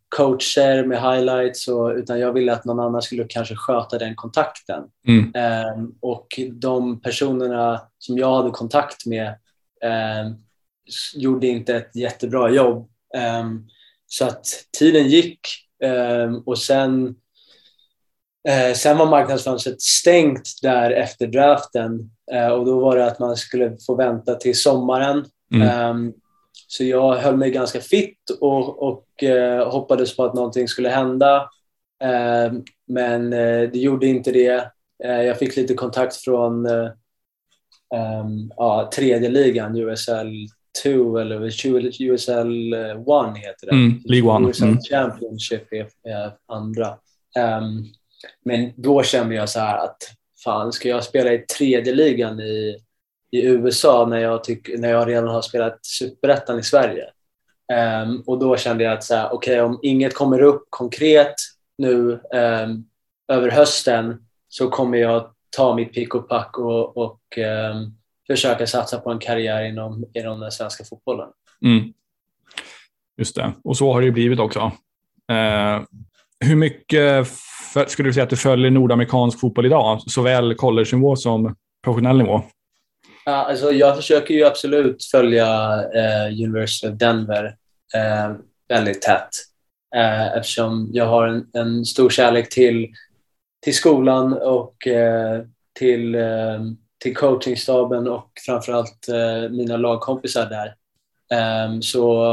coacher 0.10 0.86
med 0.86 1.02
highlights, 1.02 1.68
och, 1.68 1.90
utan 1.90 2.20
jag 2.20 2.34
ville 2.34 2.54
att 2.54 2.66
någon 2.66 2.80
annan 2.80 3.02
skulle 3.02 3.26
kanske 3.30 3.56
sköta 3.56 3.98
den 3.98 4.16
kontakten. 4.16 4.84
Mm. 5.08 5.34
Um, 5.76 5.96
och 6.00 6.28
de 6.52 7.02
personerna 7.02 7.82
som 7.98 8.18
jag 8.18 8.36
hade 8.36 8.50
kontakt 8.50 9.06
med 9.06 9.28
um, 10.26 10.44
gjorde 11.16 11.48
inte 11.48 11.76
ett 11.76 11.96
jättebra 11.96 12.50
jobb. 12.50 12.90
Um, 13.42 13.68
så 14.08 14.26
att 14.26 14.46
tiden 14.80 15.08
gick 15.08 15.40
och 16.46 16.58
sen, 16.58 17.16
uh, 18.50 18.74
sen 18.74 18.98
var 18.98 19.06
marknadsfönstret 19.06 19.82
stängt 19.82 20.50
där 20.62 20.92
efter 20.92 21.28
draften 21.28 22.12
uh, 22.34 22.48
och 22.48 22.66
då 22.66 22.80
var 22.80 22.98
det 22.98 23.06
att 23.06 23.20
man 23.20 23.38
skulle 23.38 23.78
få 23.86 23.96
vänta 23.96 24.36
till 24.36 24.58
sommaren. 24.58 25.26
Mm. 25.54 26.14
Så 26.72 26.84
jag 26.84 27.16
höll 27.16 27.38
mig 27.38 27.52
ganska 27.52 27.82
fit 27.82 28.30
och, 28.40 28.84
och 28.84 29.24
eh, 29.24 29.72
hoppades 29.72 30.16
på 30.16 30.24
att 30.24 30.34
någonting 30.34 30.68
skulle 30.68 30.90
hända. 30.90 31.50
Eh, 32.04 32.54
men 32.88 33.34
eh, 33.34 33.70
det 33.72 33.80
gjorde 33.80 34.08
inte 34.08 34.32
det. 34.32 34.72
Eh, 35.04 35.22
jag 35.22 35.40
fick 35.40 35.56
lite 35.56 35.74
kontakt 35.74 36.16
från 36.16 36.66
um, 36.66 36.94
ja, 38.58 38.92
tredje 38.96 39.30
ligan, 39.30 39.78
USL 39.78 40.48
2 40.84 41.18
eller 41.18 41.42
USL 42.02 42.74
1 42.74 43.38
heter 43.38 43.68
det. 43.68 43.72
Mm, 43.72 44.02
League 44.06 44.36
1. 44.36 44.50
USL 44.50 44.64
mm. 44.64 44.80
Championship 44.82 45.74
är, 45.74 45.88
är 46.10 46.34
andra. 46.48 46.88
Um, 47.40 47.86
men 48.46 48.74
då 48.76 49.04
kände 49.04 49.36
jag 49.36 49.50
så 49.50 49.60
här 49.60 49.78
att 49.78 49.98
fan, 50.44 50.72
ska 50.72 50.90
jag 50.90 51.04
spela 51.04 51.34
i 51.34 51.40
tredje 51.40 51.94
ligan 51.96 52.40
i 52.40 52.78
i 53.32 53.46
USA 53.46 54.06
när 54.06 54.18
jag, 54.18 54.44
tyck, 54.44 54.70
när 54.78 54.90
jag 54.90 55.08
redan 55.08 55.28
har 55.28 55.42
spelat 55.42 55.86
superettan 55.86 56.60
i 56.60 56.64
Sverige. 56.64 57.10
Um, 58.04 58.24
och 58.28 58.40
då 58.40 58.58
kände 58.58 58.84
jag 58.84 58.94
att 58.94 59.04
så 59.04 59.16
här, 59.16 59.34
okay, 59.34 59.60
om 59.60 59.80
inget 59.82 60.16
kommer 60.16 60.42
upp 60.42 60.64
konkret 60.70 61.36
nu 61.78 62.12
um, 62.12 62.90
över 63.28 63.52
hösten 63.52 64.26
så 64.48 64.70
kommer 64.70 64.98
jag 64.98 65.32
ta 65.50 65.76
mitt 65.76 65.94
pick 65.94 66.16
och 66.16 66.30
pack 66.30 66.58
och, 66.58 66.98
och 66.98 67.22
um, 67.38 67.98
försöka 68.28 68.68
satsa 68.68 69.00
på 69.00 69.12
en 69.12 69.20
karriär 69.20 69.64
inom, 69.64 70.06
inom 70.14 70.40
den 70.40 70.52
svenska 70.52 70.84
fotbollen. 70.84 71.30
Mm. 71.66 71.94
Just 73.18 73.36
det, 73.36 73.54
och 73.64 73.78
så 73.78 73.94
har 73.94 74.02
det 74.02 74.12
blivit 74.12 74.40
också. 74.40 74.60
Eh, 75.32 75.82
hur 76.42 76.56
mycket 76.56 77.28
för, 77.74 77.86
skulle 77.86 78.10
du 78.10 78.14
säga 78.14 78.24
att 78.24 78.30
du 78.30 78.38
följer 78.38 78.72
nordamerikansk 78.72 79.40
fotboll 79.40 79.66
idag, 79.66 80.02
såväl 80.02 80.56
college-nivå 80.56 81.16
som 81.16 81.56
professionell 81.84 82.18
nivå? 82.18 82.42
Ja, 83.26 83.32
alltså 83.32 83.72
jag 83.72 83.96
försöker 83.96 84.34
ju 84.34 84.46
absolut 84.46 85.04
följa 85.04 85.46
eh, 85.96 86.44
University 86.44 86.88
of 86.88 86.94
Denver 86.94 87.46
eh, 87.96 88.36
väldigt 88.70 89.02
tätt 89.02 89.30
eh, 89.96 90.38
eftersom 90.38 90.90
jag 90.94 91.06
har 91.06 91.28
en, 91.28 91.48
en, 91.54 91.86
stor 91.86 92.10
kärlek 92.10 92.50
till, 92.50 92.94
till 93.64 93.76
skolan 93.76 94.34
och 94.34 94.88
eh, 94.88 95.42
till, 95.80 96.16
eh, 96.16 96.62
till 97.04 97.16
coachingstaben 97.16 98.08
och 98.08 98.32
framförallt 98.46 99.08
eh, 99.10 99.50
mina 99.50 99.78
lagkompisar 99.78 100.46
där. 100.50 100.76
Eh, 101.38 101.80
så 101.80 102.24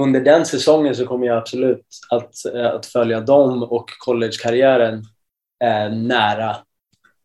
under 0.00 0.20
den 0.20 0.46
säsongen 0.46 0.94
så 0.94 1.06
kommer 1.06 1.26
jag 1.26 1.38
absolut 1.38 1.86
att, 2.10 2.46
att 2.54 2.86
följa 2.86 3.20
dem 3.20 3.62
och 3.62 3.90
collegekarriären 3.98 5.04
nära 5.90 6.56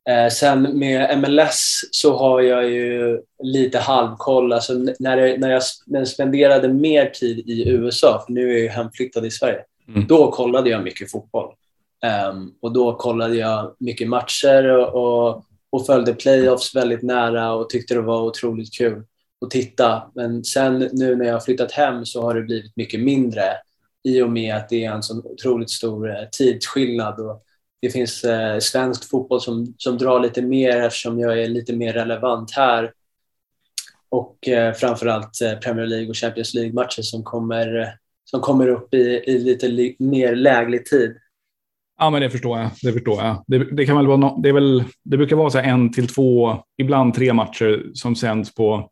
Eh, 0.10 0.30
sen 0.30 0.80
med 0.80 1.20
MLS 1.20 1.82
så 1.92 2.18
har 2.18 2.42
jag 2.42 2.70
ju 2.70 3.22
lite 3.44 3.80
halvkoll. 3.80 4.54
Alltså 4.54 4.74
när, 5.00 5.18
jag, 5.18 5.40
när, 5.40 5.50
jag, 5.50 5.62
när 5.86 6.00
jag 6.00 6.08
spenderade 6.08 6.68
mer 6.68 7.06
tid 7.06 7.40
i 7.40 7.70
USA, 7.70 8.24
för 8.26 8.34
nu 8.34 8.60
är 8.60 8.66
jag 8.66 8.74
hemflyttad 8.74 9.26
i 9.26 9.32
Sverige, 9.32 9.60
mm. 9.88 10.08
då 10.08 10.32
kollade 10.32 10.70
jag 10.70 10.84
mycket 10.84 11.12
fotboll. 11.12 11.54
Um, 12.32 12.54
och 12.62 12.74
då 12.74 12.96
kollade 12.96 13.36
jag 13.36 13.76
mycket 13.80 14.08
matcher 14.08 14.68
och, 14.68 15.28
och, 15.28 15.46
och, 15.70 15.86
följde 15.86 16.14
playoffs 16.14 16.76
väldigt 16.76 17.02
nära 17.02 17.54
och 17.54 17.70
tyckte 17.70 17.94
det 17.94 18.02
var 18.02 18.22
otroligt 18.22 18.74
kul 18.74 19.04
och 19.42 19.52
titta. 19.52 20.12
Men 20.16 20.44
sen 20.44 20.90
nu 20.94 21.16
när 21.16 21.26
jag 21.26 21.34
har 21.34 21.40
flyttat 21.40 21.72
hem 21.72 22.06
så 22.06 22.22
har 22.22 22.36
det 22.36 22.42
blivit 22.42 22.76
mycket 22.76 23.00
mindre 23.00 23.44
i 24.04 24.22
och 24.22 24.32
med 24.32 24.56
att 24.56 24.70
det 24.70 24.86
är 24.86 24.92
en 24.92 25.04
så 25.04 25.22
otroligt 25.24 25.70
stor 25.70 26.10
eh, 26.10 26.26
tidsskillnad. 26.32 27.20
Och, 27.20 27.44
det 27.82 27.90
finns 27.90 28.24
eh, 28.24 28.60
svensk 28.60 29.10
fotboll 29.10 29.42
som, 29.42 29.74
som 29.78 29.98
drar 29.98 30.20
lite 30.20 30.42
mer 30.42 30.78
eftersom 30.78 31.20
jag 31.20 31.42
är 31.44 31.48
lite 31.48 31.76
mer 31.76 31.94
relevant 31.94 32.52
här. 32.52 32.92
Och 34.10 34.48
eh, 34.48 34.74
framförallt 34.74 35.42
eh, 35.42 35.60
Premier 35.60 35.86
League 35.86 36.10
och 36.10 36.16
Champions 36.16 36.54
League-matcher 36.54 37.02
som 37.02 37.24
kommer, 37.24 37.80
eh, 37.80 37.88
som 38.26 38.42
kommer 38.42 38.68
upp 38.68 38.94
i, 38.94 39.24
i 39.28 39.40
lite 39.40 39.68
li, 39.68 39.96
mer 40.00 40.36
läglig 40.36 40.86
tid. 40.86 41.18
Ja, 42.00 42.10
men 42.10 42.22
det 42.22 42.30
förstår 42.30 42.60
jag. 42.60 42.70
Det, 42.82 42.94
förstår 42.94 43.24
jag. 43.24 43.44
Det, 43.48 43.76
det 43.76 43.86
kan 43.86 43.98
väl 43.98 44.08
vara 44.08 44.18
no, 44.18 44.42
det, 44.42 44.50
är 44.50 44.54
väl, 44.54 44.84
det 45.04 45.18
brukar 45.18 45.36
vara 45.36 45.50
så 45.50 45.58
en 45.58 45.94
till 45.94 46.08
två, 46.08 46.64
ibland 46.78 47.14
tre 47.14 47.34
matcher 47.34 47.92
som 47.94 48.16
sänds 48.16 48.56
på 48.56 48.92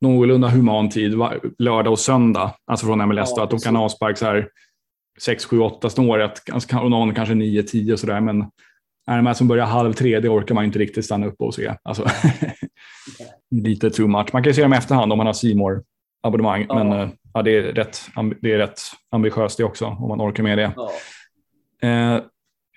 någorlunda 0.00 0.48
human 0.48 0.88
tid, 0.88 1.14
lördag 1.58 1.92
och 1.92 1.98
söndag, 1.98 2.54
alltså 2.66 2.86
från 2.86 3.08
MLS. 3.08 3.32
Ja, 3.36 3.44
att 3.44 3.50
de 3.50 3.58
kan 3.58 3.76
avspark 3.76 4.18
så 4.18 4.24
här 4.26 4.48
6, 5.20 5.44
7, 5.44 5.60
8 5.60 5.90
snåret 5.90 6.42
och 6.82 6.90
någon 6.90 7.14
kanske 7.14 7.34
9, 7.34 7.62
10 7.62 7.92
och 7.92 8.00
sådär. 8.00 8.20
Men 8.20 8.40
är 9.06 9.16
de 9.16 9.26
här 9.26 9.34
som 9.34 9.48
börjar 9.48 9.66
halv 9.66 9.92
tre, 9.92 10.20
det 10.20 10.28
orkar 10.28 10.54
man 10.54 10.64
inte 10.64 10.78
riktigt 10.78 11.04
stanna 11.04 11.26
upp 11.26 11.40
och 11.40 11.54
se. 11.54 11.74
Alltså, 11.82 12.06
lite 13.50 13.90
too 13.90 14.08
much. 14.08 14.28
Man 14.32 14.42
kan 14.42 14.50
ju 14.50 14.54
se 14.54 14.62
dem 14.62 14.72
i 14.72 14.76
efterhand 14.76 15.12
om 15.12 15.18
man 15.18 15.26
har 15.26 15.34
Simor 15.34 15.82
abonnemang 16.22 16.66
ja. 16.68 16.84
men 16.84 17.00
eh, 17.00 17.08
ja, 17.34 17.42
det, 17.42 17.56
är 17.56 17.62
rätt, 17.62 18.00
det 18.40 18.52
är 18.52 18.58
rätt 18.58 18.80
ambitiöst 19.10 19.58
det 19.58 19.64
också, 19.64 19.86
om 19.86 20.08
man 20.08 20.20
orkar 20.20 20.42
med 20.42 20.58
det. 20.58 20.72
Ja. 20.76 20.90
Eh, 21.88 22.22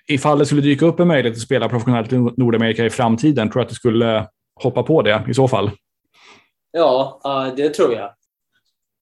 ifall 0.08 0.38
det 0.38 0.46
skulle 0.46 0.62
dyka 0.62 0.86
upp 0.86 1.00
en 1.00 1.08
möjlighet 1.08 1.36
att 1.36 1.42
spela 1.42 1.68
professionellt 1.68 2.12
i 2.12 2.16
Nordamerika 2.16 2.84
i 2.84 2.90
framtiden, 2.90 3.50
tror 3.50 3.60
du 3.60 3.62
att 3.62 3.68
du 3.68 3.74
skulle 3.74 4.26
hoppa 4.62 4.82
på 4.82 5.02
det 5.02 5.24
i 5.28 5.34
så 5.34 5.48
fall? 5.48 5.70
Ja, 6.72 7.20
det 7.56 7.74
tror 7.74 7.94
jag 7.94 8.14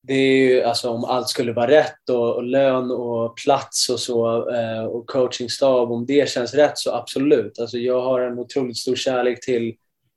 det 0.07 0.15
är 0.15 0.37
ju, 0.37 0.63
alltså 0.63 0.91
om 0.91 1.05
allt 1.05 1.29
skulle 1.29 1.53
vara 1.53 1.71
rätt 1.71 2.09
och, 2.11 2.37
och 2.37 2.45
lön 2.45 2.91
och 2.91 3.37
plats 3.37 3.89
och 3.89 4.01
så 4.01 4.51
eh, 4.51 4.85
och 4.85 5.07
coachingstab, 5.07 5.93
om 5.93 6.07
det 6.07 6.31
känns 6.31 6.55
rätt 6.55 6.79
så 6.79 6.95
absolut. 6.95 7.59
Alltså 7.59 7.79
jag 7.79 8.01
har 8.01 8.21
en 8.21 8.39
otroligt 8.39 8.77
stor 8.77 8.97
kärlek 8.97 9.45
till, 9.45 9.75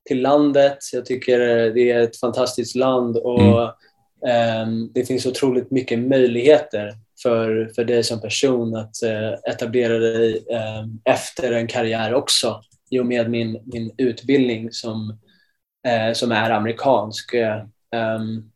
till 0.07 0.21
landet. 0.21 0.77
Jag 0.93 1.05
tycker 1.05 1.39
det 1.73 1.91
är 1.91 1.99
ett 1.99 2.17
fantastiskt 2.17 2.75
land 2.75 3.17
och 3.17 3.41
mm. 3.41 3.63
eh, 4.27 4.89
det 4.93 5.05
finns 5.05 5.25
otroligt 5.25 5.71
mycket 5.71 5.99
möjligheter 5.99 6.93
för, 7.23 7.71
för 7.75 7.83
dig 7.83 8.03
som 8.03 8.21
person 8.21 8.75
att 8.75 9.03
eh, 9.03 9.51
etablera 9.51 9.99
dig 9.99 10.45
eh, 10.51 11.13
efter 11.13 11.51
en 11.51 11.67
karriär 11.67 12.13
också 12.13 12.61
i 12.89 12.99
och 12.99 13.05
med 13.05 13.29
min, 13.29 13.61
min 13.65 13.91
utbildning 13.97 14.71
som, 14.71 15.19
eh, 15.87 16.13
som 16.13 16.31
är 16.31 16.49
amerikansk. 16.49 17.33
Um, 17.95 18.51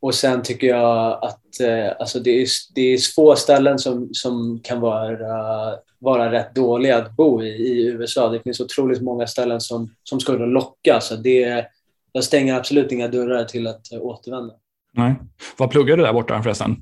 och 0.00 0.14
sen 0.14 0.42
tycker 0.42 0.66
jag 0.66 1.24
att 1.24 1.60
eh, 1.60 1.92
alltså 1.98 2.20
det, 2.20 2.30
är, 2.30 2.48
det 2.74 2.80
är 2.80 3.14
få 3.14 3.36
ställen 3.36 3.78
som, 3.78 4.08
som 4.12 4.60
kan 4.64 4.80
vara, 4.80 5.78
vara 5.98 6.32
rätt 6.32 6.54
dåliga 6.54 6.98
att 6.98 7.16
bo 7.16 7.42
i 7.42 7.48
i 7.48 7.86
USA. 7.86 8.28
Det 8.28 8.42
finns 8.42 8.60
otroligt 8.60 9.02
många 9.02 9.26
ställen 9.26 9.60
som, 9.60 9.94
som 10.02 10.20
skulle 10.20 10.46
locka. 10.46 11.00
Så 11.00 11.16
det, 11.16 11.66
jag 12.12 12.24
stänger 12.24 12.54
absolut 12.54 12.92
inga 12.92 13.08
dörrar 13.08 13.44
till 13.44 13.66
att 13.66 13.92
återvända. 13.92 14.54
Nej. 14.92 15.14
Vad 15.56 15.70
pluggar 15.70 15.96
du 15.96 16.02
där 16.02 16.12
borta 16.12 16.42
förresten? 16.42 16.76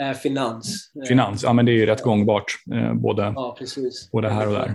Eh, 0.00 0.12
finans. 0.12 0.92
Finans, 1.08 1.42
ja 1.42 1.52
men 1.52 1.66
det 1.66 1.72
är 1.72 1.76
ju 1.76 1.86
rätt 1.86 2.02
gångbart. 2.02 2.52
Eh, 2.74 2.94
både, 2.94 3.22
ja, 3.22 3.56
både 4.12 4.28
här 4.28 4.46
och 4.46 4.52
där. 4.52 4.74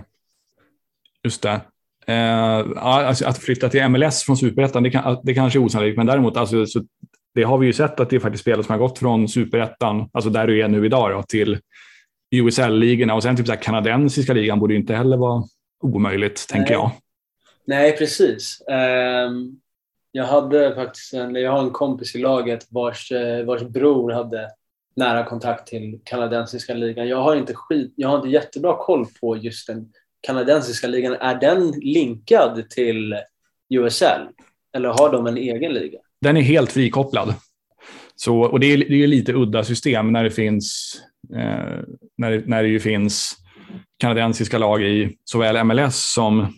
Just 1.24 1.42
det. 1.42 1.60
Eh, 2.08 2.84
alltså 2.84 3.26
att 3.26 3.38
flytta 3.38 3.68
till 3.68 3.88
MLS 3.88 4.22
från 4.22 4.36
superettan, 4.36 4.82
det, 4.82 4.90
kan, 4.90 5.20
det 5.22 5.34
kanske 5.34 5.58
är 5.58 5.64
osannolikt, 5.64 5.96
men 5.96 6.06
däremot 6.06 6.36
alltså, 6.36 6.66
så, 6.66 6.84
det 7.34 7.42
har 7.42 7.58
vi 7.58 7.66
ju 7.66 7.72
sett 7.72 8.00
att 8.00 8.10
det 8.10 8.16
är 8.16 8.20
faktiskt 8.20 8.42
spelare 8.42 8.64
som 8.64 8.72
har 8.72 8.78
gått 8.78 8.98
från 8.98 9.28
superettan, 9.28 10.10
alltså 10.12 10.30
där 10.30 10.46
du 10.46 10.62
är 10.62 10.68
nu 10.68 10.86
idag, 10.86 11.10
då, 11.10 11.22
till 11.22 11.58
USL-ligorna 12.30 13.14
och 13.14 13.22
sen 13.22 13.36
typ 13.36 13.46
så 13.46 13.52
här, 13.52 13.62
kanadensiska 13.62 14.32
ligan 14.32 14.58
borde 14.58 14.74
ju 14.74 14.80
inte 14.80 14.94
heller 14.94 15.16
vara 15.16 15.42
omöjligt, 15.82 16.46
Nej. 16.50 16.58
tänker 16.58 16.74
jag. 16.74 16.90
Nej, 17.66 17.96
precis. 17.96 18.62
Um, 19.28 19.60
jag 20.12 20.24
hade 20.24 20.74
faktiskt 20.74 21.14
en, 21.14 21.34
jag 21.34 21.52
har 21.52 21.62
en 21.62 21.70
kompis 21.70 22.14
i 22.14 22.18
laget 22.18 22.66
vars, 22.70 23.12
eh, 23.12 23.44
vars 23.44 23.62
bror 23.62 24.12
hade 24.12 24.50
nära 24.96 25.24
kontakt 25.24 25.68
till 25.68 26.00
kanadensiska 26.04 26.74
ligan. 26.74 27.08
Jag 27.08 27.22
har 27.22 27.36
inte, 27.36 27.54
skit, 27.54 27.92
jag 27.96 28.08
har 28.08 28.16
inte 28.16 28.28
jättebra 28.28 28.76
koll 28.76 29.06
på 29.20 29.36
just 29.36 29.66
den 29.66 29.92
kanadensiska 30.26 30.86
ligan. 30.86 31.12
Är 31.12 31.40
den 31.40 31.70
linkad 31.70 32.70
till 32.70 33.14
USL? 33.74 34.28
Eller 34.76 34.88
har 34.88 35.12
de 35.12 35.26
en 35.26 35.36
egen 35.36 35.72
liga? 35.72 35.98
Den 36.20 36.36
är 36.36 36.40
helt 36.40 36.72
frikopplad. 36.72 37.34
Så, 38.16 38.40
och 38.40 38.60
det 38.60 38.66
är, 38.66 38.78
det 38.78 39.02
är 39.02 39.06
lite 39.06 39.32
udda 39.32 39.64
system 39.64 40.12
när 40.12 40.24
det 40.24 40.30
finns 40.30 40.96
eh, 41.34 41.80
när, 42.18 42.30
det, 42.30 42.46
när 42.46 42.62
det 42.62 42.68
ju 42.68 42.80
finns 42.80 43.36
kanadensiska 43.98 44.58
lag 44.58 44.82
i 44.82 45.16
såväl 45.24 45.64
MLS 45.64 46.12
som 46.12 46.54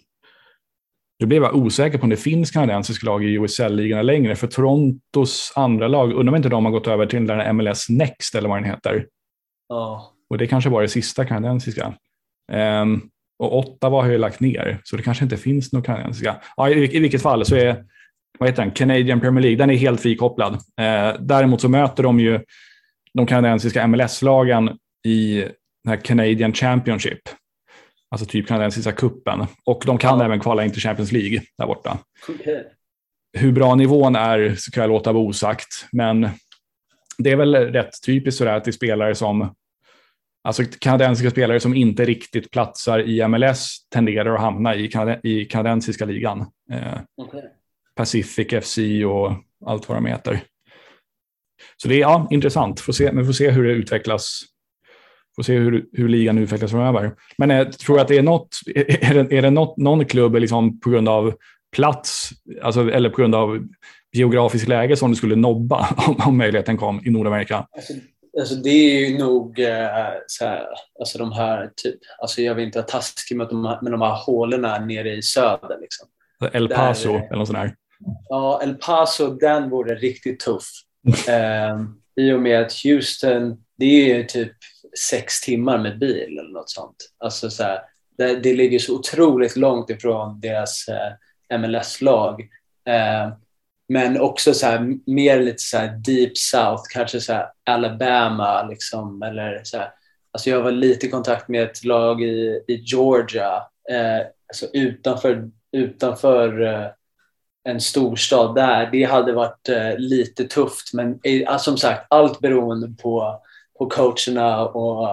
nu 1.21 1.27
blev 1.27 1.43
jag 1.43 1.57
osäker 1.57 1.99
på 1.99 2.03
om 2.03 2.11
det 2.11 2.17
finns 2.17 2.51
kanadensiska 2.51 3.07
lag 3.07 3.25
i 3.25 3.39
USL-ligorna 3.39 4.03
längre, 4.03 4.37
för 4.37 4.47
Torontos 4.47 5.53
andra 5.57 5.89
lag, 5.89 6.13
undrar 6.13 6.33
om 6.33 6.37
inte 6.37 6.49
de 6.49 6.65
har 6.65 6.73
gått 6.73 6.87
över 6.87 7.07
till 7.07 7.27
den 7.27 7.39
där 7.39 7.53
MLS 7.53 7.89
Next 7.89 8.35
eller 8.35 8.49
vad 8.49 8.59
den 8.59 8.71
heter. 8.71 9.07
Ja. 9.69 10.13
Och 10.31 10.39
det 10.39 10.47
kanske 10.47 10.71
var 10.71 10.83
det 10.83 10.89
sista 10.89 11.25
kanadensiska. 11.25 11.95
Um, 12.53 13.11
och 13.39 13.59
Ottawa 13.59 14.03
har 14.03 14.11
ju 14.11 14.19
lagt 14.19 14.41
ner, 14.41 14.81
så 14.85 14.97
det 14.97 15.03
kanske 15.03 15.25
inte 15.25 15.37
finns 15.37 15.73
några 15.73 15.85
kanadensiska. 15.85 16.37
Ja, 16.57 16.71
i, 16.71 16.97
i 16.97 17.01
vilket 17.01 17.23
fall 17.23 17.45
så 17.45 17.57
är 17.57 17.85
vad 18.39 18.49
heter 18.49 18.63
den? 18.63 18.71
Canadian 18.71 19.21
Premier 19.21 19.43
League, 19.43 19.59
den 19.59 19.71
är 19.71 19.75
helt 19.75 20.01
frikopplad. 20.01 20.53
Eh, 20.55 21.15
däremot 21.21 21.61
så 21.61 21.69
möter 21.69 22.03
de 22.03 22.21
ju 22.21 22.41
de 23.15 23.27
kanadensiska 23.27 23.87
MLS-lagen 23.87 24.79
i 25.07 25.35
den 25.85 25.91
här 25.91 25.97
Canadian 25.97 26.53
Championship. 26.53 27.21
Alltså 28.11 28.27
typ 28.27 28.49
kanadensiska 28.49 28.93
kuppen. 28.93 29.47
Och 29.65 29.83
de 29.87 29.99
kan 29.99 30.19
ja. 30.19 30.25
även 30.25 30.41
kvala 30.41 30.65
in 30.65 30.71
till 30.71 30.83
Champions 30.83 31.13
League 31.13 31.43
där 31.59 31.67
borta. 31.67 31.99
Okay. 32.29 32.63
Hur 33.33 33.53
bra 33.53 33.75
nivån 33.75 34.17
är 34.17 34.55
så 34.59 34.71
kan 34.71 34.81
jag 34.81 34.89
låta 34.89 35.13
vara 35.13 35.25
osagt, 35.25 35.87
men 35.93 36.29
det 37.19 37.31
är 37.31 37.37
väl 37.37 37.55
rätt 37.55 37.91
typiskt 38.07 38.39
sådär 38.39 38.57
att 38.57 38.65
det 38.65 38.71
är 38.71 38.73
spelare 38.73 39.15
som 39.15 39.55
Alltså 40.49 40.63
kanadensiska 40.79 41.31
spelare 41.31 41.61
som 41.61 41.75
inte 41.75 42.05
riktigt 42.05 42.51
platsar 42.51 42.99
i 43.09 43.29
MLS 43.29 43.89
tenderar 43.89 44.35
att 44.35 44.41
hamna 44.41 44.75
i, 44.75 44.89
kanad 44.89 45.21
i 45.23 45.45
kanadensiska 45.45 46.05
ligan. 46.05 46.41
Eh, 46.73 46.99
okay. 47.17 47.43
Pacific 47.95 48.65
FC 48.65 48.79
och 49.07 49.33
allt 49.67 49.89
vad 49.89 49.97
de 49.97 50.07
heter. 50.07 50.41
Så 51.77 51.89
det 51.89 51.95
är 51.95 51.99
ja, 51.99 52.29
intressant, 52.31 52.81
får 52.81 52.93
se, 52.93 53.13
men 53.13 53.27
får 53.27 53.33
se 53.33 53.51
hur 53.51 53.65
det 53.65 53.73
utvecklas. 53.73 54.43
Får 55.37 55.43
se 55.43 55.59
hur, 55.59 55.87
hur 55.93 56.09
ligan 56.09 56.39
utvecklas 56.39 56.71
framöver. 56.71 57.15
Men 57.39 57.51
jag 57.51 57.67
eh, 57.67 57.73
tror 57.73 58.01
att 58.01 58.09
det 58.09 58.19
är 58.19 58.23
något, 58.23 58.59
är 58.75 59.15
det, 59.15 59.37
är 59.37 59.43
det 59.43 59.51
något, 59.51 59.77
någon 59.77 60.05
klubb 60.05 60.35
liksom 60.35 60.81
på 60.81 60.91
grund 60.91 61.09
av 61.09 61.35
plats, 61.77 62.31
alltså, 62.63 62.91
eller 62.91 63.11
på 63.11 63.17
grund 63.17 63.35
av 63.35 63.67
geografiskt 64.13 64.69
läge 64.69 64.97
som 64.97 65.11
du 65.11 65.17
skulle 65.17 65.37
nobba 65.37 65.89
om, 66.07 66.17
om 66.27 66.37
möjligheten 66.39 66.77
kom 66.77 67.01
i 67.05 67.11
Nordamerika? 67.11 67.67
Alltså, 67.71 67.93
alltså 68.39 68.55
det 68.55 68.71
är 68.71 69.09
ju 69.09 69.19
nog 69.19 69.61
eh, 69.61 70.13
så 70.27 70.45
här, 70.45 70.67
alltså 70.99 71.19
de 71.19 71.33
här, 71.33 71.71
typ, 71.77 71.99
alltså 72.19 72.43
jag 72.43 72.55
vill 72.55 72.65
inte 72.65 72.79
vara 72.79 72.87
taskig 72.87 73.37
med 73.37 73.49
de 73.49 73.65
här, 73.65 73.79
med 73.83 73.93
de 73.93 74.01
här 74.01 74.15
hålorna 74.27 74.79
nere 74.79 75.13
i 75.13 75.23
söder. 75.23 75.79
Liksom. 75.81 76.09
El 76.53 76.69
Paso 76.69 77.13
Där, 77.13 77.27
eller 77.27 77.37
något 77.37 77.49
sånt 77.49 77.59
där. 77.59 77.75
Ja, 78.29 78.63
El 78.63 78.75
Paso, 78.75 79.29
den 79.29 79.71
vore 79.71 79.95
riktigt 79.95 80.41
tuff. 80.41 80.69
eh, 81.29 81.81
I 82.17 82.33
och 82.33 82.41
med 82.41 82.61
att 82.61 82.73
Houston, 82.85 83.65
det 83.79 84.13
är 84.13 84.25
typ 84.25 84.53
sex 85.11 85.41
timmar 85.41 85.79
med 85.79 85.99
bil 85.99 86.39
eller 86.39 86.53
något 86.53 86.71
sånt. 86.71 86.97
Alltså 87.19 87.51
så 87.51 87.63
här, 87.63 87.81
det, 88.19 88.37
det 88.37 88.55
ligger 88.55 88.79
så 88.79 88.99
otroligt 88.99 89.57
långt 89.57 89.91
ifrån 89.91 90.41
deras 90.41 90.89
eh, 90.89 91.59
MLS-lag. 91.59 92.41
Eh, 92.89 93.33
men 93.89 94.21
också 94.21 94.55
så 94.55 94.67
här, 94.67 94.99
mer 95.07 95.41
lite 95.41 95.63
så 95.63 95.79
här 95.79 95.89
deep 95.89 96.39
south, 96.39 96.83
kanske 96.93 97.21
så 97.21 97.47
Alabama 97.65 98.63
liksom, 98.63 99.23
eller 99.23 99.61
så 99.65 99.79
här. 99.79 99.91
Alltså 100.33 100.51
jag 100.51 100.63
var 100.63 100.71
lite 100.71 101.07
i 101.07 101.11
kontakt 101.11 101.49
med 101.49 101.63
ett 101.63 101.85
lag 101.85 102.23
i, 102.23 102.65
i 102.69 102.75
Georgia, 102.75 103.63
eh, 103.91 104.27
alltså 104.49 104.67
utanför, 104.73 105.51
utanför 105.73 106.63
eh, 106.63 106.87
en 107.65 107.81
storstad 107.81 108.55
där. 108.55 108.89
Det 108.93 109.05
hade 109.05 109.33
varit 109.33 109.69
eh, 109.69 109.97
lite 109.99 110.45
tufft, 110.45 110.95
men 110.95 111.21
eh, 111.23 111.53
alltså 111.53 111.71
som 111.71 111.79
sagt, 111.79 112.07
allt 112.11 112.41
beroende 112.41 113.03
på, 113.03 113.43
på 113.79 113.87
coacherna 113.87 114.67
och 114.67 115.09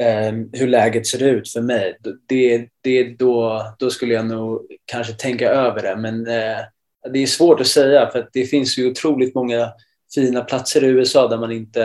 eh, 0.00 0.32
hur 0.52 0.66
läget 0.66 1.06
ser 1.06 1.22
ut 1.22 1.52
för 1.52 1.60
mig. 1.60 1.98
Det, 2.28 2.68
det, 2.80 3.16
då, 3.18 3.62
då 3.78 3.90
skulle 3.90 4.14
jag 4.14 4.26
nog 4.26 4.66
kanske 4.84 5.12
tänka 5.12 5.50
över 5.50 5.82
det, 5.82 5.96
men 5.96 6.26
eh, 6.26 6.58
det 7.12 7.18
är 7.18 7.26
svårt 7.26 7.60
att 7.60 7.66
säga 7.66 8.10
för 8.10 8.18
att 8.18 8.28
det 8.32 8.44
finns 8.44 8.78
ju 8.78 8.90
otroligt 8.90 9.34
många 9.34 9.72
fina 10.14 10.40
platser 10.40 10.84
i 10.84 10.86
USA 10.86 11.28
där 11.28 11.38
man, 11.38 11.52
inte, 11.52 11.80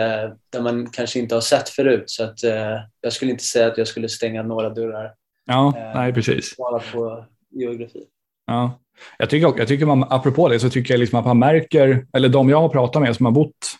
där 0.50 0.60
man 0.60 0.90
kanske 0.90 1.18
inte 1.18 1.34
har 1.34 1.42
sett 1.42 1.68
förut. 1.68 2.04
Så 2.06 2.24
att, 2.24 2.44
eh, 2.44 2.80
jag 3.00 3.12
skulle 3.12 3.30
inte 3.30 3.44
säga 3.44 3.66
att 3.66 3.78
jag 3.78 3.88
skulle 3.88 4.08
stänga 4.08 4.42
några 4.42 4.70
dörrar. 4.70 5.12
Ja, 5.46 5.72
eh, 5.76 6.00
nej 6.00 6.12
precis. 6.12 6.56
Bara 6.56 6.82
på 6.92 7.24
geografi. 7.50 8.04
Ja. 8.46 8.80
Jag 9.18 9.30
tycker, 9.30 9.54
jag 9.58 9.68
tycker 9.68 9.86
man, 9.86 10.04
apropå 10.10 10.48
det, 10.48 10.60
så 10.60 10.70
tycker 10.70 10.94
jag 10.94 10.98
liksom 10.98 11.18
att 11.18 11.26
man 11.26 11.38
märker, 11.38 12.06
eller 12.12 12.28
de 12.28 12.48
jag 12.48 12.60
har 12.60 12.68
pratat 12.68 13.02
med 13.02 13.16
som 13.16 13.26
har 13.26 13.32
bott 13.32 13.76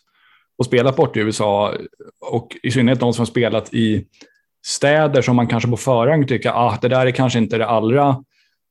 och 0.58 0.66
spelat 0.66 0.96
bort 0.96 1.16
i 1.16 1.20
USA, 1.20 1.74
och 2.20 2.56
i 2.62 2.70
synnerhet 2.70 3.00
de 3.00 3.12
som 3.12 3.20
har 3.20 3.26
spelat 3.26 3.74
i 3.74 4.06
städer 4.66 5.22
som 5.22 5.36
man 5.36 5.46
kanske 5.46 5.70
på 5.70 5.76
förhand 5.76 6.28
tycker 6.28 6.48
att 6.48 6.56
ah, 6.56 6.78
det 6.82 6.88
där 6.88 7.06
är 7.06 7.10
kanske 7.10 7.38
inte 7.38 7.58
det 7.58 7.66
allra 7.66 8.24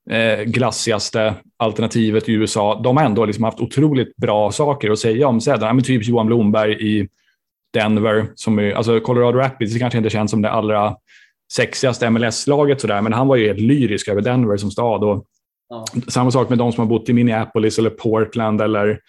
eh, 0.10 0.42
glassigaste 0.42 1.34
alternativet 1.64 2.30
i 2.30 2.34
USA. 2.34 2.82
De 2.84 2.98
har 2.98 3.04
ändå 3.04 3.26
liksom 3.26 3.44
haft 3.44 3.60
otroligt 3.60 4.16
bra 4.16 4.52
saker 4.52 4.92
att 4.92 5.00
säga 5.00 5.28
om 5.28 5.42
städerna. 5.42 5.74
Men 5.74 5.84
typ 5.84 6.08
Johan 6.08 6.28
Blomberg 6.28 6.74
i 6.74 7.08
Denver, 7.74 8.28
som 8.36 8.60
är, 8.60 8.72
alltså 8.74 9.00
Colorado 9.00 9.38
Rapids, 9.38 9.74
det 9.74 9.80
kanske 9.80 9.98
inte 9.98 10.10
känns 10.10 10.32
som 10.32 10.42
det 10.42 10.50
allra 10.50 10.96
sexigaste 11.54 12.10
MLS-laget, 12.10 12.82
sådär, 12.82 13.02
men 13.02 13.14
han 13.14 13.28
var 13.28 13.36
ju 13.36 13.48
helt 13.48 13.60
lyrisk 13.60 14.08
över 14.08 14.22
Denver 14.22 14.58
som 14.58 14.72
stad. 14.72 15.04
Och 15.04 15.26
Ja. 15.74 15.86
Samma 16.08 16.32
sak 16.32 16.50
med 16.50 16.58
de 16.58 16.72
som 16.72 16.82
har 16.82 16.90
bott 16.90 17.10
i 17.10 17.14
Minneapolis 17.14 17.80
eller 17.80 17.90
Portland 17.90 18.62
eller 18.62 19.00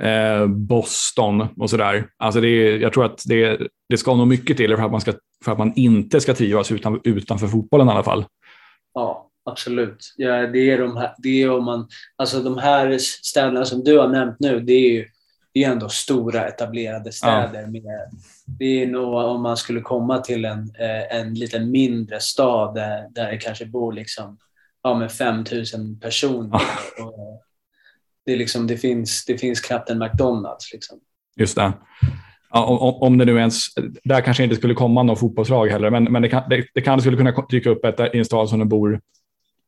eh, 0.00 0.46
Boston 0.46 1.46
och 1.56 1.70
sådär. 1.70 2.06
Alltså 2.16 2.40
jag 2.46 2.92
tror 2.92 3.04
att 3.04 3.22
det, 3.26 3.68
det 3.88 3.96
ska 3.96 4.14
nog 4.14 4.26
mycket 4.26 4.56
till 4.56 4.76
för 4.76 4.82
att 4.82 4.90
man, 4.90 5.00
ska, 5.00 5.12
för 5.44 5.52
att 5.52 5.58
man 5.58 5.72
inte 5.76 6.20
ska 6.20 6.34
trivas 6.34 6.72
utan, 6.72 7.00
utanför 7.04 7.46
fotbollen 7.46 7.88
i 7.88 7.90
alla 7.90 8.02
fall. 8.02 8.24
Ja, 8.94 9.27
absolut. 9.48 10.14
Ja, 10.16 10.46
det 10.46 10.70
är 10.70 10.78
de 10.78 10.96
här, 10.96 11.14
det 11.18 11.42
är 11.42 11.50
om 11.50 11.64
man, 11.64 11.88
alltså 12.16 12.42
de 12.42 12.58
här 12.58 12.98
städerna 12.98 13.64
som 13.64 13.84
du 13.84 13.98
har 13.98 14.08
nämnt 14.08 14.36
nu, 14.40 14.60
det 14.60 14.72
är 14.72 14.90
ju 14.90 15.08
det 15.52 15.64
är 15.64 15.72
ändå 15.72 15.88
stora 15.88 16.48
etablerade 16.48 17.12
städer. 17.12 17.60
Ja. 17.60 17.66
Med, 17.66 18.10
det 18.46 18.82
är 18.82 18.86
nog 18.86 19.14
om 19.14 19.42
man 19.42 19.56
skulle 19.56 19.80
komma 19.80 20.18
till 20.18 20.44
en, 20.44 20.60
eh, 20.78 21.18
en 21.18 21.34
lite 21.34 21.60
mindre 21.60 22.20
stad 22.20 22.74
där, 22.74 23.08
där 23.10 23.30
det 23.30 23.36
kanske 23.36 23.66
bor 23.66 23.92
liksom 23.92 24.38
ja, 24.82 24.94
med 24.94 25.12
5 25.12 25.44
000 25.52 25.64
personer. 26.00 26.60
Och 27.02 27.42
det, 28.26 28.32
är 28.32 28.36
liksom, 28.36 28.66
det, 28.66 28.76
finns, 28.76 29.24
det 29.24 29.38
finns 29.38 29.60
knappt 29.60 29.90
en 29.90 29.98
McDonalds. 29.98 30.72
Liksom. 30.72 30.98
Just 31.36 31.56
det. 31.56 31.72
Ja, 32.50 32.64
om, 32.64 32.94
om 33.02 33.18
det 33.18 33.24
nu 33.24 33.38
ens, 33.38 33.74
där 34.04 34.20
kanske 34.20 34.44
inte 34.44 34.56
skulle 34.56 34.74
komma 34.74 35.02
någon 35.02 35.16
fotbollslag 35.16 35.68
heller, 35.68 35.90
men, 35.90 36.04
men 36.04 36.22
det, 36.22 36.28
kan, 36.28 36.48
det, 36.48 36.66
det 36.74 36.80
kan 36.80 37.00
skulle 37.00 37.16
kunna 37.16 37.46
dyka 37.50 37.70
upp 37.70 37.84
ett, 37.84 38.14
i 38.14 38.18
en 38.18 38.24
stad 38.24 38.48
som 38.48 38.58
det 38.58 38.64
bor 38.64 39.00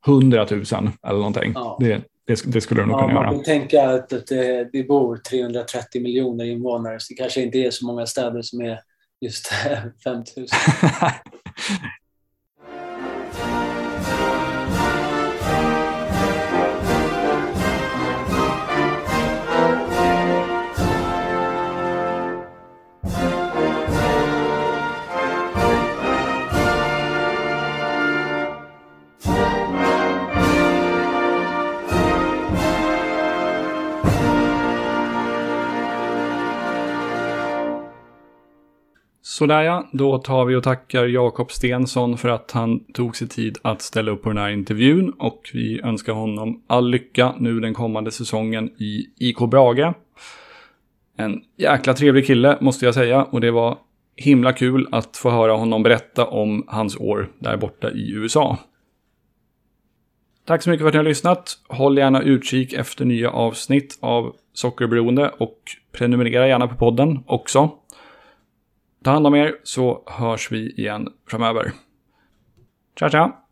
100 0.07 0.47
000 0.51 0.65
eller 1.07 1.19
någonting. 1.19 1.53
Ja. 1.55 1.77
Det, 1.81 2.03
det, 2.27 2.53
det, 2.53 2.61
skulle 2.61 2.83
det 2.83 2.87
nog 2.87 2.97
ja, 2.97 3.01
kunna 3.01 3.15
man 3.15 3.23
göra. 3.23 3.33
Man 3.33 3.45
kan 3.45 3.45
tänka 3.45 3.91
att, 3.91 4.13
att 4.13 4.27
det, 4.27 4.69
det 4.73 4.85
bor 4.85 5.17
330 5.17 6.03
miljoner 6.03 6.45
invånare, 6.45 7.01
så 7.01 7.13
det 7.13 7.17
kanske 7.23 7.43
inte 7.43 7.59
är 7.59 7.71
så 7.71 7.87
många 7.87 8.07
städer 8.07 8.43
som 8.43 8.61
är 8.61 8.81
just 9.21 9.47
5 10.05 10.17
000. 10.17 10.25
Sådär 39.41 39.63
ja, 39.63 39.89
då 39.93 40.19
tar 40.19 40.45
vi 40.45 40.55
och 40.55 40.63
tackar 40.63 41.07
Jakob 41.07 41.53
Stensson 41.53 42.19
för 42.19 42.29
att 42.29 42.51
han 42.51 42.85
tog 42.93 43.17
sig 43.17 43.29
tid 43.29 43.59
att 43.63 43.83
ställa 43.83 44.11
upp 44.11 44.23
på 44.23 44.29
den 44.29 44.39
här 44.39 44.51
intervjun 44.51 45.11
och 45.19 45.51
vi 45.53 45.81
önskar 45.81 46.13
honom 46.13 46.63
all 46.67 46.91
lycka 46.91 47.35
nu 47.39 47.61
den 47.61 47.75
kommande 47.75 48.11
säsongen 48.11 48.71
i 48.79 49.07
IK 49.19 49.39
Brage. 49.39 49.95
En 51.17 51.41
jäkla 51.57 51.95
trevlig 51.95 52.27
kille 52.27 52.59
måste 52.61 52.85
jag 52.85 52.95
säga 52.95 53.25
och 53.25 53.41
det 53.41 53.51
var 53.51 53.79
himla 54.17 54.53
kul 54.53 54.89
att 54.93 55.17
få 55.17 55.31
höra 55.31 55.53
honom 55.53 55.83
berätta 55.83 56.27
om 56.27 56.65
hans 56.69 56.97
år 56.97 57.29
där 57.39 57.57
borta 57.57 57.91
i 57.91 58.11
USA. 58.13 58.59
Tack 60.47 60.63
så 60.63 60.71
mycket 60.71 60.83
för 60.83 60.89
att 60.89 60.95
ni 60.95 60.99
har 60.99 61.05
lyssnat. 61.05 61.59
Håll 61.69 61.99
gärna 61.99 62.23
utkik 62.23 62.73
efter 62.73 63.05
nya 63.05 63.31
avsnitt 63.31 63.99
av 64.01 64.37
Sockerberoende 64.53 65.29
och 65.29 65.59
prenumerera 65.93 66.49
gärna 66.49 66.69
på 66.69 66.75
podden 66.75 67.19
också. 67.27 67.71
Ta 69.05 69.11
hand 69.11 69.27
om 69.27 69.35
er 69.35 69.53
så 69.65 70.03
hörs 70.07 70.53
vi 70.53 70.71
igen 70.71 71.09
framöver. 71.27 71.73
Ciao, 72.99 73.11
ciao! 73.11 73.50